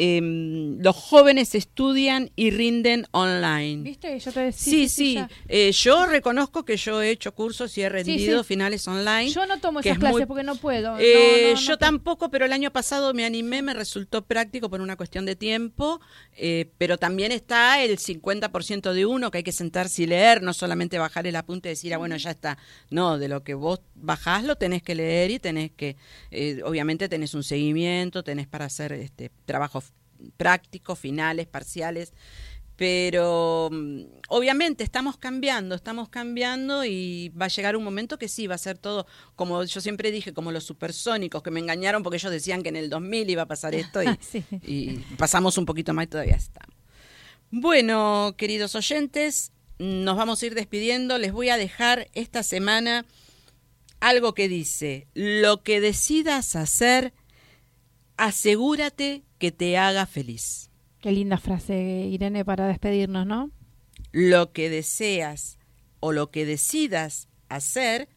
em, 0.03 0.79
los 0.81 0.97
jóvenes 0.97 1.55
estudian 1.55 2.31
y 2.37 2.51
rinden 2.51 3.07
online. 3.11 3.83
¿Viste? 3.83 4.19
Yo 4.19 4.33
te 4.33 4.41
decía. 4.41 4.73
Sí, 4.73 4.89
sí. 4.89 5.19
Eh, 5.49 5.73
yo 5.73 6.07
reconozco 6.07 6.65
que 6.65 6.79
yo 6.79 7.03
he 7.03 7.11
hecho 7.11 7.35
cursos 7.35 7.77
y 7.77 7.83
he 7.83 7.89
rendido 7.89 8.43
sí. 8.43 8.49
finales 8.49 8.89
online. 8.89 9.29
Yo 9.31 9.45
no 9.45 9.61
tomo 9.61 9.81
esas 9.81 9.93
es 9.93 9.99
clases 9.99 10.19
muy- 10.21 10.27
porque 10.27 10.43
no 10.43 10.57
puedo. 10.57 10.97
Eh, 10.99 11.51
no, 11.53 11.61
no 11.61 11.67
yo 11.67 11.77
tampoco, 11.77 12.31
pero 12.31 12.47
el 12.47 12.53
año 12.53 12.73
pasado 12.73 13.13
me 13.13 13.25
animé, 13.27 13.61
me 13.61 13.75
resultó 13.75 14.25
práctico 14.25 14.71
por 14.71 14.81
una 14.81 14.97
cuestión 14.97 15.27
de 15.27 15.37
tiempo, 15.37 16.01
eh, 16.37 16.71
pero 16.79 16.97
también 16.97 17.31
está 17.33 17.83
el 17.83 17.99
50% 17.99 18.93
de 18.95 19.05
uno 19.07 19.31
que 19.31 19.39
hay 19.39 19.45
que 19.45 19.53
sentarse 19.53 20.03
y 20.03 20.07
leer, 20.07 20.43
no 20.43 20.55
solamente 20.55 20.99
bajar 20.99 21.27
el 21.27 21.37
apunte 21.37 21.69
y 21.69 21.73
decir, 21.73 21.93
ah, 21.93 21.99
bueno, 21.99 22.17
ya 22.17 22.31
está. 22.31 22.57
No, 22.91 23.19
de 23.19 23.29
lo 23.29 23.43
que 23.45 23.55
vos 23.55 23.81
bajás 23.95 24.45
lo 24.45 24.57
tenés 24.57 24.83
que 24.83 24.95
leer 24.95 25.31
y 25.31 25.39
tenés 25.39 25.71
que, 25.73 25.97
eh, 26.31 26.63
obviamente 26.65 27.09
tenés 27.09 27.35
un 27.35 27.43
seguimiento, 27.43 28.23
tenés 28.23 28.47
para 28.47 28.65
hacer 28.65 28.93
este, 28.93 29.31
trabajos 29.45 29.90
prácticos, 30.37 30.99
finales, 30.99 31.47
parciales. 31.47 32.13
Pero 32.77 33.69
mm, 33.71 34.05
obviamente 34.29 34.85
estamos 34.85 35.19
cambiando, 35.19 35.75
estamos 35.75 36.09
cambiando 36.09 36.85
y 36.85 37.29
va 37.31 37.45
a 37.45 37.49
llegar 37.49 37.77
un 37.77 37.85
momento 37.85 38.19
que 38.19 38.27
sí, 38.27 38.47
va 38.47 38.55
a 38.55 38.59
ser 38.59 38.79
todo, 38.79 39.07
como 39.37 39.63
yo 39.65 39.81
siempre 39.83 40.11
dije, 40.11 40.33
como 40.33 40.51
los 40.51 40.65
supersónicos 40.65 41.43
que 41.43 41.51
me 41.51 41.61
engañaron 41.61 42.03
porque 42.03 42.17
ellos 42.17 42.33
decían 42.33 42.63
que 42.63 42.71
en 42.71 42.77
el 42.77 42.89
2000 42.89 43.29
iba 43.29 43.43
a 43.43 43.47
pasar 43.47 43.75
esto 43.75 44.03
y, 44.03 44.07
Sí. 44.21 44.45
y 44.63 44.97
pasamos 45.19 45.59
un 45.59 45.67
poquito 45.67 45.93
más 45.93 46.05
y 46.05 46.09
todavía 46.09 46.37
estamos. 46.37 46.75
Bueno, 47.51 48.35
queridos 48.39 48.75
oyentes, 48.75 49.53
nos 49.79 50.17
vamos 50.17 50.43
a 50.43 50.47
ir 50.47 50.55
despidiendo. 50.55 51.19
Les 51.19 51.33
voy 51.33 51.51
a 51.51 51.57
dejar 51.57 52.09
esta 52.15 52.43
semana 52.43 53.05
algo 53.99 54.33
que 54.35 54.49
dice, 54.49 55.07
lo 55.15 55.63
que 55.63 55.81
decidas 55.81 56.57
hacer, 56.57 57.13
asegúrate 58.17 59.23
que 59.41 59.51
te 59.51 59.77
haga 59.77 60.07
feliz. 60.07 60.71
Qué 61.01 61.11
linda 61.11 61.39
frase, 61.39 62.07
Irene, 62.09 62.45
para 62.45 62.69
despedirnos, 62.69 63.27
¿no? 63.27 63.51
lo 64.13 64.53
que 64.53 64.71
deseas 64.71 65.59
o 66.01 66.13
lo 66.13 66.31
que 66.31 66.47
decidas 66.47 67.29
hacer, 67.49 68.09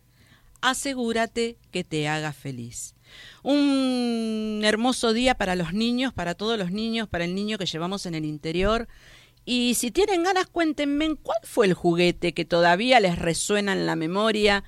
asegúrate 0.61 1.57
que 1.71 1.83
te 1.83 2.07
haga 2.07 2.33
feliz. 2.33 2.95
Un 3.43 4.61
hermoso 4.63 5.13
día 5.13 5.35
para 5.35 5.55
los 5.55 5.73
niños, 5.73 6.13
para 6.13 6.35
todos 6.35 6.57
los 6.57 6.71
niños, 6.71 7.07
para 7.07 7.25
el 7.25 7.35
niño 7.35 7.57
que 7.57 7.65
llevamos 7.65 8.05
en 8.05 8.15
el 8.15 8.25
interior. 8.25 8.87
Y 9.45 9.75
si 9.75 9.91
tienen 9.91 10.23
ganas, 10.23 10.47
cuéntenme 10.47 11.15
cuál 11.21 11.39
fue 11.43 11.67
el 11.67 11.73
juguete 11.73 12.33
que 12.33 12.45
todavía 12.45 12.99
les 12.99 13.19
resuena 13.19 13.73
en 13.73 13.85
la 13.85 13.95
memoria. 13.95 14.63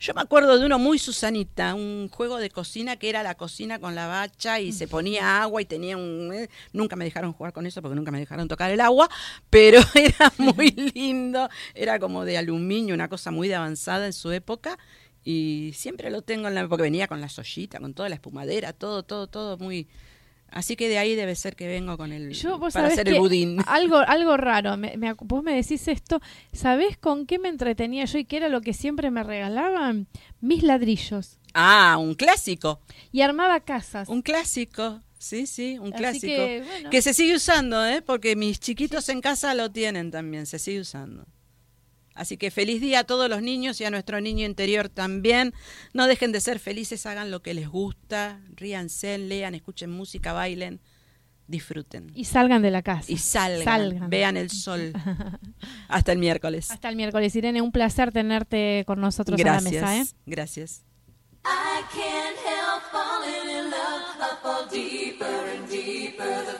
Yo 0.00 0.14
me 0.14 0.22
acuerdo 0.22 0.58
de 0.58 0.64
uno 0.64 0.78
muy 0.78 0.98
Susanita, 0.98 1.74
un 1.74 2.08
juego 2.08 2.38
de 2.38 2.48
cocina 2.48 2.96
que 2.96 3.10
era 3.10 3.22
la 3.22 3.34
cocina 3.34 3.78
con 3.78 3.94
la 3.94 4.06
bacha 4.06 4.58
y 4.58 4.72
se 4.72 4.88
ponía 4.88 5.42
agua 5.42 5.60
y 5.60 5.66
tenía 5.66 5.98
un... 5.98 6.32
eh, 6.32 6.48
nunca 6.72 6.96
me 6.96 7.04
dejaron 7.04 7.34
jugar 7.34 7.52
con 7.52 7.66
eso 7.66 7.82
porque 7.82 7.96
nunca 7.96 8.10
me 8.10 8.18
dejaron 8.18 8.48
tocar 8.48 8.70
el 8.70 8.80
agua, 8.80 9.10
pero 9.50 9.78
era 9.94 10.32
muy 10.38 10.70
lindo, 10.94 11.50
era 11.74 11.98
como 11.98 12.24
de 12.24 12.38
aluminio, 12.38 12.94
una 12.94 13.10
cosa 13.10 13.30
muy 13.30 13.46
de 13.48 13.56
avanzada 13.56 14.06
en 14.06 14.14
su 14.14 14.32
época 14.32 14.78
y 15.22 15.72
siempre 15.74 16.08
lo 16.10 16.22
tengo 16.22 16.48
en 16.48 16.54
la... 16.54 16.66
porque 16.66 16.84
venía 16.84 17.06
con 17.06 17.20
la 17.20 17.28
sollita, 17.28 17.78
con 17.78 17.92
toda 17.92 18.08
la 18.08 18.14
espumadera, 18.14 18.72
todo, 18.72 19.02
todo, 19.02 19.26
todo 19.26 19.58
muy... 19.58 19.86
Así 20.50 20.76
que 20.76 20.88
de 20.88 20.98
ahí 20.98 21.14
debe 21.14 21.34
ser 21.36 21.54
que 21.54 21.68
vengo 21.68 21.96
con 21.96 22.12
el... 22.12 22.32
Yo, 22.32 22.58
vos 22.58 22.74
para 22.74 22.88
hacer 22.88 23.08
el 23.08 23.18
budín. 23.18 23.58
Algo, 23.66 23.98
algo 23.98 24.36
raro. 24.36 24.76
Me, 24.76 24.96
me 24.96 25.12
vos 25.12 25.42
me 25.42 25.54
decís 25.54 25.86
esto. 25.88 26.20
¿Sabés 26.52 26.96
con 26.96 27.26
qué 27.26 27.38
me 27.38 27.48
entretenía 27.48 28.04
yo 28.04 28.18
y 28.18 28.24
qué 28.24 28.38
era 28.38 28.48
lo 28.48 28.60
que 28.60 28.72
siempre 28.72 29.10
me 29.10 29.22
regalaban? 29.22 30.08
Mis 30.40 30.62
ladrillos. 30.62 31.38
Ah, 31.54 31.96
un 31.98 32.14
clásico. 32.14 32.80
Y 33.12 33.20
armaba 33.22 33.60
casas. 33.60 34.08
Un 34.08 34.22
clásico, 34.22 35.00
sí, 35.18 35.46
sí, 35.46 35.78
un 35.78 35.92
Así 35.92 35.98
clásico. 35.98 36.26
que, 36.26 36.64
bueno. 36.66 36.90
Que 36.90 37.02
se 37.02 37.14
sigue 37.14 37.34
usando, 37.36 37.86
¿eh? 37.86 38.02
Porque 38.02 38.36
mis 38.36 38.60
chiquitos 38.60 39.08
en 39.08 39.20
casa 39.20 39.54
lo 39.54 39.70
tienen 39.70 40.10
también, 40.10 40.46
se 40.46 40.58
sigue 40.58 40.80
usando. 40.80 41.26
Así 42.20 42.36
que 42.36 42.50
feliz 42.50 42.80
día 42.82 43.00
a 43.00 43.04
todos 43.04 43.30
los 43.30 43.40
niños 43.40 43.80
y 43.80 43.84
a 43.86 43.90
nuestro 43.90 44.20
niño 44.20 44.44
interior 44.44 44.90
también. 44.90 45.54
No 45.94 46.06
dejen 46.06 46.32
de 46.32 46.40
ser 46.42 46.58
felices, 46.58 47.06
hagan 47.06 47.30
lo 47.30 47.40
que 47.40 47.54
les 47.54 47.66
gusta, 47.68 48.40
ríanse, 48.54 49.16
lean, 49.16 49.54
escuchen 49.54 49.90
música, 49.90 50.34
bailen. 50.34 50.80
disfruten. 51.46 52.12
Y 52.14 52.26
salgan 52.26 52.60
de 52.62 52.70
la 52.70 52.82
casa. 52.82 53.10
Y 53.10 53.16
salgan, 53.16 53.64
Salgan. 53.64 54.10
vean 54.10 54.36
el 54.36 54.50
sol. 54.50 54.92
Hasta 55.88 56.12
el 56.12 56.18
miércoles. 56.18 56.70
Hasta 56.70 56.88
el 56.90 56.96
miércoles. 56.96 57.34
Irene, 57.34 57.60
un 57.62 57.72
placer 57.72 58.12
tenerte 58.12 58.84
con 58.86 59.00
nosotros 59.00 59.40
en 59.40 59.46
la 59.46 59.52
Gracias. 59.54 59.72
mesa. 59.72 59.96
¿eh? 59.96 60.04
Gracias. 60.26 60.82
I 61.42 61.82
can't 61.94 62.36
help 62.46 62.82
falling 62.92 63.48
in 63.50 63.70
love. 63.70 64.20
I 64.20 64.36
fall 64.42 64.68
deeper 64.70 65.26
and 65.56 65.68
deeper 65.70 66.59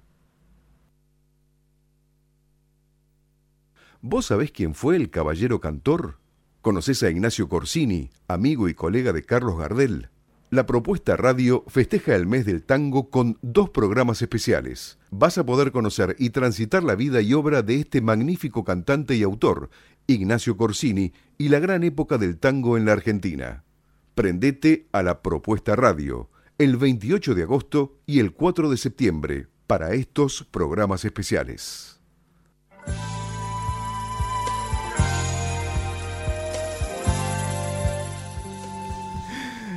¿Vos 4.01 4.25
sabés 4.25 4.51
quién 4.51 4.75
fue 4.75 4.95
el 4.95 5.09
caballero 5.09 5.59
cantor? 5.59 6.17
¿Conoces 6.61 7.03
a 7.03 7.09
Ignacio 7.09 7.47
Corsini, 7.47 8.09
amigo 8.27 8.67
y 8.67 8.73
colega 8.73 9.13
de 9.13 9.23
Carlos 9.23 9.57
Gardel? 9.57 10.09
La 10.49 10.65
propuesta 10.65 11.17
radio 11.17 11.65
festeja 11.67 12.15
el 12.15 12.25
mes 12.25 12.45
del 12.45 12.63
tango 12.63 13.09
con 13.09 13.37
dos 13.41 13.69
programas 13.69 14.21
especiales. 14.21 14.97
Vas 15.11 15.37
a 15.37 15.45
poder 15.45 15.73
conocer 15.73 16.15
y 16.19 16.29
transitar 16.29 16.83
la 16.83 16.95
vida 16.95 17.21
y 17.21 17.33
obra 17.33 17.63
de 17.63 17.81
este 17.81 18.01
magnífico 18.01 18.63
cantante 18.63 19.15
y 19.15 19.23
autor, 19.23 19.69
Ignacio 20.07 20.55
Corsini, 20.55 21.11
y 21.37 21.49
la 21.49 21.59
gran 21.59 21.83
época 21.83 22.17
del 22.17 22.37
tango 22.37 22.77
en 22.77 22.85
la 22.85 22.93
Argentina. 22.93 23.65
Prendete 24.17 24.88
a 24.93 25.03
la 25.03 25.21
propuesta 25.21 25.75
radio 25.75 26.32
el 26.58 26.77
28 26.77 27.36
de 27.36 27.43
agosto 27.43 27.99
y 28.08 28.19
el 28.19 28.34
4 28.34 28.71
de 28.71 28.77
septiembre 28.77 29.45
para 29.67 29.93
estos 29.93 30.43
programas 30.49 31.06
especiales. 31.06 31.99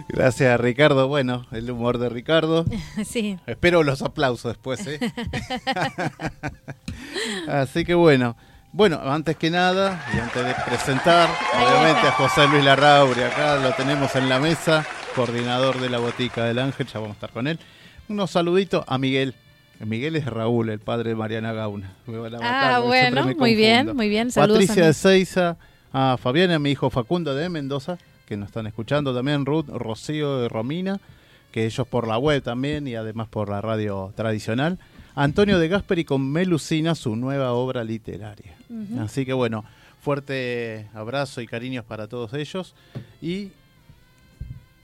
Gracias, 0.09 0.59
Ricardo. 0.59 1.07
Bueno, 1.07 1.47
el 1.53 1.71
humor 1.71 1.99
de 1.99 2.09
Ricardo. 2.09 2.65
sí. 3.05 3.39
Espero 3.47 3.83
los 3.83 4.01
aplausos 4.01 4.55
después, 4.55 4.87
¿eh? 4.87 5.01
Así 7.47 7.85
que 7.85 7.93
bueno. 7.93 8.39
Bueno, 8.73 9.01
antes 9.03 9.37
que 9.37 9.51
nada, 9.51 10.07
y 10.15 10.19
antes 10.19 10.45
de 10.45 10.55
presentar, 10.65 11.29
obviamente 11.57 12.07
a 12.07 12.13
José 12.13 12.47
Luis 12.47 12.65
Larrauri, 12.65 13.21
acá 13.23 13.57
lo 13.57 13.73
tenemos 13.73 14.15
en 14.15 14.29
la 14.29 14.39
mesa, 14.39 14.87
coordinador 15.17 15.81
de 15.81 15.91
la 15.91 15.99
Botica 15.99 16.45
del 16.45 16.61
Ángel, 16.61 16.87
ya 16.87 17.01
vamos 17.01 17.11
a 17.11 17.15
estar 17.15 17.31
con 17.31 17.49
él. 17.49 17.59
Unos 18.09 18.31
saluditos 18.31 18.85
a 18.87 18.97
Miguel. 18.97 19.35
Miguel 19.81 20.15
es 20.15 20.27
Raúl, 20.27 20.69
el 20.69 20.79
padre 20.79 21.11
de 21.11 21.17
Mariana 21.17 21.53
Gauna. 21.53 21.95
Ah, 22.43 22.81
bueno, 22.85 23.35
muy 23.37 23.57
bien, 23.57 23.97
muy 23.97 24.09
bien. 24.09 24.31
Saludos 24.31 24.61
Patricia 24.61 24.87
de. 24.87 24.93
Seiza, 24.93 25.57
a 25.93 26.17
Fabián 26.17 26.51
y 26.51 26.55
a 26.55 26.59
mi 26.61 26.71
hijo 26.71 26.91
Facundo 26.91 27.35
de 27.35 27.49
Mendoza, 27.49 27.99
que 28.25 28.37
nos 28.37 28.51
están 28.51 28.69
escuchando 28.69 29.13
también, 29.13 29.47
Ruth, 29.47 29.67
Rocío 29.69 30.45
y 30.45 30.49
Romina, 30.49 31.01
que 31.51 31.67
ellos 31.67 31.89
por 31.89 32.07
la 32.07 32.19
web 32.19 32.41
también 32.41 32.87
y 32.87 32.95
además 32.95 33.27
por 33.27 33.49
la 33.49 33.61
radio 33.61 34.13
tradicional. 34.15 34.79
Antonio 35.15 35.59
de 35.59 35.69
Gasperi 35.69 36.05
con 36.05 36.31
Melusina, 36.31 36.95
su 36.95 37.17
nueva 37.17 37.53
obra 37.53 37.85
literaria. 37.85 38.57
Así 39.01 39.27
que 39.27 39.33
bueno, 39.33 39.65
fuerte 40.01 40.89
abrazo 40.95 41.41
y 41.41 41.47
cariños 41.47 41.85
para 41.85 42.07
todos 42.09 42.33
ellos. 42.35 42.75
Y 43.21 43.51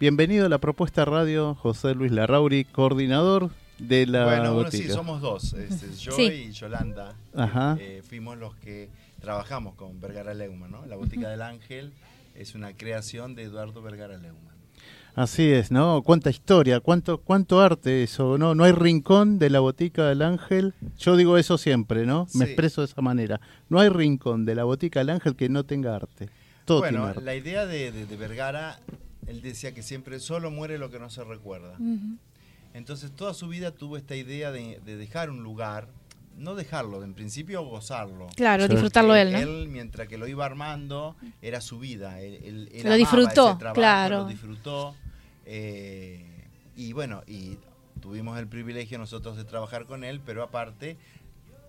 bienvenido 0.01 0.47
a 0.47 0.49
la 0.49 0.59
propuesta 0.59 1.05
radio, 1.05 1.55
José 1.55 1.95
Luis 1.95 2.13
Larrauri, 2.13 2.65
coordinador 2.65 3.51
de 3.79 4.07
la 4.07 4.25
bueno, 4.25 4.55
bueno, 4.55 4.71
sí, 4.71 4.89
somos 4.89 5.21
dos. 5.21 5.53
Este, 5.53 5.95
yo 5.99 6.13
Sí. 6.13 6.23
y 6.49 6.51
Yolanda. 6.53 7.15
Ajá. 7.35 7.77
eh, 7.79 8.03
fuimos 8.07 8.37
los 8.39 8.55
que 8.57 8.89
trabajamos 9.21 9.75
con 9.75 10.01
Vergara 10.01 10.35
Leumann, 10.35 10.71
¿no? 10.71 10.87
La 10.87 10.97
Botica 10.97 11.29
del 11.29 11.43
Ángel 11.43 11.93
es 12.35 12.55
una 12.55 12.73
creación 12.73 13.35
de 13.35 13.45
Eduardo 13.45 13.81
Vergara 13.83 14.17
Leumann. 14.19 14.56
Así 15.17 15.51
es, 15.51 15.71
¿no? 15.71 16.03
Cuánta 16.03 16.29
historia, 16.29 16.79
cuánto, 16.81 17.19
cuánto 17.23 17.61
arte 17.63 18.03
eso, 18.03 18.37
¿no? 18.37 18.55
No 18.55 18.65
hay 18.65 18.73
rincón 18.73 19.39
de 19.39 19.49
la 19.49 19.61
botica 19.61 20.07
del 20.09 20.21
ángel. 20.21 20.75
Yo 20.99 21.17
digo 21.17 21.39
eso 21.39 21.57
siempre, 21.57 22.05
¿no? 22.05 22.27
Me 22.35 22.45
Sí. 22.45 22.53
expreso 22.53 22.83
de 22.83 22.89
esa 22.89 23.01
manera. 23.01 23.41
No 23.71 23.81
hay 23.81 23.89
rincón 23.89 24.45
de 24.45 24.55
la 24.55 24.65
botica 24.65 25.01
del 25.01 25.09
ángel 25.11 25.35
que 25.35 25.49
no 25.49 25.65
tenga 25.65 25.97
arte. 25.97 26.29
Todo 26.67 26.81
bueno, 26.81 26.99
tiene 26.99 27.11
arte. 27.13 27.23
la 27.25 27.35
idea 27.35 27.65
de, 27.65 27.93
de- 27.93 28.05
de 28.05 28.17
Vergara, 28.17 28.79
él 29.27 29.41
decía 29.41 29.73
que 29.73 29.83
siempre 29.83 30.21
solo 30.21 30.51
muere 30.51 30.77
lo 30.77 30.91
que 30.91 30.99
no 30.99 31.09
se 31.09 31.25
recuerda. 31.25 31.77
Entonces 32.75 33.11
toda 33.11 33.33
su 33.33 33.49
vida 33.49 33.71
tuvo 33.71 33.97
esta 33.97 34.17
idea 34.17 34.53
de, 34.53 34.81
de 34.85 34.97
dejar 34.99 35.31
un 35.31 35.43
lugar, 35.43 35.89
no 36.37 36.55
dejarlo, 36.55 37.03
en 37.03 37.15
principio 37.15 37.63
gozarlo. 37.65 38.27
Claro, 38.37 38.65
Sí. 38.65 38.71
disfrutarlo 38.73 39.15
él, 39.17 39.33
¿no? 39.33 39.39
Él, 39.39 39.69
mientras 39.69 40.07
que 40.09 40.19
lo 40.19 40.27
iba 40.29 40.45
armando, 40.45 41.17
era 41.43 41.61
su 41.61 41.79
vida. 41.79 42.21
Él, 42.21 42.35
él- 42.45 42.69
él 42.73 42.75
Lo 42.75 42.81
amaba 42.91 42.97
disfrutó, 42.97 43.49
ese 43.51 43.59
trabajo, 43.59 43.75
claro. 43.75 44.19
Lo 44.19 44.27
disfrutó. 44.27 44.95
eh, 45.47 46.45
y 46.77 46.93
bueno, 46.93 47.23
y 47.27 47.57
tuvimos 48.01 48.39
el 48.39 48.47
privilegio 48.49 48.99
nosotros 48.99 49.37
de 49.37 49.45
trabajar 49.45 49.87
con 49.87 50.05
él, 50.05 50.21
pero 50.25 50.43
aparte, 50.43 50.99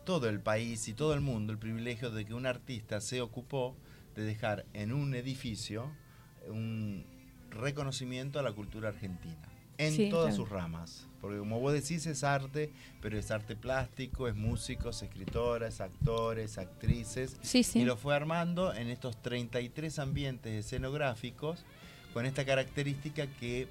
todo 0.06 0.27
el 0.30 0.39
país 0.41 0.88
y 0.88 0.93
todo 0.93 1.13
el 1.13 1.21
mundo, 1.21 1.53
el 1.53 1.60
privilegio 1.60 2.10
de 2.10 2.25
que 2.25 2.34
un 2.34 2.45
artista 2.45 2.99
se 3.01 3.21
ocupó 3.21 3.75
de 4.15 4.23
dejar 4.23 4.65
en 4.73 4.91
un 4.93 5.13
edificio 5.15 5.91
un 6.49 7.06
reconocimiento 7.51 8.39
a 8.39 8.41
la 8.41 8.51
cultura 8.51 8.89
argentina. 8.89 9.47
En 9.77 9.93
Sí, 9.93 10.10
todas 10.10 10.34
claro. 10.34 10.36
sus 10.43 10.49
ramas. 10.49 11.07
Porque 11.21 11.39
como 11.39 11.60
vos 11.60 11.73
decís, 11.73 12.06
es 12.06 12.23
arte, 12.23 12.71
pero 13.01 13.17
es 13.17 13.32
arte 13.32 13.56
plástico, 13.56 14.27
es 14.27 14.36
músicos, 14.36 15.01
escritoras, 15.01 15.82
actores, 15.82 16.58
actrices. 16.58 17.38
Sí, 17.41 17.63
sí. 17.63 17.80
Y 17.80 17.86
lo 17.86 17.97
fue 17.97 18.15
armando 18.15 18.73
en 18.73 18.89
estos 18.89 19.21
33 19.21 19.97
ambientes 19.99 20.53
escenográficos 20.65 21.65
con 22.13 22.25
esta 22.25 22.45
característica 22.45 23.27
que 23.39 23.67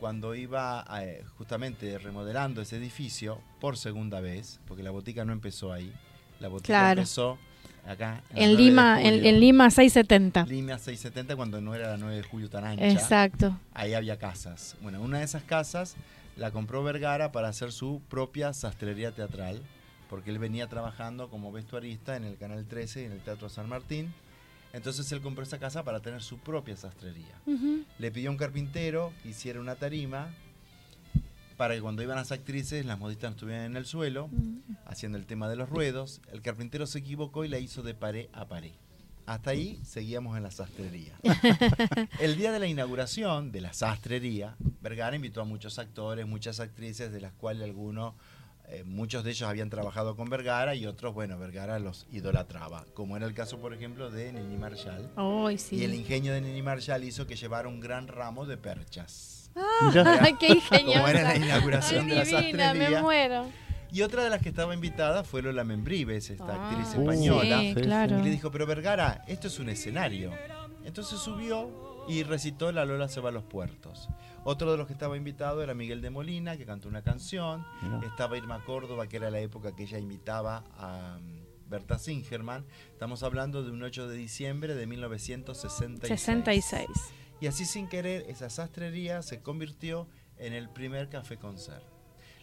cuando 0.00 0.34
iba 0.36 0.84
eh, 1.00 1.24
justamente 1.36 1.98
remodelando 1.98 2.62
ese 2.62 2.76
edificio 2.76 3.40
por 3.60 3.76
segunda 3.76 4.20
vez, 4.20 4.60
porque 4.66 4.82
la 4.84 4.90
botica 4.92 5.24
no 5.24 5.32
empezó 5.32 5.72
ahí, 5.72 5.92
la 6.38 6.46
botica 6.48 6.66
Claro. 6.68 7.00
empezó 7.00 7.38
acá. 7.84 8.22
En 8.30 8.50
9 8.50 8.56
de 8.56 8.56
Lima, 8.56 9.02
en, 9.02 9.26
en 9.26 9.40
Lima 9.40 9.70
670. 9.70 10.46
Lima 10.46 10.78
670 10.78 11.34
cuando 11.34 11.60
no 11.60 11.74
era 11.74 11.88
la 11.90 11.96
9 11.96 12.14
de 12.16 12.22
julio 12.22 12.48
tan 12.48 12.64
ancha. 12.64 12.86
Exacto. 12.88 13.58
Ahí 13.74 13.94
había 13.94 14.16
casas. 14.18 14.76
Bueno, 14.82 15.02
una 15.02 15.18
de 15.18 15.24
esas 15.24 15.42
casas 15.42 15.96
la 16.38 16.52
compró 16.52 16.84
Vergara 16.84 17.32
para 17.32 17.48
hacer 17.48 17.72
su 17.72 18.00
propia 18.08 18.52
sastrería 18.52 19.12
teatral, 19.12 19.60
porque 20.08 20.30
él 20.30 20.38
venía 20.38 20.68
trabajando 20.68 21.28
como 21.28 21.52
vestuarista 21.52 22.16
en 22.16 22.24
el 22.24 22.38
Canal 22.38 22.64
13 22.66 23.02
y 23.02 23.04
en 23.06 23.12
el 23.12 23.20
Teatro 23.20 23.48
San 23.48 23.68
Martín. 23.68 24.14
Entonces 24.72 25.10
él 25.12 25.20
compró 25.20 25.42
esa 25.42 25.58
casa 25.58 25.82
para 25.82 26.00
tener 26.00 26.22
su 26.22 26.38
propia 26.38 26.76
sastrería. 26.76 27.40
Le 27.98 28.10
pidió 28.12 28.30
a 28.30 28.32
un 28.32 28.38
carpintero 28.38 29.12
que 29.22 29.30
hiciera 29.30 29.60
una 29.60 29.74
tarima 29.74 30.28
para 31.56 31.74
que 31.74 31.80
cuando 31.80 32.02
iban 32.02 32.16
las 32.16 32.30
actrices 32.30 32.86
las 32.86 33.00
modistas 33.00 33.30
no 33.30 33.34
estuvieran 33.34 33.64
en 33.64 33.76
el 33.76 33.84
suelo, 33.84 34.30
haciendo 34.86 35.18
el 35.18 35.26
tema 35.26 35.48
de 35.48 35.56
los 35.56 35.68
ruedos. 35.68 36.20
El 36.32 36.40
carpintero 36.40 36.86
se 36.86 37.00
equivocó 37.00 37.44
y 37.44 37.48
la 37.48 37.58
hizo 37.58 37.82
de 37.82 37.94
pared 37.94 38.28
a 38.32 38.46
pared. 38.46 38.72
Hasta 39.28 39.50
ahí 39.50 39.78
seguíamos 39.84 40.38
en 40.38 40.42
la 40.42 40.50
sastrería. 40.50 41.12
El 42.18 42.38
día 42.38 42.50
de 42.50 42.58
la 42.58 42.66
inauguración 42.66 43.52
de 43.52 43.60
la 43.60 43.74
sastrería, 43.74 44.56
Vergara 44.80 45.14
invitó 45.16 45.42
a 45.42 45.44
muchos 45.44 45.78
actores, 45.78 46.26
muchas 46.26 46.60
actrices, 46.60 47.12
de 47.12 47.20
las 47.20 47.34
cuales 47.34 47.64
algunos, 47.64 48.14
eh, 48.68 48.84
muchos 48.86 49.24
de 49.24 49.32
ellos 49.32 49.46
habían 49.46 49.68
trabajado 49.68 50.16
con 50.16 50.30
Vergara 50.30 50.74
y 50.74 50.86
otros, 50.86 51.12
bueno, 51.12 51.38
Vergara 51.38 51.78
los 51.78 52.06
idolatraba, 52.10 52.86
como 52.94 53.18
era 53.18 53.26
el 53.26 53.34
caso, 53.34 53.58
por 53.58 53.74
ejemplo, 53.74 54.10
de 54.10 54.32
Nini 54.32 54.56
Marshall. 54.56 55.10
Ay, 55.16 55.58
sí. 55.58 55.76
Y 55.76 55.84
el 55.84 55.94
ingenio 55.94 56.32
de 56.32 56.40
Nini 56.40 56.62
Marshall 56.62 57.04
hizo 57.04 57.26
que 57.26 57.36
llevara 57.36 57.68
un 57.68 57.80
gran 57.80 58.08
ramo 58.08 58.46
de 58.46 58.56
perchas. 58.56 59.50
Ay, 59.54 60.36
qué 60.40 60.54
ingeniosa. 60.54 61.00
Como 61.00 61.08
era 61.08 61.22
la 61.24 61.36
inauguración 61.36 62.04
Ay, 62.06 62.10
de 62.10 62.14
la 62.16 62.24
divina, 62.24 62.40
me 62.48 62.54
sastrería. 62.56 63.02
muero. 63.02 63.46
Y 63.90 64.02
otra 64.02 64.22
de 64.24 64.30
las 64.30 64.42
que 64.42 64.50
estaba 64.50 64.74
invitada 64.74 65.24
fue 65.24 65.40
Lola 65.42 65.64
Membrives, 65.64 66.30
esta 66.30 66.54
Ah, 66.54 66.68
actriz 66.70 66.88
española. 66.94 67.60
Sí, 67.60 67.74
claro. 67.74 68.18
Y 68.20 68.22
le 68.22 68.30
dijo, 68.30 68.50
pero 68.50 68.66
Vergara, 68.66 69.24
esto 69.26 69.46
es 69.46 69.58
un 69.58 69.68
escenario. 69.70 70.32
Entonces 70.84 71.18
subió 71.18 72.04
y 72.08 72.22
recitó 72.22 72.70
La 72.72 72.84
Lola 72.84 73.08
se 73.08 73.20
va 73.20 73.30
a 73.30 73.32
los 73.32 73.44
puertos. 73.44 74.08
Otro 74.44 74.70
de 74.72 74.78
los 74.78 74.86
que 74.86 74.92
estaba 74.94 75.16
invitado 75.16 75.62
era 75.62 75.74
Miguel 75.74 76.00
de 76.00 76.10
Molina, 76.10 76.56
que 76.56 76.64
cantó 76.66 76.88
una 76.88 77.02
canción. 77.02 77.66
Mirá. 77.82 78.00
Estaba 78.06 78.36
Irma 78.36 78.64
Córdoba, 78.64 79.06
que 79.06 79.16
era 79.16 79.30
la 79.30 79.40
época 79.40 79.74
que 79.74 79.82
ella 79.82 79.98
imitaba 79.98 80.64
a 80.78 81.18
mm, 81.20 81.68
Berta 81.70 81.98
Singerman. 81.98 82.64
Estamos 82.92 83.22
hablando 83.22 83.62
de 83.62 83.70
un 83.70 83.82
8 83.82 84.08
de 84.08 84.16
diciembre 84.16 84.74
de 84.74 84.86
1966. 84.86 86.08
66. 86.20 86.86
Y 87.40 87.46
así 87.46 87.64
sin 87.66 87.88
querer, 87.88 88.24
esa 88.28 88.48
sastrería 88.50 89.22
se 89.22 89.40
convirtió 89.42 90.08
en 90.38 90.52
el 90.54 90.68
primer 90.70 91.08
café 91.08 91.36
concert. 91.36 91.84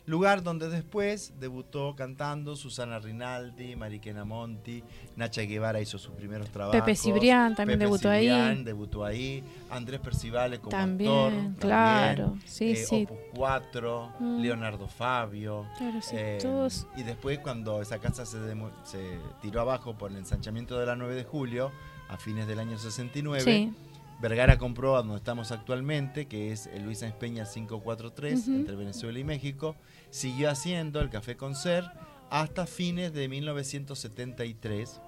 Lugar 0.07 0.43
donde 0.43 0.69
después 0.69 1.33
debutó 1.39 1.95
cantando 1.95 2.55
Susana 2.55 2.99
Rinaldi, 2.99 3.75
Mariquena 3.75 4.23
Monti, 4.23 4.83
Nacha 5.15 5.41
Guevara 5.41 5.81
hizo 5.81 5.97
sus 5.97 6.13
primeros 6.13 6.49
trabajos. 6.49 6.79
Pepe 6.79 6.95
Cibrián 6.95 7.55
también 7.55 7.79
Pepe 7.79 7.85
debutó 7.85 8.09
ahí. 8.11 8.27
Cibrián 8.27 8.63
debutó 8.63 9.03
ahí. 9.03 9.43
Andrés 9.71 9.99
Percivale 9.99 10.59
como 10.59 10.69
También, 10.69 11.11
actor. 11.53 11.55
claro. 11.59 12.37
Sí, 12.45 12.71
Eh, 12.71 12.75
sí. 12.75 13.03
Opus 13.09 13.17
4, 13.35 14.13
Mm. 14.19 14.39
Leonardo 14.41 14.87
Fabio. 14.87 15.65
Claro, 15.77 15.99
sí, 16.01 16.15
Eh, 16.17 16.37
todos. 16.41 16.85
Y 16.95 17.01
después 17.03 17.39
cuando 17.39 17.81
esa 17.81 17.97
casa 17.99 18.25
se, 18.27 18.37
se 18.83 19.17
tiró 19.41 19.61
abajo 19.61 19.95
por 19.97 20.11
el 20.11 20.17
ensanchamiento 20.17 20.79
de 20.79 20.85
la 20.85 20.95
9 20.95 21.15
de 21.15 21.23
julio, 21.23 21.71
a 22.09 22.17
fines 22.17 22.45
del 22.47 22.59
año 22.59 22.77
69, 22.77 23.41
Sí. 23.43 23.73
Vergara 24.21 24.57
compró 24.57 24.95
a 24.95 24.99
donde 24.99 25.17
estamos 25.17 25.51
actualmente, 25.51 26.25
que 26.27 26.51
es 26.51 26.67
el 26.67 26.83
Luis 26.83 26.99
Sáenz 26.99 27.15
Peña 27.15 27.45
543, 27.45 28.39
Ujú. 28.41 28.51
entre 28.55 28.75
Venezuela 28.75 29.19
y 29.19 29.23
México. 29.23 29.75
Siguió 30.09 30.49
haciendo 30.49 31.01
el 31.01 31.09
Café 31.09 31.35
Concert 31.35 31.87
hasta 32.29 32.65
fines 32.65 33.13
de 33.13 33.27
1973, 33.27 35.01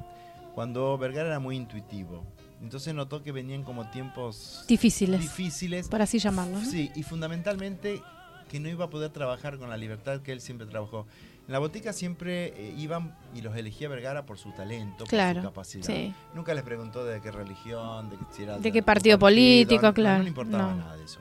cuando 0.53 0.97
Vergara 0.97 1.27
era 1.29 1.39
muy 1.39 1.55
intuitivo. 1.55 2.25
Entonces 2.61 2.93
notó 2.93 3.21
que 3.23 3.31
venían 3.31 3.63
como 3.63 3.89
tiempos 3.91 4.65
Difíciles, 4.67 5.21
difíciles. 5.21 5.87
por 5.87 6.01
así 6.01 6.19
llamarlo. 6.19 6.59
¿no? 6.59 6.65
Sí, 6.65 6.91
y 6.95 7.03
fundamentalmente 7.03 8.01
que 8.49 8.59
no 8.59 8.67
iba 8.69 8.85
a 8.85 8.89
poder 8.89 9.11
trabajar 9.11 9.57
con 9.57 9.69
la 9.69 9.77
libertad 9.77 10.21
que 10.21 10.31
él 10.31 10.41
siempre 10.41 10.65
trabajó. 10.67 11.05
En 11.47 11.53
la 11.53 11.59
botica 11.59 11.93
siempre 11.93 12.47
eh, 12.57 12.75
iban 12.77 13.17
y 13.33 13.41
los 13.41 13.55
elegía 13.55 13.87
Vergara 13.87 14.25
por 14.25 14.37
su 14.37 14.51
talento, 14.51 15.05
Claro, 15.05 15.35
por 15.35 15.43
su 15.43 15.49
capacidad. 15.49 15.85
sí. 15.85 16.13
Nunca 16.35 16.53
les 16.53 16.63
preguntó 16.63 17.05
de 17.05 17.21
qué 17.21 17.31
religión, 17.31 18.09
de, 18.09 18.17
si 18.31 18.43
era 18.43 18.57
De 18.59 18.71
qué 18.71 18.83
partido 18.83 19.17
político, 19.17 19.81
no, 19.87 19.93
claro, 19.93 20.17
No, 20.17 20.23
le 20.23 20.29
importaba 20.29 20.71
no. 20.71 20.75
nada 20.77 20.97
de 20.97 21.05
eso. 21.05 21.19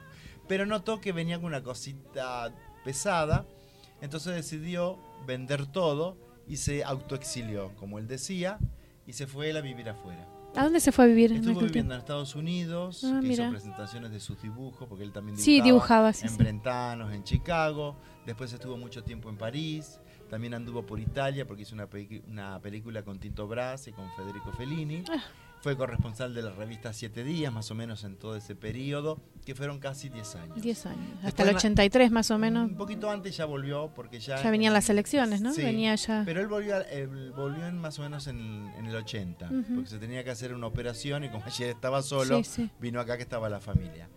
Pero 0.48 0.66
notó 0.66 1.00
que 1.00 1.12
venía 1.12 1.36
con 1.36 1.46
una 1.46 1.62
cosita 1.62 2.52
pesada, 2.84 3.46
entonces 4.00 4.34
decidió 4.34 4.98
vender 5.26 5.66
todo 5.66 6.16
y 6.48 6.56
se 6.56 6.82
autoexilió, 6.84 7.72
como 7.76 7.98
él 7.98 8.06
decía, 8.08 8.58
y 9.06 9.12
se 9.12 9.26
fue 9.28 9.50
él 9.50 9.56
a 9.56 9.60
vivir 9.60 9.88
afuera. 9.88 10.26
¿A 10.56 10.64
dónde 10.64 10.80
se 10.80 10.90
fue 10.90 11.04
a 11.04 11.08
vivir 11.08 11.32
Estuvo 11.32 11.50
viviendo 11.52 11.72
tiempo? 11.72 11.92
en 11.92 11.98
Estados 11.98 12.34
Unidos, 12.34 13.04
Ah, 13.04 13.18
que 13.20 13.28
hizo 13.28 13.48
presentaciones 13.50 14.10
de 14.10 14.20
sus 14.20 14.40
dibujos, 14.40 14.88
porque 14.88 15.04
él 15.04 15.12
también 15.12 15.36
Sí, 15.38 15.60
dibujaba, 15.60 16.12
sí, 16.12 16.26
en. 16.26 16.36
Brentanos, 16.36 17.12
en 17.12 17.22
Chicago. 17.24 17.96
Después 18.24 18.52
estuvo 18.52 18.76
mucho 18.76 19.04
tiempo 19.04 19.28
en 19.28 19.36
París. 19.36 20.00
También 20.30 20.54
anduvo 20.54 20.84
por 20.84 20.98
Italia 21.00 21.46
porque 21.46 21.62
hizo 21.62 21.74
una, 21.74 21.88
una 22.28 22.60
película 22.60 23.02
con 23.02 23.18
Tito 23.18 23.46
Brass 23.46 23.88
y 23.88 23.92
con 23.92 24.10
Federico 24.16 24.52
Fellini. 24.52 25.04
Ah. 25.10 25.22
Fue 25.62 25.76
corresponsal 25.76 26.34
de 26.34 26.42
la 26.42 26.50
revista 26.52 26.92
Siete 26.92 27.24
Días, 27.24 27.52
más 27.52 27.70
o 27.70 27.74
menos 27.74 28.04
en 28.04 28.16
todo 28.16 28.36
ese 28.36 28.54
periodo, 28.54 29.18
que 29.44 29.54
fueron 29.54 29.80
casi 29.80 30.08
10 30.10 30.36
años. 30.36 30.62
10 30.62 30.86
años. 30.86 31.18
Hasta 31.24 31.42
el 31.44 31.52
ma- 31.52 31.56
83 31.58 32.10
más 32.12 32.30
o 32.30 32.38
menos. 32.38 32.68
Un 32.70 32.76
poquito 32.76 33.10
antes 33.10 33.36
ya 33.36 33.46
volvió, 33.46 33.90
porque 33.94 34.20
ya... 34.20 34.40
Ya 34.40 34.50
venían 34.50 34.72
las 34.74 34.88
elecciones, 34.90 35.40
¿no? 35.40 35.52
Sí, 35.54 35.62
Venía 35.62 35.94
ya. 35.96 36.22
Pero 36.24 36.40
él 36.40 36.46
volvió, 36.46 36.84
él 36.86 37.32
volvió 37.34 37.66
en 37.66 37.78
más 37.78 37.98
o 37.98 38.02
menos 38.02 38.26
en, 38.28 38.70
en 38.76 38.86
el 38.86 38.94
80, 38.94 39.46
Ujú. 39.46 39.74
porque 39.76 39.90
se 39.90 39.98
tenía 39.98 40.22
que 40.22 40.30
hacer 40.30 40.54
una 40.54 40.66
operación 40.66 41.24
y 41.24 41.30
como 41.30 41.42
ayer 41.46 41.70
estaba 41.70 42.02
solo, 42.02 42.36
Sí, 42.38 42.44
sí. 42.44 42.70
vino 42.78 43.00
acá 43.00 43.16
que 43.16 43.22
estaba 43.22 43.48
la 43.48 43.58
familia. 43.60 44.08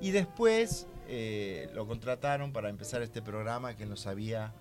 Y 0.00 0.12
después 0.12 0.86
eh, 1.08 1.68
lo 1.74 1.86
contrataron 1.86 2.52
para 2.52 2.70
empezar 2.70 3.02
este 3.02 3.20
programa 3.20 3.76
que 3.76 3.84
no 3.84 3.96
sabía 3.96 4.54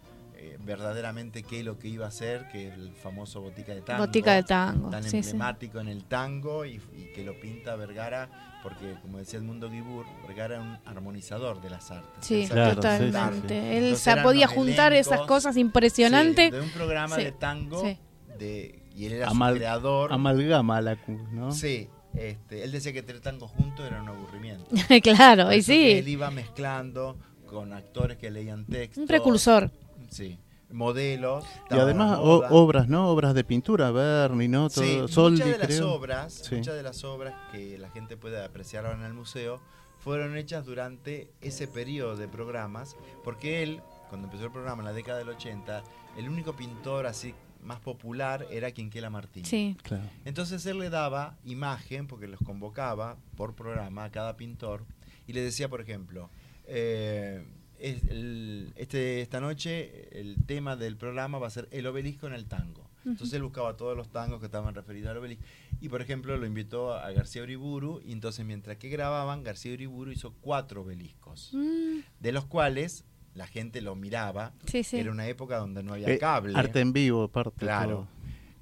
eh, 0.46 0.58
verdaderamente 0.64 1.44
qué 1.44 1.60
es 1.60 1.66
lo 1.66 1.80
que 1.80 1.88
iba 1.88 2.06
a 2.06 2.10
hacer, 2.10 2.48
que 2.52 2.68
es 2.68 2.74
el 2.74 2.92
famoso 2.94 3.40
Botica 3.42 3.74
de 3.74 3.82
Tango. 3.82 4.06
Botica 4.06 4.34
de 4.34 4.44
tango. 4.44 4.90
Tan 4.90 5.04
sí, 5.04 5.10
sí. 5.10 5.18
emblemático 5.18 5.80
en 5.80 5.88
el 5.88 6.04
tango 6.04 6.66
y, 6.66 6.82
y 6.98 7.12
que 7.16 7.24
lo 7.24 7.40
pinta 7.40 7.76
Vergara, 7.76 8.60
porque 8.62 8.96
como 9.02 9.18
decía 9.20 9.40
Edmundo 9.40 9.70
Guibur, 9.70 10.06
Vergara 10.28 10.56
era 10.56 10.64
un 10.64 10.78
armonizador 10.86 11.62
de 11.62 11.70
las 11.70 11.92
artes. 11.92 12.26
Sí, 12.26 12.46
Claro, 12.50 12.76
totalmente. 12.76 13.78
Él 13.78 13.84
Entonces 13.86 14.18
podía 14.24 14.48
juntar 14.48 14.92
esas 14.94 15.22
cosas 15.22 15.56
Sí, 15.56 15.62
impresionantes. 15.62 16.52
de 16.52 16.60
un 16.62 16.70
programa 16.72 17.16
Sí, 17.16 17.24
de 17.24 17.32
tango 17.32 17.82
sí. 17.82 17.98
de, 18.38 18.84
y 18.96 19.06
él 19.06 19.14
era 19.14 19.28
Amal- 19.30 19.54
su 19.54 19.58
creador. 19.60 20.12
Amalgama 20.14 20.82
la 20.82 20.96
cu- 20.98 21.28
¿no? 21.32 21.52
Sí, 21.52 21.88
este, 22.16 22.64
él 22.64 22.72
decía 22.72 22.92
que 22.94 23.02
tres 23.04 23.22
tangos 23.22 23.50
juntos 23.52 23.86
era 23.86 24.02
un 24.02 24.10
aburrimiento. 24.10 24.66
claro, 25.04 25.52
y 25.54 25.64
que 25.64 26.00
Él 26.00 26.06
sí. 26.06 26.12
iba 26.12 26.30
mezclando 26.32 27.18
con 27.46 27.72
actores 27.74 28.18
que 28.18 28.32
leían 28.32 28.66
textos. 28.66 29.02
Un 29.02 29.08
precursor. 29.08 29.70
Sí, 30.14 30.40
modelos. 30.72 31.46
Y 31.70 31.76
además 31.76 32.18
o- 32.22 32.46
obras, 32.50 32.88
¿no? 32.88 33.10
Obras 33.10 33.34
de 33.34 33.44
pintura, 33.44 33.92
Berni, 33.92 34.48
¿no? 34.48 34.70
Todo, 34.70 34.84
Sí, 35.08 35.14
Soldi, 35.14 35.42
muchas 35.44 35.60
de 35.60 35.68
las 35.68 35.82
obras, 35.82 36.34
Sí. 36.34 36.56
muchas 36.56 36.76
de 36.76 36.84
las 36.84 37.04
obras 37.04 37.34
que 37.52 37.78
la 37.78 37.90
gente 37.90 38.18
puede 38.18 38.44
apreciar 38.44 38.86
ahora 38.86 38.98
en 39.00 39.06
el 39.06 39.14
museo 39.14 39.60
fueron 40.00 40.36
hechas 40.36 40.66
durante 40.66 41.32
ese 41.42 41.68
periodo 41.68 42.16
de 42.18 42.28
programas, 42.28 42.96
porque 43.24 43.64
él, 43.64 43.82
cuando 44.10 44.28
empezó 44.28 44.46
el 44.46 44.52
programa 44.52 44.82
en 44.82 44.86
la 44.86 44.94
década 44.94 45.18
del 45.20 45.30
80, 45.30 45.84
el 46.18 46.28
único 46.28 46.54
pintor 46.56 47.06
así 47.08 47.34
más 47.62 47.80
popular 47.80 48.46
era 48.52 48.72
Quinquela 48.72 49.10
Martín. 49.10 49.46
Sí. 49.46 49.78
Claro. 49.84 50.04
Entonces 50.26 50.66
él 50.66 50.80
le 50.80 50.90
daba 50.90 51.38
imagen, 51.46 52.08
porque 52.08 52.28
los 52.28 52.40
convocaba 52.42 53.16
por 53.38 53.56
programa 53.56 54.04
a 54.04 54.12
cada 54.12 54.36
pintor, 54.36 54.84
y 55.28 55.32
le 55.32 55.40
decía, 55.42 55.70
por 55.70 55.80
ejemplo, 55.80 56.30
eh, 56.66 57.46
es 57.84 58.04
el- 58.10 58.72
este, 58.76 59.22
esta 59.22 59.40
noche 59.42 60.08
el 60.20 60.38
tema 60.46 60.76
del 60.76 60.96
programa 60.98 61.38
va 61.38 61.48
a 61.48 61.50
ser 61.52 61.68
el 61.72 61.86
obelisco 61.86 62.28
en 62.28 62.34
el 62.34 62.46
tango. 62.46 62.90
Entonces 63.06 63.34
él 63.34 63.44
buscaba 63.44 63.76
todos 63.76 63.98
los 63.98 64.08
tangos 64.10 64.40
que 64.40 64.46
estaban 64.46 64.74
referidos 64.74 65.12
al 65.12 65.18
obelisco. 65.18 65.44
Y 65.82 65.90
por 65.90 66.02
ejemplo 66.02 66.38
lo 66.38 66.46
invitó 66.46 66.94
a 66.94 67.12
García 67.12 67.44
Uriburu, 67.44 68.02
y 68.06 68.14
entonces 68.14 68.46
mientras 68.46 68.78
que 68.78 68.88
grababan, 68.88 69.44
García 69.44 69.74
Uriburu 69.74 70.12
hizo 70.12 70.34
cuatro 70.40 70.84
obeliscos, 70.84 71.50
Mm, 71.54 72.00
de 72.22 72.32
los 72.32 72.46
cuales 72.46 73.04
la 73.36 73.46
gente 73.48 73.82
lo 73.82 73.96
miraba. 73.96 74.54
sí, 74.68 74.84
sí. 74.86 74.98
Era 74.98 75.12
una 75.12 75.28
época 75.28 75.58
donde 75.58 75.84
no 75.84 75.94
había 75.94 76.08
Eh, 76.14 76.18
cable. 76.18 76.54
Arte 76.58 76.80
en 76.80 76.94
vivo, 76.94 77.24
aparte. 77.24 77.58
Claro. 77.58 77.90
todo. 77.90 78.08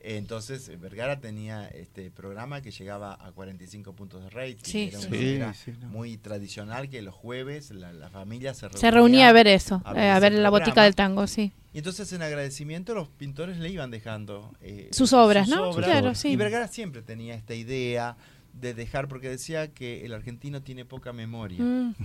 Entonces, 0.04 0.68
eh, 0.70 0.78
Vergara 0.78 1.20
tenía 1.20 1.68
este 1.68 2.10
programa 2.12 2.62
que 2.62 2.72
llegaba 2.72 3.18
a 3.20 3.32
45 3.32 3.93
puntos 3.93 4.24
de 4.24 4.30
rating. 4.30 4.64
Sí, 4.64 4.89
era 4.89 4.99
sí. 4.99 5.04
Sí, 5.06 5.10
manera 5.12 5.54
sí, 5.54 5.74
no. 5.80 5.89
muy 5.89 6.18
tradicional 6.18 6.89
que 6.89 7.02
los 7.02 7.14
jueves 7.14 7.72
la, 7.72 7.93
la 7.93 8.10
familia 8.10 8.54
se 8.54 8.68
reunía. 8.68 8.80
Se 8.80 8.91
reunía 8.91 9.30
a 9.30 9.34
ver 9.34 9.47
eso, 9.47 9.82
a 9.86 9.91
eh, 9.91 9.95
ver 9.95 10.10
a 10.10 10.20
ver 10.20 10.34
la 10.34 10.49
botica 10.49 10.84
del 10.84 10.95
tango, 10.95 11.28
sí. 11.28 11.52
Y 11.74 11.78
entonces, 11.78 12.12
en 12.12 12.22
agradecimiento, 12.22 12.93
los 12.93 13.08
pintores 13.08 13.58
le 13.58 13.70
iban 13.70 13.91
dejando 13.91 14.52
eh, 14.62 14.89
Sus 14.91 15.14
obras, 15.14 15.47
¿no? 15.47 15.72
Claro, 15.72 16.16
sí. 16.16 16.30
Y 16.30 16.36
Vergara 16.36 16.68
siempre 16.68 17.02
tenía 17.02 17.36
esta 17.36 17.54
idea 17.54 18.18
de 18.54 18.74
dejar, 18.74 19.08
porque 19.08 19.30
decía 19.30 19.74
que 19.74 20.06
el 20.06 20.14
argentino 20.14 20.62
tiene 20.62 20.86
poca 20.86 21.14
memoria. 21.14 21.62
Mm. 21.62 21.95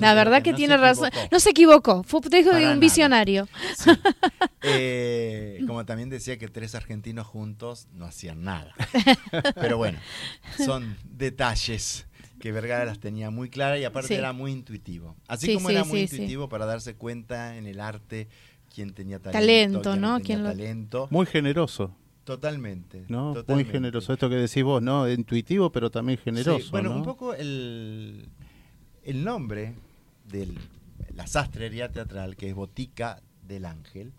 La 0.00 0.14
verdad 0.14 0.42
que 0.42 0.50
no 0.52 0.56
tiene 0.56 0.76
razón. 0.76 1.08
equivocó. 1.08 1.28
No 1.32 1.40
se 1.40 1.50
equivocó. 1.50 2.02
Fue 2.02 2.20
te 2.22 2.36
dijo 2.38 2.48
Para 2.50 2.58
de 2.58 2.64
un 2.66 2.70
nada. 2.70 2.80
visionario. 2.80 3.48
Sí. 3.76 3.90
Eh, 4.62 5.60
como 5.66 5.86
también 5.86 6.10
decía 6.10 6.36
que 6.38 6.46
tres 6.48 6.74
argentinos 6.74 7.26
juntos 7.26 7.88
no 7.94 8.04
hacían 8.04 8.42
nada. 8.44 8.74
Pero 9.54 9.78
bueno, 9.78 9.98
son 10.66 10.98
detalles 11.04 12.06
que 12.40 12.52
Vergara 12.52 12.84
las 12.84 12.98
tenía 13.00 13.30
muy 13.30 13.48
claras 13.48 13.78
y 13.80 13.84
aparte 13.84 14.08
Sí. 14.08 14.14
era 14.14 14.32
muy 14.34 14.52
intuitivo. 14.52 15.16
Así 15.28 15.46
Sí, 15.46 15.54
como 15.54 15.68
sí, 15.68 15.74
era 15.74 15.84
muy 15.84 16.00
sí, 16.00 16.08
sí. 16.08 16.16
intuitivo 16.16 16.48
para 16.48 16.66
darse 16.66 16.94
cuenta 16.94 17.56
en 17.56 17.66
el 17.66 17.80
arte 17.80 18.28
quién 18.74 18.92
tenía 18.92 19.18
talento, 19.18 19.80
Talento, 19.80 19.90
quién 19.90 20.00
¿no? 20.00 20.08
tenía 20.18 20.26
Quién 20.26 20.42
lo- 20.42 20.50
talento. 20.50 21.08
Muy 21.10 21.26
generoso, 21.26 21.96
Totalmente. 22.34 23.04
¿no? 23.08 23.34
totalmente. 23.34 23.52
Muy 23.54 23.64
generoso. 23.64 24.12
Esto 24.12 24.28
que 24.28 24.36
decís 24.36 24.62
vos, 24.62 24.80
¿no? 24.80 25.10
Intuitivo, 25.10 25.70
pero 25.72 25.90
también 25.90 26.18
generoso. 26.18 26.64
Sí, 26.64 26.70
Bueno, 26.70 26.90
¿no? 26.90 26.96
un 26.96 27.02
poco 27.04 27.34
el, 27.34 28.28
el 29.02 29.24
nombre 29.24 29.74
de 30.30 30.48
la 31.14 31.26
sastrería 31.26 31.90
teatral, 31.90 32.36
que 32.36 32.48
es 32.48 32.54
Botica 32.54 33.20
del 33.46 33.64
Ángel. 33.64 34.12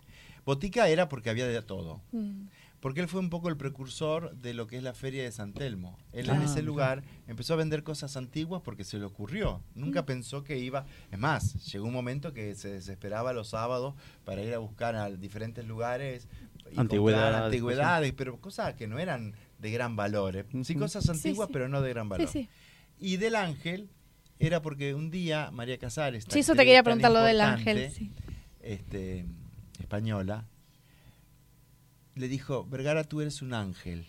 Botica 0.46 0.90
era 0.90 1.08
porque 1.08 1.30
había 1.30 1.48
de 1.48 1.62
todo. 1.62 2.02
Mm. 2.12 2.48
Porque 2.82 3.00
él 3.00 3.08
fue 3.08 3.20
un 3.20 3.30
poco 3.30 3.48
el 3.48 3.58
precursor 3.58 4.36
de 4.36 4.54
lo 4.56 4.66
que 4.68 4.76
es 4.76 4.84
la 4.84 4.94
feria 4.94 5.24
de 5.24 5.32
San 5.32 5.54
Telmo. 5.54 5.98
Él 6.14 6.30
en 6.30 6.38
Ah, 6.38 6.44
ese 6.44 6.56
mira. 6.56 6.66
lugar 6.66 7.04
empezó 7.28 7.54
a 7.54 7.58
vender 7.58 7.84
cosas 7.84 8.18
antiguas 8.18 8.62
porque 8.66 8.84
se 8.84 8.98
le 8.98 9.06
ocurrió. 9.06 9.62
Mm. 9.76 9.80
Nunca 9.82 10.06
pensó 10.06 10.44
que 10.44 10.58
iba. 10.58 10.86
Es 11.12 11.20
más, 11.20 11.54
llegó 11.72 11.86
un 11.86 11.94
momento 11.94 12.34
que 12.34 12.56
se 12.56 12.70
desesperaba 12.70 13.34
los 13.34 13.50
sábados 13.50 13.94
para 14.26 14.42
ir 14.42 14.54
a 14.54 14.58
buscar 14.58 14.96
a 14.96 15.10
diferentes 15.12 15.64
lugares. 15.66 16.28
y 16.58 16.64
comprar 16.64 16.80
Antigüedades, 16.80 17.42
antigüedades, 17.44 18.14
pero 18.14 18.40
cosas 18.42 18.74
que 18.74 18.88
no 18.88 18.98
eran 18.98 19.36
de 19.60 19.72
gran 19.72 19.96
valor. 19.96 20.36
¿eh? 20.36 20.46
Sí, 20.64 20.74
cosas 20.76 21.08
antiguas, 21.08 21.48
sí. 21.48 21.54
pero 21.54 21.70
no 21.70 21.82
de 21.82 21.90
gran 21.90 22.10
valor. 22.10 22.28
sí. 22.30 22.50
Y 23.00 23.18
del 23.18 23.36
ángel 23.36 23.90
era 24.40 24.62
porque 24.64 24.96
un 24.96 25.12
día 25.12 25.52
María 25.52 25.78
Casares, 25.78 26.26
Sí, 26.28 26.40
eso 26.40 26.54
te 26.56 26.66
quería 26.66 26.82
preguntar 26.82 27.12
lo 27.12 27.22
del 27.22 27.42
ángel. 27.42 27.92
sí. 27.92 28.12
este, 28.60 29.26
española, 29.80 30.48
le 32.16 32.28
dijo, 32.28 32.66
Vergara, 32.66 33.04
tú 33.04 33.22
eres 33.22 33.42
un 33.42 33.54
ángel. 33.54 34.06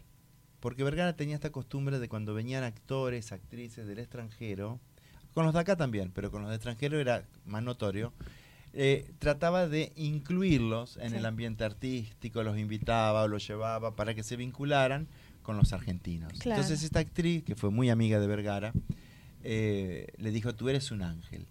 Porque 0.61 0.84
Vergara 0.84 1.16
tenía 1.16 1.34
esta 1.34 1.50
costumbre 1.50 1.98
de 1.98 2.09
cuando 2.09 2.34
venían 2.34 2.62
actores, 2.64 3.32
actrices 3.32 3.86
del 3.86 3.98
extranjero, 3.98 4.80
con 5.34 5.44
los 5.44 5.55
de 5.55 5.61
acá 5.61 5.76
también, 5.76 6.11
pero 6.14 6.30
con 6.30 6.42
los 6.42 6.50
de 6.50 6.57
extranjero 6.57 7.00
era 7.00 7.24
más 7.46 7.62
notorio, 7.62 8.12
eh, 8.74 9.11
trataba 9.18 9.66
de 9.68 9.92
incluirlos 9.96 10.96
en 10.98 11.11
Sí. 11.11 11.16
el 11.16 11.26
ambiente 11.26 11.64
artístico, 11.64 12.42
los 12.42 12.59
invitaba 12.59 13.22
o 13.24 13.28
los 13.28 13.46
llevaba 13.46 13.96
para 13.96 14.14
que 14.14 14.22
se 14.22 14.36
vincularan 14.36 15.09
con 15.42 15.57
los 15.57 15.72
argentinos. 15.72 16.32
Claro. 16.38 16.61
Entonces 16.61 16.84
esta 16.84 17.00
actriz, 17.00 17.42
que 17.42 17.57
fue 17.57 17.70
muy 17.70 17.90
amiga 17.90 18.20
de 18.20 18.26
Vergara, 18.26 18.72
eh, 19.42 20.07
le 20.18 20.30
dijo, 20.30 20.55
tú 20.55 20.68
eres 20.68 20.90
un 20.92 21.03
ángel. 21.03 21.46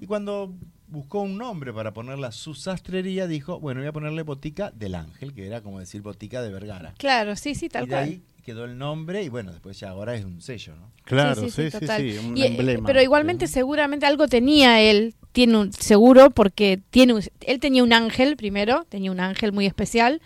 Y 0.00 0.06
cuando 0.06 0.52
buscó 0.88 1.20
un 1.22 1.36
nombre 1.38 1.72
para 1.72 1.92
ponerla 1.92 2.32
su 2.32 2.54
sastrería, 2.54 3.26
dijo, 3.26 3.58
bueno, 3.60 3.80
voy 3.80 3.88
a 3.88 3.92
ponerle 3.92 4.22
Botica 4.22 4.70
del 4.70 4.94
Ángel, 4.94 5.32
que 5.34 5.46
era 5.46 5.60
como 5.60 5.80
decir 5.80 6.02
Botica 6.02 6.42
de 6.42 6.50
Vergara. 6.50 6.94
Claro, 6.98 7.36
sí, 7.36 7.54
sí, 7.54 7.68
tal 7.68 7.84
y 7.84 7.86
de 7.88 7.92
cual. 7.94 8.04
ahí 8.04 8.22
quedó 8.44 8.64
el 8.64 8.78
nombre 8.78 9.22
y 9.24 9.28
bueno, 9.28 9.50
después 9.50 9.78
ya 9.80 9.90
ahora 9.90 10.14
es 10.14 10.24
un 10.24 10.40
sello, 10.40 10.76
¿no? 10.76 10.92
Claro, 11.04 11.42
Sí, 11.42 11.50
sí, 11.50 11.70
sí, 11.70 11.80
total. 11.80 12.02
sí, 12.12 12.18
un 12.18 12.36
Y, 12.36 12.42
eh, 12.44 12.46
emblema. 12.50 12.86
pero 12.86 13.02
igualmente 13.02 13.48
seguramente 13.48 14.06
algo 14.06 14.28
tenía 14.28 14.80
él, 14.80 15.14
tiene 15.32 15.56
un 15.58 15.72
seguro 15.72 16.30
porque 16.30 16.80
tiene 16.90 17.14
un- 17.14 17.22
él 17.40 17.58
tenía 17.60 17.82
un 17.82 17.92
ángel 17.92 18.36
primero, 18.36 18.84
tenía 18.88 19.10
un 19.10 19.18
ángel 19.20 19.52
muy 19.52 19.66
especial 19.66 20.20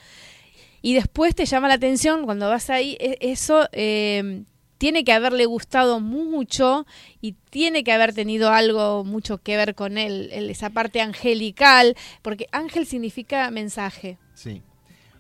y 0.82 0.94
después 0.94 1.34
te 1.34 1.46
llama 1.46 1.68
la 1.68 1.74
atención 1.74 2.24
cuando 2.24 2.48
vas 2.48 2.68
ahí 2.70 2.96
e- 3.00 3.18
eso 3.20 3.68
eh, 3.72 4.44
tiene 4.80 5.04
que 5.04 5.12
haberle 5.12 5.44
gustado 5.44 6.00
mucho 6.00 6.86
y 7.20 7.32
tiene 7.50 7.84
que 7.84 7.92
haber 7.92 8.14
tenido 8.14 8.48
algo 8.48 9.04
mucho 9.04 9.36
que 9.36 9.54
ver 9.58 9.74
con 9.74 9.98
él, 9.98 10.30
esa 10.32 10.70
parte 10.70 11.02
angelical, 11.02 11.94
porque 12.22 12.46
ángel 12.50 12.86
significa 12.86 13.50
mensaje. 13.50 14.16
Sí. 14.32 14.62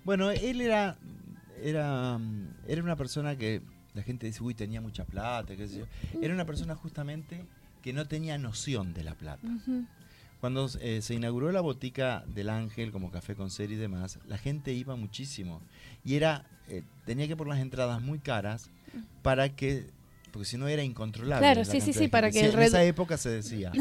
Bueno, 0.02 0.30
él 0.30 0.62
era, 0.62 0.96
era, 1.62 2.16
mm, 2.16 2.54
era 2.68 2.82
una 2.82 2.96
persona 2.96 3.36
que 3.36 3.60
la 3.92 4.02
gente 4.02 4.24
dice, 4.24 4.42
uy, 4.42 4.54
tenía 4.54 4.80
mucha 4.80 5.04
plata, 5.04 5.54
qué 5.54 5.68
sé 5.68 5.80
yo. 5.80 5.84
Era 6.22 6.32
una 6.32 6.46
persona 6.46 6.74
justamente 6.74 7.44
que 7.82 7.92
no 7.92 8.06
tenía 8.06 8.38
noción 8.38 8.94
de 8.94 9.04
la 9.04 9.14
plata. 9.14 9.46
Cuando 10.40 10.70
eh, 10.80 11.02
se 11.02 11.12
inauguró 11.12 11.52
la 11.52 11.60
botica 11.60 12.24
del 12.28 12.48
Ángel 12.48 12.92
como 12.92 13.10
café 13.10 13.34
con 13.34 13.50
ser 13.50 13.70
y 13.72 13.76
demás, 13.76 14.20
la 14.26 14.38
gente 14.38 14.72
iba 14.72 14.96
muchísimo. 14.96 15.60
Y 16.02 16.14
era, 16.14 16.46
eh, 16.68 16.82
tenía 17.04 17.28
que 17.28 17.36
poner 17.36 17.56
las 17.56 17.62
entradas 17.62 18.00
muy 18.00 18.20
caras 18.20 18.70
para 19.22 19.48
que, 19.54 19.86
porque 20.32 20.46
si 20.46 20.56
no 20.56 20.68
era 20.68 20.82
incontrolable. 20.82 21.40
Claro, 21.44 21.60
la 21.60 21.64
sí, 21.66 21.80
sí, 21.80 21.92
sí, 21.92 22.08
para 22.08 22.30
que 22.30 22.40
el 22.40 22.50
en 22.50 22.56
red- 22.56 22.66
esa 22.68 22.84
época 22.84 23.16
se 23.16 23.28
decía 23.30 23.72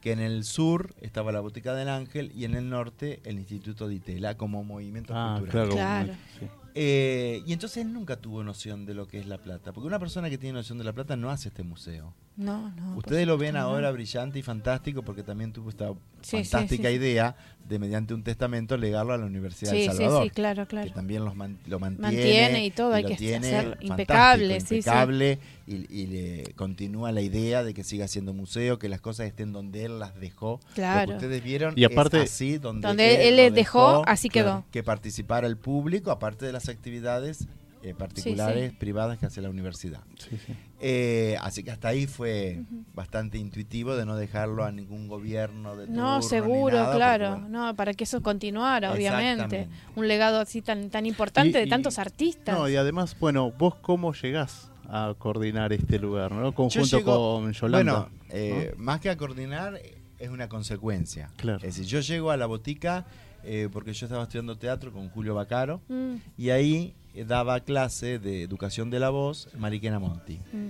que 0.00 0.12
en 0.12 0.20
el 0.20 0.44
sur 0.44 0.94
estaba 1.00 1.32
la 1.32 1.40
botica 1.40 1.74
del 1.74 1.88
Ángel 1.88 2.32
y 2.34 2.44
en 2.44 2.54
el 2.54 2.68
norte 2.70 3.20
el 3.24 3.38
Instituto 3.38 3.88
de 3.88 3.96
Itela 3.96 4.36
como 4.36 4.64
movimiento 4.64 5.12
Ah, 5.16 5.36
cultural. 5.40 5.68
claro. 5.70 6.04
Claro. 6.06 6.18
sí. 6.38 6.46
Eh, 6.80 7.42
y 7.44 7.52
entonces 7.52 7.84
él 7.84 7.92
nunca 7.92 8.14
tuvo 8.16 8.44
noción 8.44 8.86
de 8.86 8.94
lo 8.94 9.08
que 9.08 9.18
es 9.18 9.26
la 9.26 9.38
plata, 9.38 9.72
porque 9.72 9.88
una 9.88 9.98
persona 9.98 10.30
que 10.30 10.38
tiene 10.38 10.52
noción 10.58 10.78
de 10.78 10.84
la 10.84 10.92
plata 10.92 11.16
no 11.16 11.28
hace 11.28 11.48
este 11.48 11.64
museo. 11.64 12.14
No, 12.36 12.70
no. 12.76 12.96
Ustedes 12.96 13.26
lo 13.26 13.36
ven 13.36 13.54
no. 13.54 13.60
ahora 13.62 13.90
brillante 13.90 14.38
y 14.38 14.42
fantástico 14.42 15.02
porque 15.02 15.24
también 15.24 15.52
tuvo 15.52 15.70
esta 15.70 15.88
Sí, 16.20 16.42
sí, 16.44 16.50
fantástica 16.50 16.88
sí. 16.88 16.94
idea 16.94 17.36
de 17.68 17.78
mediante 17.80 18.14
un 18.14 18.22
testamento 18.22 18.76
legarlo 18.76 19.12
a 19.12 19.18
la 19.18 19.26
Universidad 19.26 19.72
Sí, 19.72 19.78
de 19.78 19.90
sí, 19.90 19.96
Salvador. 19.96 20.22
sí, 20.24 20.30
claro, 20.30 20.62
Que 20.64 20.68
claro. 20.68 20.92
también 20.92 21.24
los 21.24 21.34
man- 21.34 21.58
lo 21.66 21.80
mantiene, 21.80 22.16
Mantiene 22.16 22.64
y 22.66 22.70
todo, 22.70 22.94
hay 22.94 23.04
que 23.04 23.16
tiene 23.16 23.36
hacer 23.48 23.62
fantástico, 23.64 23.92
impecable, 23.92 24.60
sí, 24.60 24.66
sí. 24.68 24.74
impecable, 24.76 25.38
Y, 25.66 25.74
y 25.94 26.06
le 26.06 26.52
continúa 26.54 27.12
la 27.12 27.20
idea 27.20 27.62
de 27.62 27.74
que 27.74 27.84
siga 27.84 28.08
siendo 28.08 28.32
museo, 28.32 28.78
que 28.78 28.88
las 28.88 29.00
cosas 29.02 29.26
estén 29.26 29.52
donde 29.52 29.84
él 29.84 29.98
las 29.98 30.18
dejó. 30.18 30.60
Claro. 30.74 31.12
Lo 31.12 31.18
que 31.18 31.26
ustedes 31.26 31.44
vieron 31.44 31.74
Y 31.76 31.84
aparte- 31.84 32.22
es 32.22 32.32
así, 32.32 32.56
donde, 32.56 32.86
Donde 32.88 33.28
él 33.28 33.36
lo 33.36 33.42
les 33.42 33.52
dejó, 33.52 34.02
así 34.06 34.28
quedó. 34.30 34.64
Que 34.70 34.82
participara 34.82 35.46
el 35.46 35.56
público, 35.58 36.10
aparte 36.10 36.46
de 36.46 36.52
las 36.52 36.67
actividades 36.68 37.46
eh, 37.82 37.94
particulares, 37.96 38.72
privadas 38.72 39.18
que 39.18 39.26
hace 39.26 39.40
la 39.40 39.50
universidad. 39.50 40.00
Sí, 40.18 40.36
sí. 40.44 40.52
Eh, 40.80 41.36
así 41.40 41.62
que 41.62 41.70
hasta 41.70 41.88
ahí 41.88 42.06
fue 42.08 42.60
bastante 42.94 43.38
intuitivo 43.38 43.94
de 43.94 44.04
no 44.04 44.16
dejarlo 44.16 44.64
a 44.64 44.72
ningún 44.72 45.06
gobierno 45.06 45.76
de 45.76 45.86
No, 45.86 46.20
seguro, 46.22 46.74
nada, 46.76 46.86
porque, 46.86 46.96
claro. 46.98 47.30
bueno, 47.40 47.48
No, 47.66 47.76
para 47.76 47.94
que 47.94 48.02
eso 48.04 48.20
continuara, 48.20 48.92
obviamente. 48.92 49.68
Un 49.94 50.08
legado 50.08 50.40
así 50.40 50.60
tan, 50.60 50.90
tan 50.90 51.06
importante 51.06 51.50
Y- 51.50 51.60
de 51.62 51.66
y- 51.66 51.68
tantos 51.70 51.98
artistas. 52.00 52.56
No, 52.58 52.68
y 52.68 52.74
además, 52.76 53.16
bueno, 53.20 53.52
vos 53.52 53.76
cómo 53.76 54.12
llegás 54.12 54.70
a 54.88 55.14
coordinar 55.18 55.72
este 55.72 55.98
lugar, 56.00 56.32
¿no? 56.32 56.46
Yo 56.46 56.54
Conjunto 56.54 56.98
llego- 56.98 57.34
con 57.42 57.52
Yolanda. 57.52 57.92
Bueno, 57.92 58.08
eh, 58.30 58.74
más 58.76 59.00
que 59.00 59.10
a 59.10 59.16
coordinar, 59.16 59.78
es 60.18 60.30
una 60.30 60.48
consecuencia. 60.48 61.30
Claro. 61.36 61.58
Es 61.58 61.76
decir, 61.76 61.84
yo 61.86 62.00
llego 62.00 62.32
a 62.32 62.36
la 62.36 62.46
botica 62.46 63.06
eh, 63.50 63.68
porque 63.72 63.94
yo 63.94 64.04
estaba 64.06 64.24
estudiando 64.24 64.56
teatro 64.58 64.92
con 64.92 65.08
Julio 65.08 65.34
Bacaro 65.34 65.80
Mm, 65.88 66.16
y 66.36 66.50
ahí 66.50 66.94
eh, 67.14 67.24
daba 67.24 67.60
clase 67.60 68.18
de 68.18 68.42
educación 68.42 68.90
de 68.90 69.00
la 69.00 69.08
voz 69.10 69.48
Mariquena 69.56 69.98
Monti. 69.98 70.38
mm. 70.52 70.68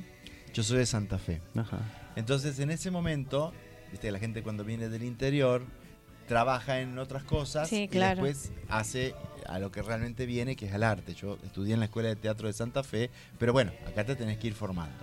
Yo 0.55 0.63
soy 0.63 0.79
de 0.79 0.87
Santa 0.87 1.19
Fe. 1.19 1.41
Ajá. 1.57 1.79
Entonces, 2.17 2.59
en 2.61 2.71
ese 2.71 2.91
momento, 2.91 3.53
viste, 3.91 4.11
la 4.13 4.19
gente 4.19 4.43
cuando 4.43 4.65
viene 4.65 4.89
del 4.89 5.03
interior 5.03 5.63
trabaja 6.27 6.81
en 6.81 6.99
otras 6.99 7.23
cosas 7.25 7.69
Sí, 7.69 7.83
y 7.85 7.89
claro. 7.89 8.23
después 8.23 8.53
hace 8.69 9.15
a 9.47 9.59
lo 9.59 9.71
que 9.73 9.83
realmente 9.83 10.25
viene, 10.27 10.57
que 10.57 10.67
es 10.67 10.73
al 10.75 10.83
arte. 10.83 11.15
Yo 11.15 11.39
estudié 11.45 11.75
en 11.75 11.81
la 11.81 11.87
Escuela 11.87 12.09
de 12.11 12.17
Teatro 12.17 12.47
de 12.49 12.53
Santa 12.53 12.83
Fe, 12.83 13.11
pero 13.39 13.53
bueno, 13.53 13.73
acá 13.87 14.05
te 14.05 14.15
tenés 14.15 14.39
que 14.39 14.47
ir 14.49 14.55
formando. 14.55 14.95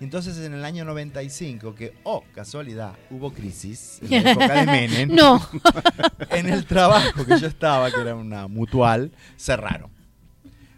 Y 0.00 0.04
Entonces, 0.04 0.36
en 0.38 0.52
el 0.52 0.64
año 0.64 0.84
95, 0.84 1.74
que, 1.74 1.94
oh, 2.04 2.22
casualidad, 2.34 2.94
hubo 3.10 3.32
crisis 3.32 3.98
en 4.02 4.24
la 4.24 4.30
época 4.32 4.60
de 4.60 4.66
Menem, 4.88 5.14
No, 5.14 5.40
en 6.30 6.48
el 6.48 6.66
trabajo 6.66 7.24
que 7.24 7.38
yo 7.40 7.46
estaba, 7.46 7.90
que 7.90 8.00
era 8.00 8.14
una 8.14 8.46
mutual, 8.46 9.10
cerraron. 9.38 9.90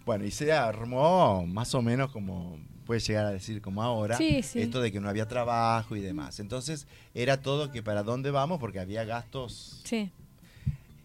Bueno, 0.06 0.24
y 0.24 0.30
se 0.30 0.52
armó 0.52 1.44
más 1.46 1.74
o 1.74 1.82
menos 1.82 2.10
como 2.12 2.58
puede 2.86 3.00
llegar 3.00 3.26
a 3.26 3.30
decir 3.30 3.60
como 3.60 3.82
ahora, 3.82 4.16
Sí, 4.16 4.42
sí. 4.42 4.60
esto 4.62 4.80
de 4.80 4.90
que 4.90 5.00
no 5.00 5.08
había 5.10 5.26
trabajo 5.28 5.94
y 5.96 6.00
demás. 6.00 6.40
Entonces 6.40 6.86
era 7.12 7.42
todo 7.42 7.70
que 7.70 7.82
para 7.82 8.02
dónde 8.02 8.30
vamos 8.30 8.58
porque 8.60 8.78
había 8.80 9.04
gastos. 9.04 9.80
sí. 9.84 10.10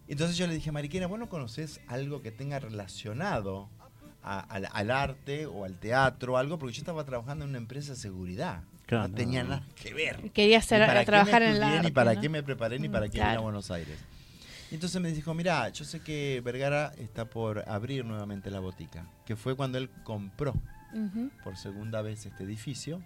Entonces 0.07 0.35
yo 0.37 0.45
le 0.47 0.53
dije, 0.53 0.71
Mariquena, 0.71 1.07
¿vos 1.07 1.17
no 1.17 1.29
conoces 1.29 1.79
algo 1.87 2.21
que 2.21 2.29
tenga 2.31 2.59
relacionado 2.59 3.69
a- 4.23 4.39
al, 4.39 4.67
al 4.71 4.91
arte 4.91 5.45
o 5.45 5.65
al 5.65 5.75
teatro 5.77 6.33
o 6.33 6.37
algo? 6.37 6.57
Porque 6.57 6.73
yo 6.75 6.79
estaba 6.81 7.03
trabajando 7.03 7.43
en 7.45 7.49
una 7.49 7.57
empresa 7.59 7.93
de 7.93 7.97
seguridad. 7.99 8.63
Claro. 8.85 9.07
No 9.07 9.15
tenía 9.15 9.43
nada 9.43 9.63
que 9.81 9.93
ver. 9.93 10.31
Quería 10.31 10.57
Ni 10.57 10.59
hacer, 10.59 10.85
para 10.85 11.05
trabajar 11.05 11.41
me 11.41 11.49
en 11.51 11.59
la 11.59 11.81
Ni 11.81 11.91
para 11.91 12.19
qué 12.19 12.27
me 12.29 12.43
preparé, 12.43 12.79
ni 12.79 12.89
Mm, 12.89 12.91
para 12.91 13.05
qué 13.07 13.13
vine 13.13 13.23
a 13.23 13.27
claro. 13.29 13.41
Buenos 13.43 13.71
Aires. 13.71 13.97
Y 14.71 14.75
entonces 14.75 14.99
me 15.01 15.11
dijo, 15.11 15.33
mira, 15.33 15.69
yo 15.69 15.85
sé 15.85 15.99
que 16.01 16.41
Vergara 16.43 16.91
está 16.97 17.25
por 17.25 17.63
abrir 17.69 18.03
nuevamente 18.05 18.49
la 18.49 18.59
botica, 18.59 19.05
que 19.25 19.35
fue 19.35 19.55
cuando 19.55 19.77
él 19.77 19.89
compró 20.03 20.53
por 21.43 21.57
segunda 21.57 22.01
vez 22.01 22.25
este 22.25 22.43
edificio. 22.43 23.01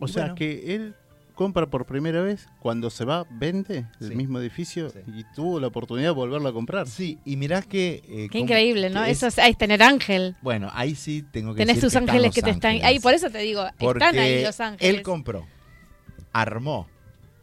O 0.00 0.06
Y 0.06 0.08
sea 0.08 0.22
bueno. 0.22 0.34
que 0.34 0.74
él 0.74 0.94
compra 1.36 1.66
por 1.66 1.86
primera 1.86 2.20
vez, 2.22 2.48
cuando 2.58 2.90
se 2.90 3.04
va, 3.04 3.24
vende 3.30 3.86
el 4.00 4.08
Sí. 4.08 4.14
mismo 4.16 4.40
edificio 4.40 4.90
Sí. 4.90 4.98
y 5.06 5.22
tuvo 5.36 5.60
la 5.60 5.68
oportunidad 5.68 6.08
de 6.08 6.14
volverlo 6.14 6.48
a 6.48 6.52
comprar. 6.52 6.88
Sí, 6.88 7.18
y 7.24 7.36
mirá 7.36 7.62
que... 7.62 8.02
eh, 8.08 8.28
Qué 8.32 8.38
increíble, 8.40 8.90
¿no? 8.90 9.04
que 9.04 9.10
Eso 9.12 9.28
es, 9.28 9.38
es 9.38 9.56
tener 9.58 9.82
ángel. 9.82 10.34
Bueno, 10.42 10.68
ahí 10.72 10.94
sí 10.96 11.22
tengo 11.30 11.52
que 11.54 11.58
Tenés 11.58 11.76
decir 11.76 11.86
tus 11.86 11.92
que 11.92 11.98
ángeles 11.98 12.34
que 12.34 12.42
te 12.42 12.50
están... 12.50 12.76
Ahí, 12.82 12.98
por 12.98 13.14
eso 13.14 13.30
te 13.30 13.38
digo, 13.38 13.62
Porque 13.78 14.02
están 14.04 14.18
ahí 14.18 14.42
los 14.42 14.58
ángeles. 14.60 14.96
él 14.96 15.02
compró, 15.02 15.46
armó, 16.32 16.88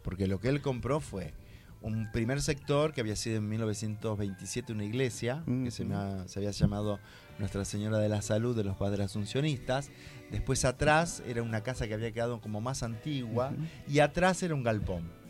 porque 0.04 0.28
lo 0.28 0.40
que 0.40 0.50
él 0.50 0.60
compró 0.62 1.00
fue 1.00 1.34
un 1.82 2.12
primer 2.12 2.42
sector 2.42 2.94
que 2.94 3.02
había 3.02 3.16
sido 3.16 3.38
en 3.38 3.48
1927 3.50 4.74
una 4.74 4.86
iglesia, 4.86 5.44
que 5.46 5.70
se, 5.72 5.84
Ujú. 5.84 5.92
llama- 5.94 6.28
se 6.28 6.40
había 6.40 6.52
llamado 6.52 7.00
Nuestra 7.40 7.66
Señora 7.66 7.98
de 7.98 8.10
la 8.10 8.22
Salud 8.22 8.56
de 8.56 8.64
los 8.64 8.78
Padres 8.78 9.06
Asuncionistas. 9.08 9.90
Después 10.32 10.66
atrás 10.66 11.24
era 11.28 11.44
una 11.44 11.62
casa 11.62 11.88
que 11.88 11.94
había 11.94 12.12
quedado 12.12 12.42
como 12.42 12.62
más 12.62 12.84
antigua 12.84 13.54
y 13.88 14.00
atrás 14.00 14.44
era 14.44 14.56
un 14.56 14.64
galpón. 14.64 15.24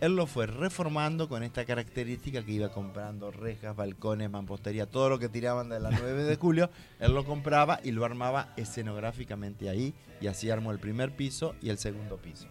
Él 0.00 0.14
lo 0.14 0.26
fue 0.26 0.46
reformando 0.46 1.28
con 1.28 1.42
esta 1.42 1.64
característica 1.64 2.44
que 2.44 2.52
iba 2.52 2.68
comprando 2.68 3.32
rejas, 3.32 3.74
balcones, 3.74 4.30
mampostería, 4.30 4.86
todo 4.86 5.08
lo 5.08 5.18
que 5.18 5.28
tiraban 5.28 5.68
de 5.68 5.80
la 5.80 5.90
9 5.90 6.22
de 6.22 6.36
julio, 6.36 6.70
él 7.00 7.12
lo 7.12 7.24
compraba 7.24 7.80
y 7.82 7.90
lo 7.90 8.04
armaba 8.04 8.52
escenográficamente 8.56 9.68
ahí 9.68 9.94
y 10.20 10.28
así 10.28 10.50
armó 10.50 10.70
el 10.70 10.78
primer 10.78 11.16
piso 11.16 11.56
y 11.60 11.70
el 11.70 11.78
segundo 11.78 12.16
piso. 12.18 12.46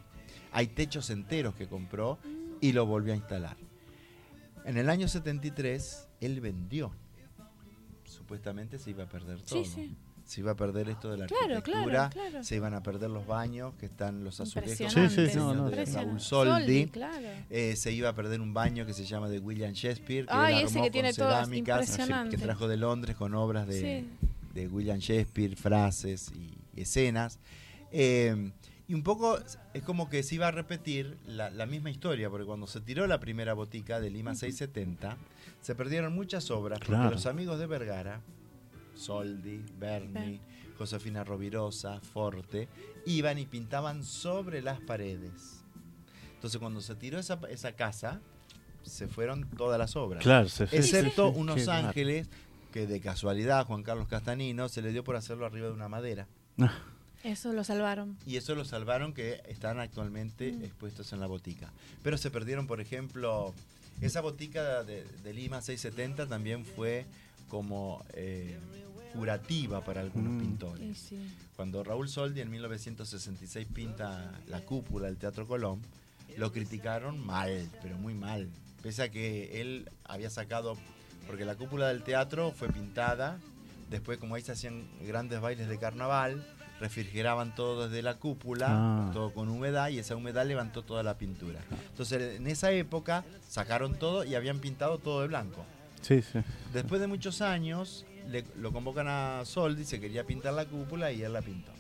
Hay 0.52 0.68
techos 0.68 1.10
enteros 1.10 1.56
que 1.56 1.68
compró 1.68 2.20
y 2.60 2.74
lo 2.74 2.86
volvió 2.86 3.14
a 3.14 3.18
instalar. 3.18 3.56
En 4.66 4.78
el 4.78 4.90
año 4.90 5.08
73 5.08 6.10
él 6.20 6.42
vendió. 6.42 6.92
Supuestamente 8.28 8.78
se 8.78 8.90
iba 8.90 9.04
a 9.06 9.08
perder 9.08 9.40
todo. 9.42 9.64
Sí, 9.64 9.72
sí. 9.74 9.96
Se 10.26 10.42
iba 10.42 10.52
a 10.52 10.56
perder 10.56 10.90
esto 10.90 11.10
de 11.10 11.16
la 11.18 11.28
Claro, 11.28 11.56
arquitectura, 11.56 12.10
claro, 12.10 12.30
claro. 12.32 12.44
se 12.44 12.58
iban 12.58 12.74
a 12.74 12.84
perder 12.84 13.10
los 13.10 13.26
baños 13.26 13.74
que 13.80 13.86
están 13.86 14.26
los 14.26 14.42
azulejos. 14.42 14.92
Sí, 14.92 15.10
sí, 15.10 15.38
no, 15.38 15.54
no, 15.56 15.70
de. 15.70 15.86
Raúl 15.86 16.20
Soldi. 16.20 16.88
claro. 16.88 17.26
Eh, 17.50 17.78
se 17.78 17.94
iba 17.94 18.10
a 18.10 18.14
perder 18.14 18.42
un 18.42 18.54
baño 18.54 18.86
que 18.86 18.92
se 18.94 19.06
llama 19.06 19.30
de 19.30 19.40
William 19.40 19.72
Shakespeare, 19.72 20.26
que 20.26 20.34
Ay, 20.34 20.56
él 20.60 20.66
ese 20.66 20.74
armó 20.80 20.84
que 20.84 20.88
con 20.90 20.92
tiene 20.92 21.14
todo 21.14 21.30
cerámicas 21.30 21.98
que 22.30 22.38
trajo 22.38 22.68
de 22.68 22.76
Londres 22.76 23.16
con 23.16 23.34
obras 23.36 23.66
de, 23.68 23.80
Sí. 24.04 24.28
de 24.54 24.68
William 24.68 25.00
Shakespeare, 25.00 25.56
frases 25.56 26.30
y 26.36 26.82
escenas. 26.82 27.40
Eh, 27.94 28.52
y 28.90 28.94
un 28.96 29.04
poco 29.04 29.40
es 29.74 29.84
como 29.84 30.10
que 30.10 30.24
se 30.24 30.36
iba 30.36 30.50
a 30.50 30.52
repetir 30.52 31.16
la, 31.26 31.50
la 31.52 31.66
misma 31.66 31.90
historia, 31.90 32.30
porque 32.30 32.46
cuando 32.46 32.68
se 32.68 32.82
tiró 32.82 33.08
la 33.08 33.22
primera 33.22 33.54
botica 33.54 34.02
de 34.02 34.10
Lima 34.10 34.36
670, 34.36 35.16
se 35.62 35.76
perdieron 35.76 36.14
muchas 36.14 36.50
obras, 36.52 36.80
porque 36.80 36.94
Claro. 36.94 37.12
los 37.12 37.26
amigos 37.26 37.60
de 37.60 37.68
Vergara, 37.68 38.22
Soldi, 38.96 39.64
Berni, 39.80 40.40
Josefina 40.78 41.24
Rovirosa, 41.24 42.00
Forte, 42.02 42.68
iban 43.06 43.38
y 43.38 43.46
pintaban 43.46 44.04
sobre 44.04 44.62
las 44.62 44.80
paredes. 44.80 45.62
Entonces 46.36 46.60
cuando 46.60 46.82
se 46.82 46.96
tiró 46.96 47.20
esa, 47.20 47.40
esa 47.50 47.74
casa, 47.74 48.22
se 48.84 49.08
fueron 49.08 49.50
todas 49.50 49.78
las 49.80 49.96
obras. 49.96 50.24
Claro, 50.24 50.48
se 50.50 50.64
Excepto 50.66 51.30
unos 51.30 51.68
ángeles 51.68 52.28
que 52.72 52.86
de 52.88 53.02
casualidad 53.02 53.66
Juan 53.66 53.84
Carlos 53.84 54.08
Castanino 54.08 54.70
se 54.70 54.82
le 54.82 54.92
dio 54.92 55.04
por 55.04 55.16
hacerlo 55.16 55.46
arriba 55.46 55.68
de 55.68 55.74
una 55.74 55.90
madera. 55.90 56.28
Ah, 56.60 56.74
Eso 57.24 57.52
lo 57.54 57.64
salvaron. 57.64 58.18
Y 58.26 58.38
eso 58.38 58.56
lo 58.56 58.64
salvaron 58.64 59.14
que 59.14 59.42
están 59.48 59.80
actualmente 59.80 60.54
Mm. 60.54 60.64
expuestos 60.64 61.12
en 61.14 61.20
la 61.20 61.28
botica. 61.28 61.72
Pero 62.04 62.18
se 62.18 62.30
perdieron, 62.32 62.68
por 62.68 62.80
ejemplo, 62.80 63.54
esa 64.02 64.22
botica 64.22 64.84
de, 64.84 65.04
de 65.24 65.34
Lima 65.34 65.62
670 65.62 66.28
también 66.28 66.66
fue 66.66 67.06
como 67.50 68.04
eh, 68.14 68.58
curativa 69.14 69.84
para 69.84 70.02
algunos 70.02 70.34
Mm. 70.34 70.40
pintores. 70.40 70.98
Sí, 70.98 71.18
sí. 71.18 71.28
Cuando 71.56 71.84
Raúl 71.84 72.08
Soldi 72.10 72.42
en 72.42 72.52
1966 72.52 73.68
pinta 73.74 74.32
la 74.48 74.62
cúpula 74.62 75.08
del 75.08 75.18
Teatro 75.18 75.48
Colón, 75.48 75.82
lo 76.38 76.52
criticaron 76.52 77.26
mal, 77.26 77.68
pero 77.82 77.98
muy 77.98 78.14
mal. 78.14 78.48
Pese 78.84 79.02
a 79.04 79.10
que 79.10 79.60
él 79.62 79.90
había 80.04 80.30
sacado, 80.30 80.78
porque 81.26 81.46
la 81.46 81.56
cúpula 81.56 81.88
del 81.88 82.04
teatro 82.04 82.52
fue 82.52 82.68
pintada, 82.70 83.40
después 83.90 84.20
como 84.20 84.36
ahí 84.36 84.44
se 84.44 84.52
hacían 84.52 84.88
grandes 85.06 85.42
bailes 85.42 85.68
de 85.68 85.80
carnaval, 85.80 86.46
refrigeraban 86.80 87.56
todo 87.56 87.88
desde 87.88 88.02
la 88.02 88.16
cúpula, 88.16 88.68
Ah. 88.70 89.10
todo 89.14 89.34
con 89.34 89.50
humedad, 89.50 89.90
y 89.90 90.00
esa 90.00 90.16
humedad 90.16 90.46
levantó 90.46 90.84
toda 90.84 91.04
la 91.04 91.18
pintura. 91.18 91.60
Entonces, 91.90 92.38
en 92.40 92.48
esa 92.48 92.72
época 92.72 93.24
sacaron 93.50 93.96
todo 93.98 94.24
y 94.24 94.36
habían 94.36 94.60
pintado 94.60 94.98
todo 95.00 95.22
de 95.22 95.28
blanco. 95.28 95.66
Sí, 96.02 96.22
sí. 96.22 96.40
Después 96.74 97.02
de 97.02 97.08
muchos 97.08 97.42
años, 97.42 98.06
le- 98.30 98.46
lo 98.60 98.72
convocan 98.72 99.08
a 99.08 99.42
Soldi, 99.46 99.86
se 99.86 100.00
quería 100.00 100.24
pintar 100.26 100.54
la 100.54 100.66
cúpula 100.66 101.12
y 101.12 101.24
él 101.24 101.34
la 101.34 101.42
pintó. 101.42 101.72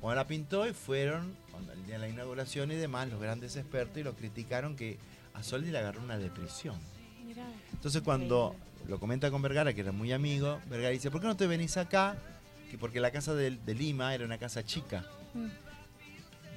Bueno, 0.00 0.16
la 0.16 0.26
pintó 0.26 0.66
y 0.68 0.72
fueron, 0.72 1.34
cuando 1.50 1.72
el 1.72 1.84
día 1.86 1.94
de 1.94 2.00
la 2.00 2.08
inauguración 2.08 2.70
y 2.70 2.74
demás, 2.76 3.08
los 3.08 3.20
grandes 3.20 3.56
expertos 3.56 3.98
y 3.98 4.02
lo 4.02 4.14
criticaron 4.14 4.76
que 4.76 4.98
a 5.34 5.42
Soldi 5.42 5.70
le 5.70 5.78
agarró 5.78 6.02
una 6.02 6.18
depresión. 6.18 6.76
Entonces 7.72 8.02
cuando 8.02 8.54
lo 8.86 9.00
comenta 9.00 9.30
con 9.30 9.42
Vergara, 9.42 9.72
que 9.72 9.80
era 9.80 9.92
muy 9.92 10.12
amigo, 10.12 10.60
Vergara 10.68 10.90
dice, 10.90 11.10
¿por 11.10 11.20
qué 11.20 11.26
no 11.26 11.36
te 11.36 11.46
venís 11.46 11.76
acá? 11.76 12.16
Que 12.74 12.78
porque 12.78 12.98
la 12.98 13.12
casa 13.12 13.34
de, 13.34 13.52
de 13.52 13.72
Lima 13.76 14.12
era 14.16 14.24
una 14.24 14.36
casa 14.36 14.64
chica, 14.64 15.06
Mm. 15.32 15.46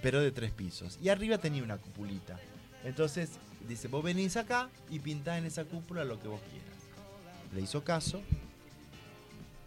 pero 0.02 0.20
de 0.20 0.32
tres 0.32 0.50
pisos. 0.52 0.98
Y 1.00 1.10
arriba 1.10 1.38
tenía 1.38 1.62
una 1.62 1.78
cupulita. 1.78 2.40
Entonces 2.84 3.30
dice, 3.70 3.88
vos 3.88 4.04
venís 4.04 4.36
acá 4.36 4.68
y 4.90 4.98
pintás 4.98 5.38
en 5.38 5.46
esa 5.46 5.64
cúpula 5.66 6.04
lo 6.06 6.20
que 6.20 6.28
vos 6.28 6.42
quieras. 6.50 7.54
Le 7.54 7.62
hizo 7.62 7.84
caso. 7.84 8.24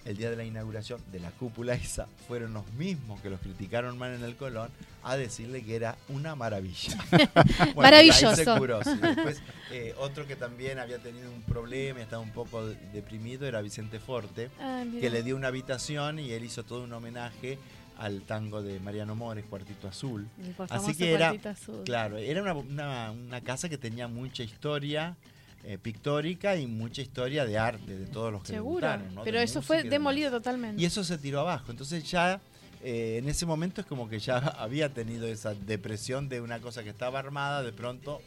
El 0.04 0.16
día 0.16 0.28
de 0.28 0.34
la 0.34 0.42
inauguración 0.44 1.00
de 1.12 1.20
la 1.20 1.30
cúpula 1.30 1.74
esa 1.74 2.08
fueron 2.26 2.52
los 2.52 2.66
mismos 2.72 3.20
que 3.20 3.30
los 3.30 3.38
criticaron 3.38 3.96
mal 3.96 4.12
en 4.12 4.24
el 4.24 4.34
Colón 4.34 4.70
a 5.02 5.16
decirle 5.16 5.62
que 5.62 5.76
era 5.76 5.96
una 6.08 6.34
maravilla. 6.36 6.96
Bueno, 7.74 7.96
ahí 7.96 8.10
se 8.12 8.24
Maravilloso. 8.26 8.58
curó, 8.58 8.82
sí. 8.84 8.90
Después, 9.00 9.42
eh, 9.70 9.94
otro 9.98 10.26
que 10.26 10.36
también 10.36 10.78
había 10.78 10.98
tenido 10.98 11.30
un 11.30 11.42
problema 11.42 12.00
y 12.00 12.02
estaba 12.02 12.22
un 12.22 12.30
poco 12.32 12.66
de- 12.66 12.74
deprimido 12.92 13.46
era 13.46 13.60
Vicente 13.60 13.98
Forte, 14.00 14.50
Ah, 14.60 14.84
que 15.00 15.08
le 15.10 15.22
dio 15.22 15.36
una 15.36 15.48
habitación 15.48 16.18
y 16.18 16.32
él 16.32 16.44
hizo 16.44 16.64
todo 16.64 16.82
un 16.84 16.92
homenaje 16.92 17.58
al 17.98 18.22
tango 18.22 18.62
de 18.62 18.80
Mariano 18.80 19.14
Mores, 19.14 19.44
Cuartito 19.48 19.86
Azul. 19.88 20.26
Así 20.70 20.94
que 20.94 21.12
era, 21.12 21.30
azul. 21.44 21.82
claro, 21.84 22.16
era 22.18 22.42
una, 22.42 22.54
una- 22.54 23.10
una 23.12 23.40
casa 23.42 23.68
que 23.68 23.78
tenía 23.78 24.08
mucha 24.08 24.42
historia 24.42 25.16
eh, 25.64 25.76
pictórica 25.76 26.56
y 26.56 26.66
mucha 26.66 27.02
historia 27.02 27.44
de 27.44 27.58
arte 27.58 27.94
de 27.94 28.06
todos 28.06 28.32
los 28.32 28.42
que 28.42 28.52
le 28.52 28.58
Seguro. 28.58 28.72
gustaron, 28.88 29.14
¿no? 29.14 29.22
Pero 29.24 29.38
De 29.38 29.44
eso 29.44 29.60
fue 29.60 29.82
demolido 29.82 30.30
totalmente. 30.30 30.80
Y 30.80 30.86
eso 30.86 31.04
se 31.04 31.18
tiró 31.18 31.40
abajo. 31.40 31.70
Entonces 31.70 32.02
ya 32.10 32.40
eh, 32.82 33.18
en 33.18 33.28
ese 33.28 33.46
momento 33.46 33.80
es 33.80 33.86
como 33.86 34.08
que 34.08 34.18
ya 34.18 34.38
había 34.58 34.92
tenido 34.92 35.26
esa 35.26 35.54
depresión 35.54 36.28
de 36.28 36.40
una 36.40 36.60
cosa 36.60 36.82
que 36.82 36.90
estaba 36.90 37.18
armada, 37.18 37.62
de 37.62 37.72
pronto 37.72 38.20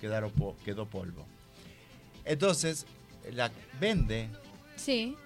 quedaron 0.00 0.32
quedó 0.64 0.86
polvo. 0.86 1.26
Entonces 2.24 2.86
la 3.32 3.50
vende 3.80 4.28
Sí, 4.76 5.16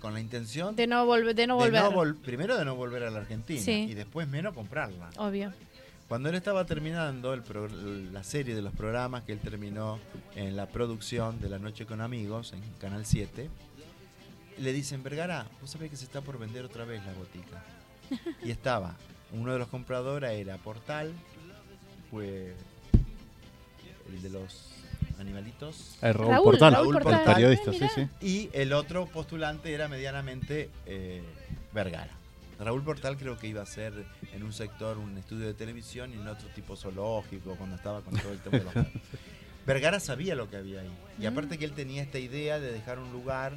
con 0.00 0.14
la 0.14 0.20
intención 0.20 0.74
de 0.76 0.86
no, 0.86 1.04
volver 1.06 1.34
de 1.34 1.46
no 1.46 1.56
de 1.58 1.64
volver. 1.70 1.82
no 1.82 1.92
vol- 1.92 2.16
primero 2.20 2.56
de 2.56 2.64
no 2.64 2.74
volver 2.74 3.04
a 3.04 3.10
la 3.10 3.20
Argentina 3.20 3.60
Sí. 3.60 3.86
y 3.90 3.94
después 3.94 4.26
menos 4.28 4.54
comprarla. 4.54 5.10
Obvio. 5.16 5.52
Cuando 6.08 6.28
él 6.28 6.34
estaba 6.34 6.64
terminando 6.66 7.32
el 7.32 7.42
pro- 7.42 7.68
la 7.68 8.22
serie 8.24 8.54
de 8.54 8.62
los 8.62 8.74
programas 8.74 9.22
que 9.24 9.32
él 9.32 9.40
terminó 9.40 9.98
en 10.36 10.54
la 10.56 10.66
producción 10.66 11.40
de 11.40 11.48
La 11.48 11.58
Noche 11.58 11.86
con 11.86 12.00
Amigos 12.00 12.52
en 12.52 12.60
Canal 12.80 13.06
7, 13.06 13.48
le 14.58 14.72
dicen, 14.72 15.02
Vergara, 15.02 15.46
vos 15.60 15.70
sabés 15.70 15.90
que 15.90 15.96
se 15.96 16.04
está 16.04 16.20
por 16.20 16.38
vender 16.38 16.64
otra 16.64 16.84
vez 16.84 17.04
la 17.06 17.12
botica. 17.14 17.64
Y 18.42 18.50
estaba, 18.50 18.96
uno 19.32 19.52
de 19.52 19.58
los 19.58 19.68
compradores 19.68 20.30
era 20.32 20.56
Portal, 20.58 21.12
fue 22.10 22.54
el 24.12 24.22
de 24.22 24.30
los 24.30 24.70
animalitos, 25.18 25.96
Eh, 26.02 26.12
Raúl, 26.12 26.30
Raúl, 26.30 26.44
Portal, 26.44 26.72
Raúl 26.74 26.94
Portal. 26.94 27.14
el 27.14 27.34
periodista, 27.34 27.72
sí, 27.72 27.86
sí. 27.94 28.08
y 28.20 28.50
el 28.52 28.72
otro 28.72 29.06
postulante 29.06 29.72
era 29.72 29.88
medianamente 29.88 30.70
eh, 30.86 31.22
Vergara. 31.72 32.12
Raúl 32.58 32.82
Portal 32.84 33.16
creo 33.16 33.36
que 33.38 33.48
iba 33.48 33.62
a 33.62 33.66
ser 33.66 33.92
en 34.32 34.42
un 34.42 34.52
sector 34.52 34.98
un 34.98 35.16
estudio 35.18 35.46
de 35.46 35.54
televisión 35.54 36.10
y 36.12 36.14
en 36.14 36.28
otro 36.28 36.48
tipo 36.54 36.76
zoológico 36.76 37.56
cuando 37.56 37.76
estaba 37.76 38.00
con 38.02 38.16
todo 38.16 38.32
el 38.32 38.38
tema 38.38 38.58
de 38.58 38.64
los. 38.64 38.74
Vergara 39.66 39.98
sabía 39.98 40.34
lo 40.34 40.48
que 40.50 40.56
había 40.58 40.80
ahí. 40.80 40.90
Y 41.18 41.26
aparte 41.26 41.58
que 41.58 41.64
él 41.64 41.72
tenía 41.72 42.02
esta 42.02 42.18
idea 42.18 42.60
de 42.60 42.70
dejar 42.72 42.98
un 42.98 43.10
lugar 43.12 43.54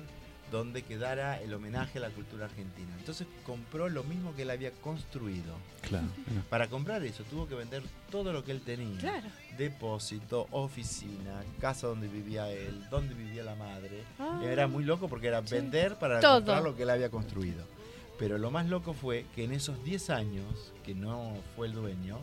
donde 0.52 0.82
quedara 0.82 1.42
el 1.42 1.54
homenaje 1.54 1.98
a 1.98 2.02
la 2.02 2.10
cultura 2.10 2.46
argentina. 2.46 2.88
Entonces 2.98 3.28
compró 3.46 3.90
lo 3.90 4.04
mismo 4.04 4.34
que 4.36 4.44
él 4.44 4.50
había 4.50 4.72
construido. 4.72 5.54
Claro. 5.82 6.08
Para 6.50 6.68
comprar 6.68 7.04
eso 7.04 7.24
tuvo 7.24 7.48
que 7.48 7.56
vender 7.56 7.84
todo 8.10 8.32
lo 8.32 8.44
que 8.44 8.52
él 8.52 8.62
tenía. 8.62 8.98
Claro. 9.00 9.28
Depósito, 9.58 10.48
oficina, 10.52 11.44
casa 11.60 11.88
donde 11.88 12.08
vivía 12.08 12.50
él, 12.50 12.88
donde 12.90 13.14
vivía 13.14 13.44
la 13.44 13.56
madre. 13.56 14.04
Ah. 14.20 14.42
Era 14.44 14.68
muy 14.68 14.84
loco 14.84 15.08
porque 15.08 15.28
era 15.28 15.42
vender 15.42 15.96
para 15.96 16.20
Todo. 16.20 16.36
comprar 16.36 16.64
lo 16.64 16.76
que 16.76 16.84
él 16.84 16.90
había 16.90 17.10
construido. 17.10 17.64
Pero 18.18 18.38
lo 18.38 18.50
más 18.50 18.68
loco 18.68 18.94
fue 18.94 19.26
que 19.36 19.44
en 19.44 19.52
esos 19.52 19.84
10 19.84 20.10
años, 20.10 20.74
que 20.84 20.96
no 20.96 21.34
fue 21.56 21.68
el 21.68 21.74
dueño, 21.74 22.18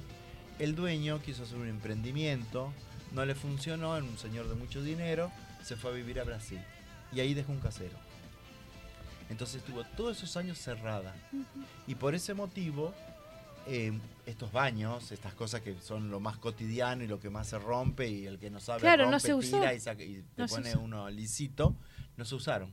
el 0.59 0.75
dueño 0.75 1.20
quiso 1.22 1.45
hacer 1.45 1.57
un 1.59 1.68
emprendimiento, 1.68 2.72
no 3.12 3.25
le 3.25 3.35
funcionó, 3.35 3.97
era 3.97 4.05
un 4.05 4.18
señor 4.18 4.49
de 4.49 4.55
mucho 4.55 4.83
dinero, 4.83 5.31
se 5.62 5.77
fue 5.77 5.93
a 5.93 5.95
vivir 5.95 6.18
a 6.20 6.25
Brasil. 6.25 6.61
Y 7.12 7.20
ahí 7.20 7.33
dejó 7.35 7.53
un 7.53 7.61
casero. 7.61 7.97
Entonces 9.31 9.57
estuvo 9.57 9.83
todos 9.97 10.18
esos 10.18 10.37
años 10.37 10.59
cerrada. 10.59 11.14
Y 11.87 11.95
por 11.95 12.14
ese 12.14 12.35
motivo, 12.35 12.93
eh, 13.66 13.93
estos 14.27 14.53
baños, 14.53 15.11
estas 15.12 15.35
cosas 15.35 15.61
que 15.62 15.75
son 15.81 16.11
lo 16.11 16.20
más 16.20 16.37
cotidiano 16.37 17.03
y 17.05 17.07
lo 17.07 17.18
que 17.20 17.31
más 17.31 17.49
se 17.49 17.59
rompe 17.59 18.09
y 18.09 18.27
el 18.27 18.39
que 18.39 18.51
no 18.51 18.61
sabe 18.61 18.81
Claro, 18.81 19.11
no 19.11 19.18
se 19.20 19.35
usó. 19.35 19.59
tira 19.59 19.75
y, 19.75 19.81
saca- 19.81 20.03
y 20.05 20.22
te 20.35 20.43
No 20.43 20.47
pone 20.47 20.77
uno 20.77 21.09
lisito, 21.11 21.75
no 22.16 22.25
se 22.25 22.35
usaron. 22.35 22.72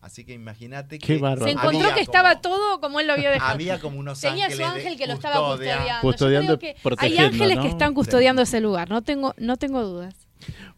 Así 0.00 0.24
que 0.24 0.32
imagínate 0.32 0.98
que. 0.98 1.06
Se 1.06 1.14
encontró 1.14 1.44
había 1.66 1.94
que 1.94 2.00
estaba 2.00 2.30
como- 2.30 2.40
todo 2.40 2.80
como 2.80 3.00
él 3.00 3.06
lo 3.06 3.12
había 3.12 3.30
dejado. 3.30 3.52
Había 3.52 3.78
como 3.78 3.98
unos 3.98 4.18
Tenía 4.18 4.46
su 4.46 4.52
ángeles 4.52 4.58
de 4.58 4.64
ángel 4.80 4.98
que 4.98 5.06
lo 5.06 5.12
estaba 5.12 5.36
custodia. 5.46 5.76
custodiando. 5.76 6.00
Custodiando 6.00 6.52
Yo 6.54 6.58
creo 6.58 6.96
que 6.96 7.04
hay 7.06 7.18
ángeles 7.18 7.56
¿no? 7.56 7.62
que 7.62 7.68
están 7.68 7.92
custodiando 7.92 8.40
ese 8.42 8.60
lugar, 8.62 8.88
no 8.88 9.02
tengo, 9.02 9.34
no 9.36 9.58
tengo 9.58 9.82
dudas. 9.82 10.14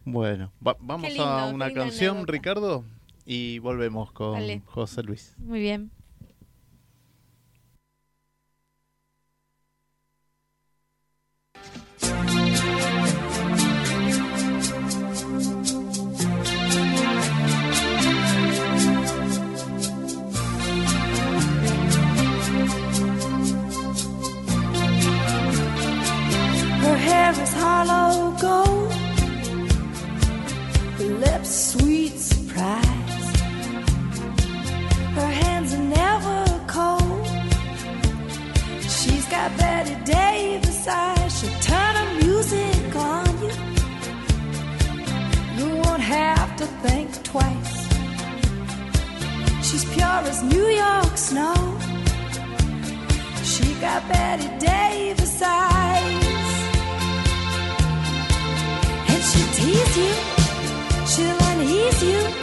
Bueno, 0.03 0.51
va- 0.65 0.75
vamos 0.81 1.07
lindo, 1.07 1.23
a 1.25 1.45
una 1.47 1.71
canción. 1.71 2.27
Ricardo, 2.27 2.83
y 3.25 3.59
volvemos 3.59 4.11
con 4.11 4.33
Dale. 4.33 4.61
José 4.65 5.03
Luis. 5.03 5.35
Muy 5.37 5.59
bien. 5.61 5.91
Her 26.83 26.97
hair 26.97 27.31
is 27.41 27.53
hollow 27.53 28.31
gold, 28.41 28.91
her 30.97 31.13
lips 31.19 31.71
sweet 31.71 31.92
never 35.77 36.45
cold. 36.67 37.27
She's 38.81 39.25
got 39.27 39.55
Betty 39.57 39.95
Davis 40.03 40.87
eyes. 40.87 41.39
She'll 41.39 41.59
turn 41.61 41.95
her 41.95 42.09
music 42.23 42.95
on 42.95 43.27
you. 43.43 43.53
You 45.57 45.67
won't 45.81 46.01
have 46.01 46.55
to 46.57 46.65
think 46.85 47.09
twice. 47.23 47.75
She's 49.67 49.85
pure 49.93 50.21
as 50.31 50.43
New 50.43 50.67
York 50.83 51.17
snow. 51.17 51.55
She 53.43 53.73
got 53.85 54.01
Betty 54.09 54.49
Davis 54.59 55.41
eyes. 55.41 56.51
And 59.11 59.21
she'll 59.29 59.51
tease 59.57 59.97
you, 59.97 60.13
she'll 61.07 61.43
you. 62.03 62.42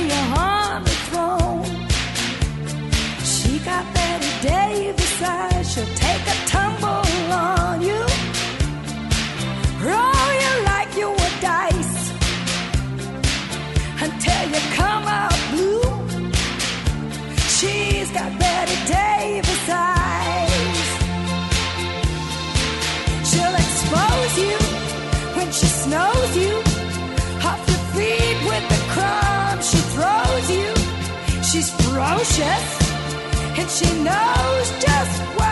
she'll 5.71 5.95
take 5.95 6.23
a 6.27 6.37
tumble 6.47 7.07
on 7.31 7.81
you, 7.81 8.01
roll 9.87 10.29
you 10.43 10.53
like 10.71 10.91
you 10.99 11.09
were 11.09 11.35
dice 11.39 12.11
until 14.05 14.43
you 14.53 14.61
come 14.79 15.05
blue. 15.51 15.83
She's 17.55 18.11
got 18.11 18.37
Betty 18.37 18.77
Davis 18.85 19.69
eyes. 19.69 20.89
She'll 23.29 23.57
expose 23.63 24.33
you 24.45 24.57
when 25.37 25.49
she 25.53 25.67
snows 25.83 26.31
you 26.35 26.53
off 27.47 27.61
your 27.71 27.83
feet 27.95 28.37
with 28.49 28.65
the 28.73 28.81
she 29.69 29.77
throws 29.93 30.47
you. 30.57 30.69
She's 31.49 31.69
ferocious 31.79 32.81
and 33.59 33.69
she 33.69 33.89
knows 34.03 34.67
just 34.83 35.21
what. 35.37 35.50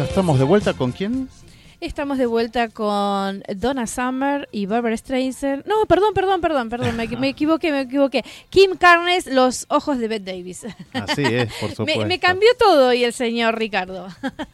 Ya 0.00 0.06
estamos 0.06 0.38
de 0.38 0.44
vuelta 0.46 0.72
con 0.72 0.92
quién? 0.92 1.28
Estamos 1.80 2.18
de 2.18 2.26
vuelta 2.26 2.68
con 2.68 3.42
Donna 3.56 3.86
Summer 3.86 4.46
y 4.52 4.66
Barbara 4.66 4.94
Streisand. 4.94 5.64
No, 5.66 5.86
perdón, 5.86 6.12
perdón, 6.12 6.42
perdón, 6.42 6.68
perdón, 6.68 6.94
me, 6.94 7.08
me 7.08 7.28
equivoqué, 7.30 7.72
me 7.72 7.80
equivoqué. 7.80 8.22
Kim 8.50 8.76
Carnes, 8.76 9.26
Los 9.26 9.64
ojos 9.70 9.98
de 9.98 10.06
Bette 10.06 10.26
Davis. 10.26 10.66
Así 10.92 11.22
es, 11.24 11.50
por 11.54 11.70
supuesto. 11.70 12.00
me, 12.02 12.06
me 12.06 12.18
cambió 12.20 12.50
todo 12.58 12.92
y 12.92 13.02
el 13.02 13.14
señor 13.14 13.58
Ricardo. 13.58 14.08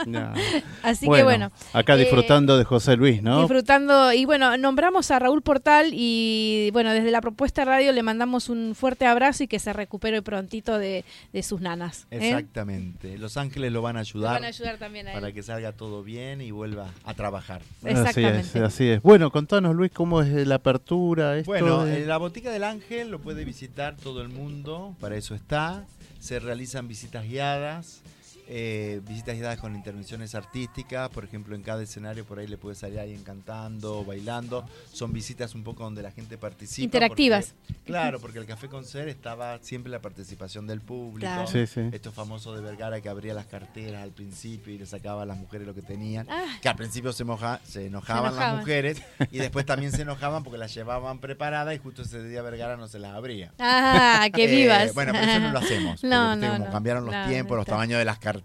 Ya. 0.06 0.34
Así 0.84 1.08
que 1.10 1.24
bueno. 1.24 1.50
Acá 1.72 1.94
eh, 1.94 1.98
disfrutando 1.98 2.58
de 2.58 2.62
José 2.64 2.94
Luis, 2.96 3.20
¿no? 3.24 3.40
Disfrutando, 3.40 4.12
y 4.12 4.24
bueno, 4.24 4.56
nombramos 4.56 5.10
a 5.10 5.18
Raúl 5.18 5.42
Portal 5.42 5.88
y 5.92 6.70
bueno, 6.72 6.92
desde 6.92 7.10
la 7.10 7.20
propuesta 7.20 7.64
radio 7.64 7.90
le 7.90 8.04
mandamos 8.04 8.48
un 8.48 8.76
fuerte 8.76 9.04
abrazo 9.04 9.42
y 9.42 9.48
que 9.48 9.58
se 9.58 9.72
recupere 9.72 10.22
prontito 10.22 10.78
de, 10.78 11.04
de 11.32 11.42
sus 11.42 11.60
nanas. 11.60 12.06
¿eh? 12.12 12.18
Exactamente. 12.28 13.18
Los 13.18 13.36
ángeles 13.36 13.72
lo 13.72 13.82
van 13.82 13.96
a 13.96 13.98
Lo 13.98 14.02
ayudar, 14.02 14.34
Van 14.34 14.44
a 14.44 14.48
ayudar 14.48 14.78
también 14.78 15.08
a 15.08 15.10
él. 15.10 15.20
para 15.20 15.32
que 15.32 15.42
salga 15.42 15.72
todo 15.72 16.04
bien 16.04 16.40
y 16.40 16.52
vuelva 16.52 16.90
a 17.04 17.15
trabajar. 17.16 17.62
Así 17.84 18.24
es, 18.24 18.54
así 18.56 18.88
es. 18.88 19.02
Bueno, 19.02 19.30
contanos 19.30 19.74
Luis 19.74 19.90
cómo 19.92 20.22
es 20.22 20.46
la 20.46 20.56
apertura. 20.56 21.36
Esto 21.38 21.50
Bueno, 21.50 21.84
de- 21.84 22.02
eh, 22.02 22.06
la 22.06 22.18
Botica 22.18 22.50
del 22.50 22.64
Ángel 22.64 23.10
lo 23.10 23.18
puede 23.20 23.44
visitar 23.44 23.96
todo 23.96 24.22
el 24.22 24.28
mundo, 24.28 24.94
para 25.00 25.16
eso 25.16 25.34
está. 25.34 25.84
Se 26.20 26.38
realizan 26.38 26.88
visitas 26.88 27.24
guiadas, 27.24 28.02
eh, 28.48 29.00
visitas 29.06 29.34
guiadas 29.36 29.58
con 29.58 29.74
intervenciones 29.74 30.34
artísticas, 30.34 31.08
por 31.10 31.24
ejemplo, 31.24 31.54
en 31.56 31.62
cada 31.62 31.82
escenario 31.82 32.24
por 32.24 32.38
ahí 32.38 32.46
le 32.46 32.56
puede 32.56 32.74
salir 32.76 33.00
alguien 33.00 33.22
cantando, 33.24 34.04
bailando. 34.04 34.64
Son 34.92 35.12
visitas 35.12 35.54
un 35.54 35.64
poco 35.64 35.84
donde 35.84 36.02
la 36.02 36.10
gente 36.12 36.38
participa. 36.38 36.84
Interactivas. 36.84 37.54
porque- 37.66 37.82
claro, 37.84 38.20
porque 38.20 38.38
el 38.38 38.46
Café 38.46 38.68
Concert 38.68 39.08
estaba 39.08 39.58
siempre 39.62 39.90
la 39.90 40.00
participación 40.00 40.66
del 40.66 40.80
público. 40.80 41.30
Claro. 41.32 41.46
Sí, 41.46 41.66
sí. 41.66 41.80
Esto 41.92 42.12
famoso 42.12 42.54
de 42.54 42.60
Vergara 42.62 43.00
que 43.00 43.08
abría 43.08 43.34
las 43.34 43.46
carteras 43.46 44.02
al 44.02 44.10
principio 44.12 44.72
y 44.72 44.78
le 44.78 44.86
sacaba 44.86 45.22
a 45.22 45.26
las 45.26 45.36
mujeres 45.36 45.66
lo 45.66 45.74
que 45.74 45.82
tenían. 45.82 46.26
Ah. 46.30 46.44
Que 46.62 46.68
al 46.68 46.76
principio 46.76 47.12
se, 47.12 47.24
moja- 47.24 47.60
se 47.64 47.86
enojaban 47.86 48.26
enojaban. 48.32 48.52
las 48.54 48.60
mujeres 48.60 49.02
y 49.30 49.38
después 49.38 49.66
también 49.66 49.92
se 49.92 50.02
enojaban 50.02 50.42
porque 50.44 50.58
las 50.58 50.74
llevaban 50.74 51.18
preparadas 51.18 51.74
y 51.74 51.78
justo 51.78 52.02
ese 52.02 52.22
día 52.22 52.42
Vergara 52.42 52.76
no 52.76 52.88
se 52.88 52.98
las 52.98 53.14
abría. 53.14 53.52
Ah, 53.58 54.28
que 54.32 54.44
Eh, 54.44 54.56
vivas. 54.56 54.94
bueno, 54.94 55.12
pero 55.12 55.24
eso 55.30 55.40
no 55.40 55.52
lo 55.52 55.58
hacemos. 55.58 56.02
No, 56.06 56.36
no, 56.36 56.46
como 56.52 56.64
no. 56.66 56.70
cambiaron 56.72 57.04
los 57.06 57.14
No, 57.14 57.26
tiempos, 57.28 57.56
los 57.56 57.66
tamaños 57.66 57.98
de 57.98 58.04
las 58.04 58.18
carteras, 58.18 58.35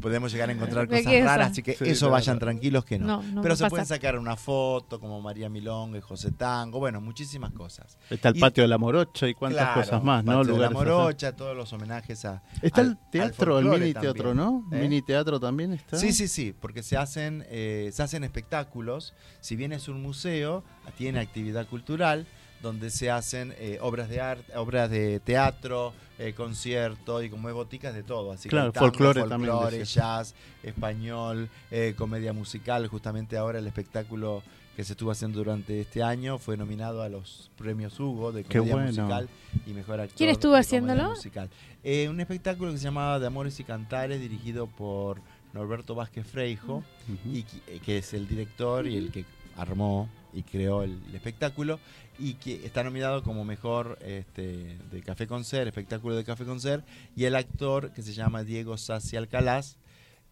podemos 0.00 0.32
llegar 0.32 0.48
a 0.48 0.52
encontrar 0.52 0.88
cosas 0.88 1.04
raras, 1.24 1.50
así 1.52 1.62
que 1.62 1.74
Sí, 1.74 1.84
eso 1.84 2.06
claro. 2.06 2.12
vayan 2.12 2.38
tranquilos 2.38 2.84
que 2.84 2.98
no. 2.98 3.06
No, 3.06 3.22
no 3.22 3.42
pero 3.42 3.56
se 3.56 3.68
pueden 3.68 3.86
sacar 3.86 4.18
una 4.18 4.36
foto 4.36 5.00
como 5.00 5.20
María 5.20 5.48
Milonga 5.48 5.98
y 5.98 6.00
José 6.00 6.30
Tango, 6.32 6.78
bueno, 6.78 7.00
muchísimas 7.00 7.52
cosas. 7.52 7.98
Está 8.10 8.28
el 8.30 8.36
y- 8.36 8.40
patio 8.40 8.62
de 8.64 8.68
la 8.68 8.78
Morocha 8.78 9.28
y 9.28 9.34
cuántas 9.34 9.62
Claro, 9.64 9.80
cosas 9.80 10.02
más, 10.04 10.24
¿no? 10.24 10.38
Patio 10.38 10.54
de 10.54 10.60
la 10.60 10.66
así. 10.66 10.74
Morocha, 10.74 11.36
todos 11.36 11.56
los 11.56 11.72
homenajes 11.72 12.24
a. 12.24 12.42
Está 12.62 12.80
al- 12.82 12.88
el 12.88 12.98
teatro, 13.10 13.58
el 13.58 13.66
mini 13.66 13.92
teatro. 13.94 14.34
¿no? 14.34 14.64
¿Eh? 14.72 14.80
Mini 14.80 15.02
teatro 15.02 15.40
también 15.40 15.72
está. 15.72 15.96
Sí, 15.96 16.12
sí, 16.12 16.28
sí, 16.28 16.54
porque 16.58 16.82
se 16.82 16.96
hacen, 16.96 17.44
eh, 17.48 17.90
se 17.92 18.02
hacen 18.02 18.24
espectáculos. 18.24 19.14
Si 19.40 19.56
bien 19.56 19.72
es 19.72 19.88
un 19.88 20.02
museo, 20.02 20.62
tiene 20.96 21.20
actividad 21.20 21.66
cultural 21.66 22.26
donde 22.62 22.90
se 22.90 23.10
hacen 23.10 23.54
eh, 23.58 23.78
obras 23.80 24.08
de 24.08 24.20
arte, 24.20 24.56
obras 24.56 24.90
de 24.90 25.20
teatro, 25.20 25.92
eh, 26.18 26.34
concierto 26.34 27.22
y 27.22 27.30
como 27.30 27.48
es 27.48 27.54
boticas 27.54 27.94
de 27.94 28.02
todo. 28.02 28.32
Así 28.32 28.48
Claro, 28.48 28.72
que 28.72 28.78
tango, 28.78 28.88
folclore 28.88 29.22
también, 29.28 29.52
folclore, 29.52 29.78
decías. 29.78 29.94
jazz, 29.94 30.34
español, 30.62 31.48
eh, 31.70 31.94
comedia 31.96 32.32
musical. 32.32 32.86
Justamente 32.88 33.36
ahora 33.36 33.58
el 33.58 33.66
espectáculo 33.66 34.42
que 34.76 34.84
se 34.84 34.92
estuvo 34.92 35.10
haciendo 35.10 35.38
durante 35.38 35.80
este 35.80 36.02
año 36.02 36.38
fue 36.38 36.56
nominado 36.56 37.02
a 37.02 37.08
los 37.08 37.50
premios 37.56 37.98
Hugo 37.98 38.32
de 38.32 38.44
Qué 38.44 38.58
comedia 38.58 38.74
bueno. 38.74 38.88
musical 38.88 39.28
y 39.66 39.70
mejor 39.72 40.00
actor. 40.00 40.16
¿Quién 40.16 40.30
estuvo 40.30 40.54
haciéndolo? 40.54 41.10
musical. 41.10 41.48
Eh, 41.82 42.08
un 42.08 42.20
espectáculo 42.20 42.72
que 42.72 42.78
se 42.78 42.84
llamaba 42.84 43.18
De 43.18 43.26
Amores 43.26 43.58
y 43.60 43.64
Cantares, 43.64 44.20
dirigido 44.20 44.66
por 44.66 45.20
Norberto 45.54 45.94
Vázquez 45.94 46.26
Freijo, 46.26 46.84
y 47.24 47.42
que, 47.42 47.80
que 47.80 47.98
es 47.98 48.14
el 48.14 48.28
director 48.28 48.86
y 48.86 48.96
el 48.96 49.10
que 49.10 49.24
armó 49.56 50.08
y 50.32 50.42
creó 50.44 50.82
el, 50.84 50.98
el 51.08 51.14
espectáculo, 51.14 51.80
y 52.20 52.34
que 52.34 52.66
está 52.66 52.84
nominado 52.84 53.22
como 53.22 53.44
mejor 53.44 53.98
este, 54.04 54.76
de 54.92 55.02
Café 55.02 55.26
Concert, 55.26 55.66
espectáculo 55.66 56.14
de 56.14 56.24
Café 56.24 56.44
Concert, 56.44 56.84
y 57.16 57.24
el 57.24 57.34
actor 57.34 57.92
que 57.92 58.02
se 58.02 58.12
llama 58.12 58.44
Diego 58.44 58.76
Sassi 58.76 59.16
Alcalaz, 59.16 59.76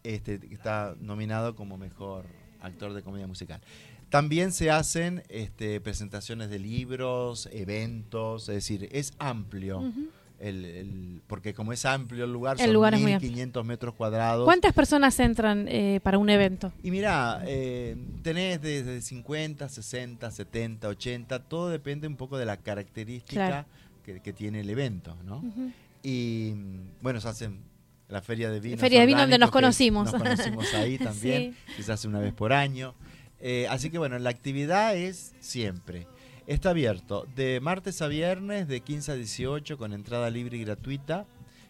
este, 0.03 0.39
está 0.51 0.95
nominado 1.01 1.55
como 1.55 1.77
mejor 1.77 2.25
actor 2.61 2.93
de 2.93 3.01
comedia 3.01 3.27
musical. 3.27 3.59
También 4.09 4.51
se 4.51 4.71
hacen 4.71 5.23
este, 5.29 5.79
presentaciones 5.81 6.49
de 6.49 6.59
libros, 6.59 7.47
eventos, 7.51 8.49
es 8.49 8.55
decir, 8.55 8.89
es 8.91 9.13
amplio. 9.19 9.83
El, 10.39 10.65
el- 10.65 11.21
porque 11.27 11.53
como 11.53 11.73
es 11.73 11.85
amplio 11.85 12.25
el 12.25 12.31
lugar, 12.33 12.55
El 12.59 12.65
son 12.65 12.73
lugar 12.73 12.93
es 12.93 13.01
muy 13.01 13.11
1500 13.13 13.65
metros 13.65 13.93
cuadrados. 13.95 14.45
¿Cuántas 14.45 14.73
personas 14.73 15.19
entran 15.19 15.67
eh, 15.67 15.99
para 16.01 16.17
un 16.17 16.29
evento? 16.29 16.71
Y 16.83 16.91
mira, 16.91 17.41
eh, 17.45 17.95
tenés 18.23 18.61
desde 18.61 19.01
50, 19.01 19.67
60, 19.69 20.31
70, 20.31 20.87
80, 20.87 21.39
todo 21.43 21.69
depende 21.69 22.07
un 22.07 22.15
poco 22.15 22.37
de 22.37 22.45
la 22.45 22.57
característica 22.57 23.47
Claro. 23.47 23.65
que, 24.03 24.21
que 24.21 24.33
tiene 24.33 24.61
el 24.61 24.69
evento, 24.69 25.15
¿no? 25.25 25.43
Y 26.01 26.53
bueno, 27.01 27.19
se 27.19 27.27
hacen 27.27 27.59
la 28.07 28.21
feria 28.21 28.49
de 28.49 28.59
vino. 28.59 28.77
Feria 28.77 29.01
de 29.01 29.05
vino 29.05 29.19
donde 29.21 29.37
nos 29.37 29.51
conocimos. 29.51 30.11
Nos 30.11 30.21
conocimos 30.21 30.73
ahí 30.73 30.97
también, 30.97 31.55
que 31.75 31.83
se 31.83 31.91
hace 31.91 32.07
una 32.07 32.19
vez 32.19 32.33
por 32.33 32.53
año. 32.53 32.95
Eh, 33.41 33.67
así 33.69 33.89
que 33.89 33.97
bueno, 33.97 34.17
la 34.19 34.29
actividad 34.29 34.95
es 34.95 35.33
siempre. 35.39 36.07
Está 36.49 36.71
abierto 36.71 37.27
de 37.35 37.59
martes 37.59 38.01
a 38.01 38.07
viernes 38.07 38.67
de 38.67 38.81
15 38.81 39.11
a 39.11 39.15
18 39.15 39.77
con 39.77 39.93
entrada 39.93 40.31
libre 40.31 40.57
y 40.57 40.63
gratuita 40.63 41.27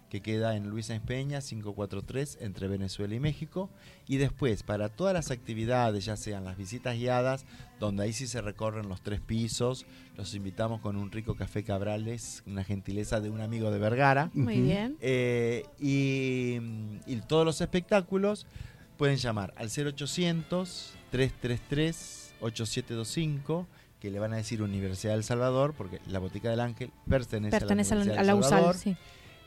que 0.10 0.22
queda 0.22 0.56
en 0.56 0.70
Luisa 0.70 0.96
Espeña 0.96 1.42
543 1.42 2.38
entre 2.40 2.70
Venezuela 2.70 3.14
y 3.14 3.20
México. 3.20 3.70
Y 4.08 4.16
después, 4.16 4.64
para 4.64 4.88
todas 4.88 5.14
las 5.14 5.32
actividades, 5.32 6.06
ya 6.06 6.16
sean 6.16 6.46
las 6.46 6.56
visitas 6.56 6.96
guiadas, 6.96 7.46
donde 7.82 8.04
ahí 8.04 8.14
sí 8.14 8.26
se 8.26 8.40
recorren 8.40 8.88
los 8.88 9.02
tres 9.02 9.20
pisos, 9.20 9.86
los 10.16 10.34
invitamos 10.34 10.80
con 10.80 10.96
un 10.96 11.12
rico 11.12 11.36
café 11.36 11.66
Cabrales, 11.66 12.42
una 12.48 12.64
gentileza 12.64 13.20
de 13.20 13.30
un 13.30 13.42
amigo 13.42 13.72
de 13.72 13.80
Vergara. 13.80 14.32
Muy 14.34 14.62
bien. 14.62 14.96
Eh, 15.02 15.66
y, 15.78 16.60
y 17.06 17.18
todos 17.28 17.46
los 17.46 17.60
espectáculos 17.60 18.48
pueden 18.96 19.18
llamar 19.18 19.54
al 19.58 19.68
0800 19.68 20.94
333 21.12 22.36
8725 22.40 23.68
que 24.00 24.10
le 24.12 24.20
van 24.20 24.34
a 24.34 24.38
decir 24.38 24.62
Universidad 24.62 25.14
del 25.14 25.24
Salvador 25.24 25.74
porque 25.78 26.00
la 26.08 26.20
Botica 26.20 26.50
del 26.50 26.60
Ángel 26.62 26.92
pertenece, 27.10 27.58
Pertenece 27.60 27.94
a 27.94 27.98
a 27.98 28.00
la 28.00 28.06
la, 28.06 28.12
Universidad 28.14 28.20
a 28.20 28.24
la 28.24 28.34
del 28.34 28.40
USAL, 28.40 28.50
Salvador. 28.52 28.76
sí. 28.76 28.96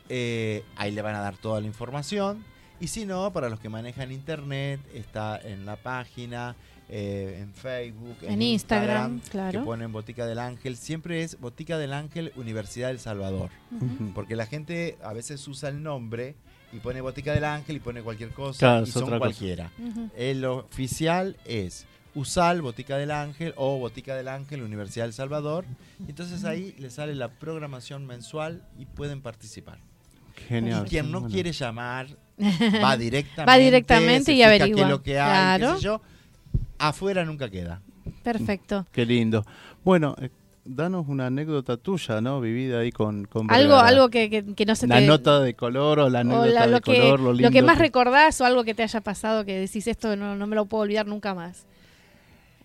Eh, 0.09 0.64
ahí 0.76 0.90
le 0.92 1.00
van 1.03 1.14
a 1.14 1.20
dar 1.20 1.36
toda 1.36 1.61
la 1.61 1.66
información. 1.66 2.44
Y 2.80 2.88
si 2.88 3.07
no, 3.07 3.32
para 3.32 3.48
los 3.48 3.61
que 3.61 3.68
manejan 3.68 4.11
internet, 4.11 4.80
está 4.92 5.38
en 5.42 5.64
la 5.64 5.76
página, 5.76 6.57
eh, 6.88 7.38
en 7.40 7.55
Facebook, 7.55 8.16
en, 8.22 8.32
En 8.32 8.42
Instagram, 8.42 9.20
claro. 9.30 9.61
que 9.61 9.64
ponen 9.64 9.92
Botica 9.92 10.26
del 10.26 10.40
Ángel. 10.40 10.76
Siempre 10.76 11.22
es 11.22 11.38
Botica 11.40 11.78
del 11.78 11.92
Ángel 11.92 12.32
Universidad 12.34 12.88
del 12.88 12.98
Salvador. 12.98 13.50
Porque 14.14 14.34
la 14.36 14.46
gente 14.46 14.98
a 15.05 15.12
veces 15.12 15.46
usa 15.46 15.68
el 15.68 15.82
nombre 15.82 16.34
y 16.72 16.78
pone 16.80 17.00
Botica 17.00 17.32
del 17.32 17.44
Ángel 17.44 17.76
y 17.76 17.80
pone 17.80 18.03
cualquier 18.03 18.30
cosa 18.30 18.59
Claro, 18.59 18.80
y 18.80 18.82
es 18.88 18.90
son 18.90 19.05
otra 19.05 19.18
cosa. 19.18 19.28
cualquiera. 19.30 19.70
El 20.16 20.44
oficial 20.44 21.36
es 21.44 21.86
USAL, 22.14 22.60
Botica 22.62 22.96
del 22.98 23.10
Ángel 23.10 23.54
o 23.56 23.78
Botica 23.78 24.14
del 24.14 24.28
Ángel, 24.28 24.62
Universidad 24.62 25.06
del 25.06 25.12
Salvador. 25.14 25.64
Entonces 26.08 26.44
ahí 26.44 26.74
le 26.78 26.90
sale 26.90 27.14
la 27.14 27.28
programación 27.28 28.06
mensual 28.06 28.62
y 28.78 28.84
pueden 28.86 29.22
participar. 29.22 29.78
Genial. 30.48 30.84
y 30.86 30.88
quien 30.88 31.10
no 31.12 31.20
Bueno. 31.20 31.32
quiere 31.34 31.52
llamar 31.52 32.06
va 32.82 32.96
directamente, 32.96 33.44
Va 33.50 33.56
directamente 33.58 34.24
se 34.24 34.32
y 34.34 34.42
averigua. 34.42 34.76
qué 34.76 34.82
es 34.82 34.88
lo 34.88 35.02
que 35.02 35.20
hay, 35.20 35.28
qué 35.54 35.58
Claro. 35.64 35.76
sé 35.76 35.82
yo. 35.84 36.00
Afuera 36.78 37.24
nunca 37.24 37.48
queda. 37.48 37.80
Perfecto. 38.24 38.86
Qué 38.92 39.04
lindo. 39.06 39.44
Bueno, 39.84 40.16
eh, 40.20 40.30
danos 40.64 41.06
una 41.08 41.26
anécdota 41.26 41.76
tuya, 41.76 42.20
¿no? 42.20 42.40
Vivida 42.40 42.80
ahí 42.80 42.90
con, 42.90 43.24
con 43.26 43.50
Algo, 43.52 43.70
Vergara. 43.74 43.88
algo 43.88 44.08
que, 44.10 44.30
que- 44.30 44.54
que 44.54 44.64
no 44.66 44.74
se 44.74 44.86
La 44.88 44.98
te... 44.98 45.06
nota 45.06 45.40
de 45.40 45.54
color 45.54 46.00
o 46.00 46.08
la 46.10 46.18
o 46.18 46.20
anécdota 46.22 46.46
la- 46.48 46.66
lo, 46.66 46.76
de 46.76 46.80
que, 46.80 47.00
color, 47.00 47.20
lo 47.20 47.32
lindo. 47.32 47.48
lo 47.48 47.52
que 47.52 47.62
más 47.62 47.76
que- 47.76 47.82
recordás 47.84 48.40
o 48.40 48.44
algo 48.44 48.64
que 48.64 48.74
te 48.74 48.82
haya 48.82 49.00
pasado 49.00 49.44
que 49.44 49.58
decís 49.58 49.86
esto 49.86 50.16
no, 50.16 50.34
no 50.34 50.46
me 50.46 50.56
lo 50.56 50.64
puedo 50.66 50.82
olvidar 50.82 51.06
nunca 51.06 51.34
más. 51.34 51.66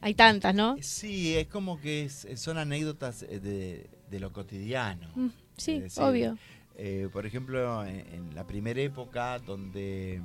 Hay 0.01 0.13
tantas, 0.13 0.53
¿no? 0.55 0.75
Sí, 0.81 1.35
es 1.35 1.47
como 1.47 1.79
que 1.81 2.05
es- 2.05 2.27
son 2.35 2.57
anécdotas 2.57 3.23
eh, 3.23 3.39
de, 3.39 3.89
de 4.09 4.19
lo 4.19 4.31
cotidiano. 4.31 5.07
Mm, 5.15 5.27
Sí, 5.57 5.79
decir, 5.79 6.03
obvio. 6.03 6.37
eh, 6.75 7.09
por 7.11 7.25
ejemplo, 7.25 7.83
en, 7.85 7.99
en 8.13 8.35
la 8.35 8.45
primera 8.45 8.79
época 8.81 9.39
donde, 9.39 10.21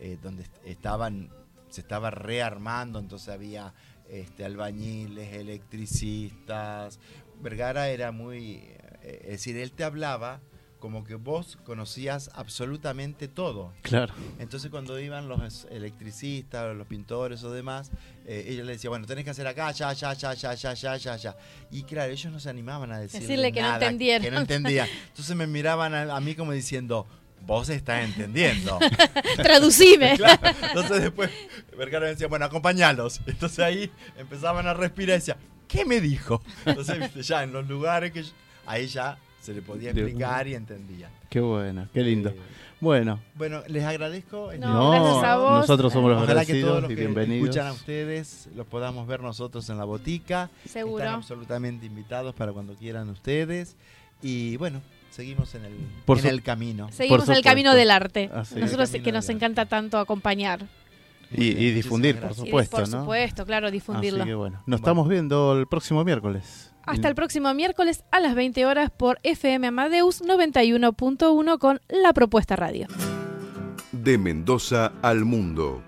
eh, 0.00 0.18
donde 0.22 0.42
est- 0.42 0.64
estaban, 0.64 1.30
se 1.68 1.80
estaba 1.82 2.10
rearmando, 2.10 2.98
entonces 2.98 3.28
había 3.28 3.72
este, 4.08 4.44
albañiles, 4.44 5.32
electricistas. 5.34 6.98
Vergara 7.40 7.88
era 7.90 8.10
muy, 8.12 8.56
eh, 9.02 9.20
es 9.22 9.30
decir, 9.30 9.56
él 9.56 9.70
te 9.72 9.84
hablaba 9.84 10.40
como 10.80 11.04
que 11.04 11.14
vos 11.14 11.56
conocías 11.64 12.30
absolutamente 12.34 13.28
todo. 13.28 13.72
Claro. 13.82 14.12
Entonces 14.38 14.70
cuando 14.70 14.98
iban 14.98 15.28
los 15.28 15.66
electricistas, 15.70 16.74
los 16.76 16.86
pintores 16.86 17.44
o 17.44 17.52
demás, 17.52 17.90
eh, 18.26 18.46
ellos 18.48 18.66
le 18.66 18.72
decían, 18.72 18.90
bueno, 18.90 19.06
tenés 19.06 19.24
que 19.24 19.30
hacer 19.30 19.46
acá, 19.46 19.70
ya, 19.72 19.92
ya, 19.92 20.12
ya, 20.14 20.34
ya, 20.34 20.54
ya, 20.54 20.74
ya, 20.74 20.96
ya, 20.96 21.16
ya. 21.16 21.36
Y 21.70 21.82
claro, 21.84 22.10
ellos 22.12 22.32
no 22.32 22.40
se 22.40 22.50
animaban 22.50 22.90
a 22.92 22.98
decirle 22.98 23.26
Decirle 23.26 23.52
que 23.52 23.60
no 23.60 23.68
nada, 23.68 23.78
entendieron. 23.84 24.22
Que 24.24 24.30
no 24.30 24.40
entendían. 24.40 24.88
Entonces 25.08 25.36
me 25.36 25.46
miraban 25.46 25.94
a, 25.94 26.16
a 26.16 26.20
mí 26.20 26.34
como 26.34 26.52
diciendo, 26.52 27.06
vos 27.46 27.68
estás 27.68 28.02
entendiendo. 28.04 28.78
Traducime. 29.36 30.14
Claro. 30.16 30.40
Entonces 30.68 31.02
después 31.02 31.30
Vergara 31.76 32.06
me 32.06 32.10
decía, 32.12 32.26
bueno, 32.28 32.44
acompañalos. 32.46 33.20
Entonces 33.26 33.58
ahí 33.60 33.90
empezaban 34.16 34.66
a 34.66 34.74
respirar 34.74 35.16
y 35.16 35.20
decía, 35.20 35.36
¿qué 35.68 35.84
me 35.84 36.00
dijo? 36.00 36.42
Entonces, 36.64 36.98
viste, 36.98 37.22
ya 37.22 37.42
en 37.42 37.52
los 37.52 37.68
lugares 37.68 38.12
que 38.12 38.22
yo- 38.24 38.32
ahí 38.66 38.86
ya 38.86 39.18
se 39.40 39.54
le 39.54 39.62
podía 39.62 39.90
explicar 39.90 40.46
y 40.48 40.54
entendía. 40.54 41.08
Qué 41.28 41.40
bueno, 41.40 41.88
qué 41.92 42.02
lindo. 42.02 42.30
Eh, 42.30 42.36
Bueno, 42.80 43.20
bueno, 43.34 43.62
les 43.68 43.84
agradezco. 43.84 44.52
este 44.52 44.64
No, 44.64 44.90
gracias 44.90 45.24
a 45.24 45.36
vos. 45.36 45.60
nosotros 45.60 45.92
somos 45.92 46.10
los 46.12 46.22
Ojalá 46.22 46.44
que 46.46 46.60
todos 46.60 46.78
agradecidos 46.78 46.82
los 46.82 46.90
y 46.90 46.94
que 46.94 47.00
bienvenidos. 47.00 47.48
escuchan 47.48 47.66
a 47.66 47.72
ustedes 47.72 48.48
los 48.56 48.66
podamos 48.66 49.06
ver 49.06 49.20
nosotros 49.20 49.68
en 49.68 49.78
la 49.78 49.84
botica. 49.84 50.50
Están 50.64 50.72
Seguro. 50.72 51.08
absolutamente 51.10 51.86
invitados 51.86 52.34
para 52.34 52.52
cuando 52.52 52.74
quieran 52.74 53.08
ustedes. 53.10 53.76
Y 54.22 54.56
bueno, 54.56 54.80
seguimos 55.10 55.54
en 55.54 55.64
el, 55.66 55.74
Por 56.06 56.18
en 56.20 56.26
el 56.26 56.42
camino. 56.42 56.88
Seguimos 56.92 57.24
en 57.28 57.30
el 57.32 57.36
supuesto. 57.36 57.42
camino 57.50 57.74
del 57.74 57.90
arte. 57.90 58.30
Así 58.32 58.54
es. 58.54 58.60
Nosotros 58.60 58.90
que 58.90 59.12
nos 59.12 59.24
arte. 59.24 59.32
encanta 59.32 59.66
tanto 59.66 59.98
acompañar. 59.98 60.66
Y, 61.32 61.70
difundir, 61.70 62.16
por 62.16 62.24
gracias. 62.24 62.44
Y 62.44 62.48
supuesto, 62.48 62.76
por 62.78 62.88
¿no? 62.88 63.00
supuesto, 63.02 63.46
claro, 63.46 63.70
difundirlo. 63.70 64.22
Así 64.22 64.28
que 64.30 64.34
bueno, 64.34 64.62
nos 64.66 64.80
estamos 64.80 65.08
viendo 65.08 65.56
el 65.58 65.66
próximo 65.68 66.02
miércoles. 66.04 66.72
Hasta 66.84 67.08
el 67.08 67.14
próximo 67.14 67.52
miércoles 67.54 68.04
a 68.10 68.20
las 68.20 68.34
20 68.34 68.66
horas 68.66 68.90
por 68.90 69.18
FM 69.22 69.68
Amadeus 69.68 70.22
91.1 70.22 71.58
con 71.58 71.80
La 71.88 72.12
Propuesta 72.12 72.56
Radio. 72.56 72.88
De 73.92 74.18
Mendoza 74.18 74.92
al 75.02 75.24
mundo. 75.24 75.82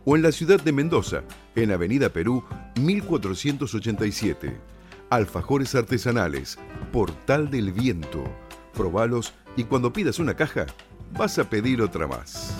o 0.04 0.16
en 0.16 0.22
la 0.22 0.32
ciudad 0.32 0.60
de 0.60 0.72
Mendoza, 0.72 1.22
en 1.56 1.72
Avenida 1.72 2.10
Perú 2.10 2.44
1487. 2.80 4.56
Alfajores 5.10 5.74
artesanales, 5.74 6.58
Portal 6.92 7.50
del 7.50 7.72
Viento. 7.72 8.24
Probalos 8.72 9.34
y 9.56 9.64
cuando 9.64 9.92
pidas 9.92 10.18
una 10.18 10.34
caja, 10.34 10.64
vas 11.16 11.38
a 11.38 11.50
pedir 11.50 11.82
otra 11.82 12.06
más. 12.06 12.54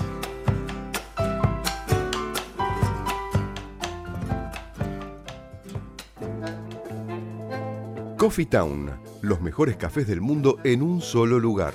Coffee 8.16 8.46
Town, 8.46 8.90
los 9.20 9.40
mejores 9.40 9.76
cafés 9.76 10.06
del 10.06 10.20
mundo 10.20 10.58
en 10.64 10.82
un 10.82 11.00
solo 11.00 11.38
lugar. 11.38 11.74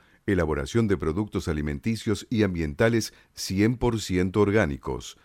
elaboración 0.31 0.87
de 0.87 0.97
productos 0.97 1.47
alimenticios 1.47 2.25
y 2.29 2.43
ambientales 2.43 3.13
100% 3.35 4.37
orgánicos, 4.37 5.17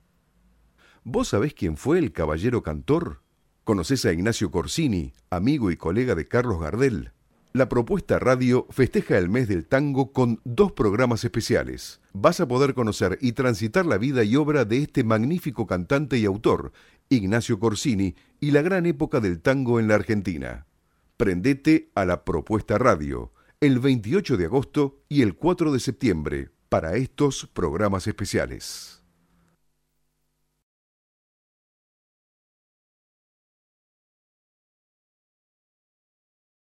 ¿Vos 1.04 1.28
sabés 1.28 1.54
quién 1.54 1.76
fue 1.76 1.98
el 1.98 2.12
caballero 2.12 2.62
cantor? 2.62 3.22
¿Conoces 3.64 4.04
a 4.06 4.12
Ignacio 4.12 4.50
Corsini, 4.50 5.12
amigo 5.30 5.70
y 5.70 5.76
colega 5.76 6.14
de 6.14 6.26
Carlos 6.26 6.60
Gardel? 6.60 7.12
La 7.54 7.68
propuesta 7.68 8.18
radio 8.18 8.66
festeja 8.68 9.16
el 9.16 9.30
mes 9.30 9.48
del 9.48 9.66
tango 9.66 10.12
con 10.12 10.40
dos 10.44 10.72
programas 10.72 11.24
especiales. 11.24 12.00
Vas 12.12 12.40
a 12.40 12.46
poder 12.46 12.74
conocer 12.74 13.18
y 13.22 13.32
transitar 13.32 13.86
la 13.86 13.96
vida 13.96 14.22
y 14.22 14.36
obra 14.36 14.66
de 14.66 14.78
este 14.78 15.02
magnífico 15.02 15.66
cantante 15.66 16.18
y 16.18 16.26
autor, 16.26 16.72
Ignacio 17.08 17.58
Corsini, 17.58 18.16
y 18.38 18.50
la 18.50 18.60
gran 18.60 18.84
época 18.84 19.20
del 19.20 19.40
tango 19.40 19.80
en 19.80 19.88
la 19.88 19.94
Argentina. 19.94 20.66
Prendete 21.16 21.90
a 21.94 22.04
la 22.04 22.24
propuesta 22.24 22.76
radio 22.76 23.32
el 23.60 23.78
28 23.78 24.36
de 24.36 24.44
agosto 24.44 25.00
y 25.08 25.22
el 25.22 25.34
4 25.34 25.72
de 25.72 25.80
septiembre 25.80 26.50
para 26.68 26.96
estos 26.96 27.46
programas 27.46 28.06
especiales. 28.06 28.97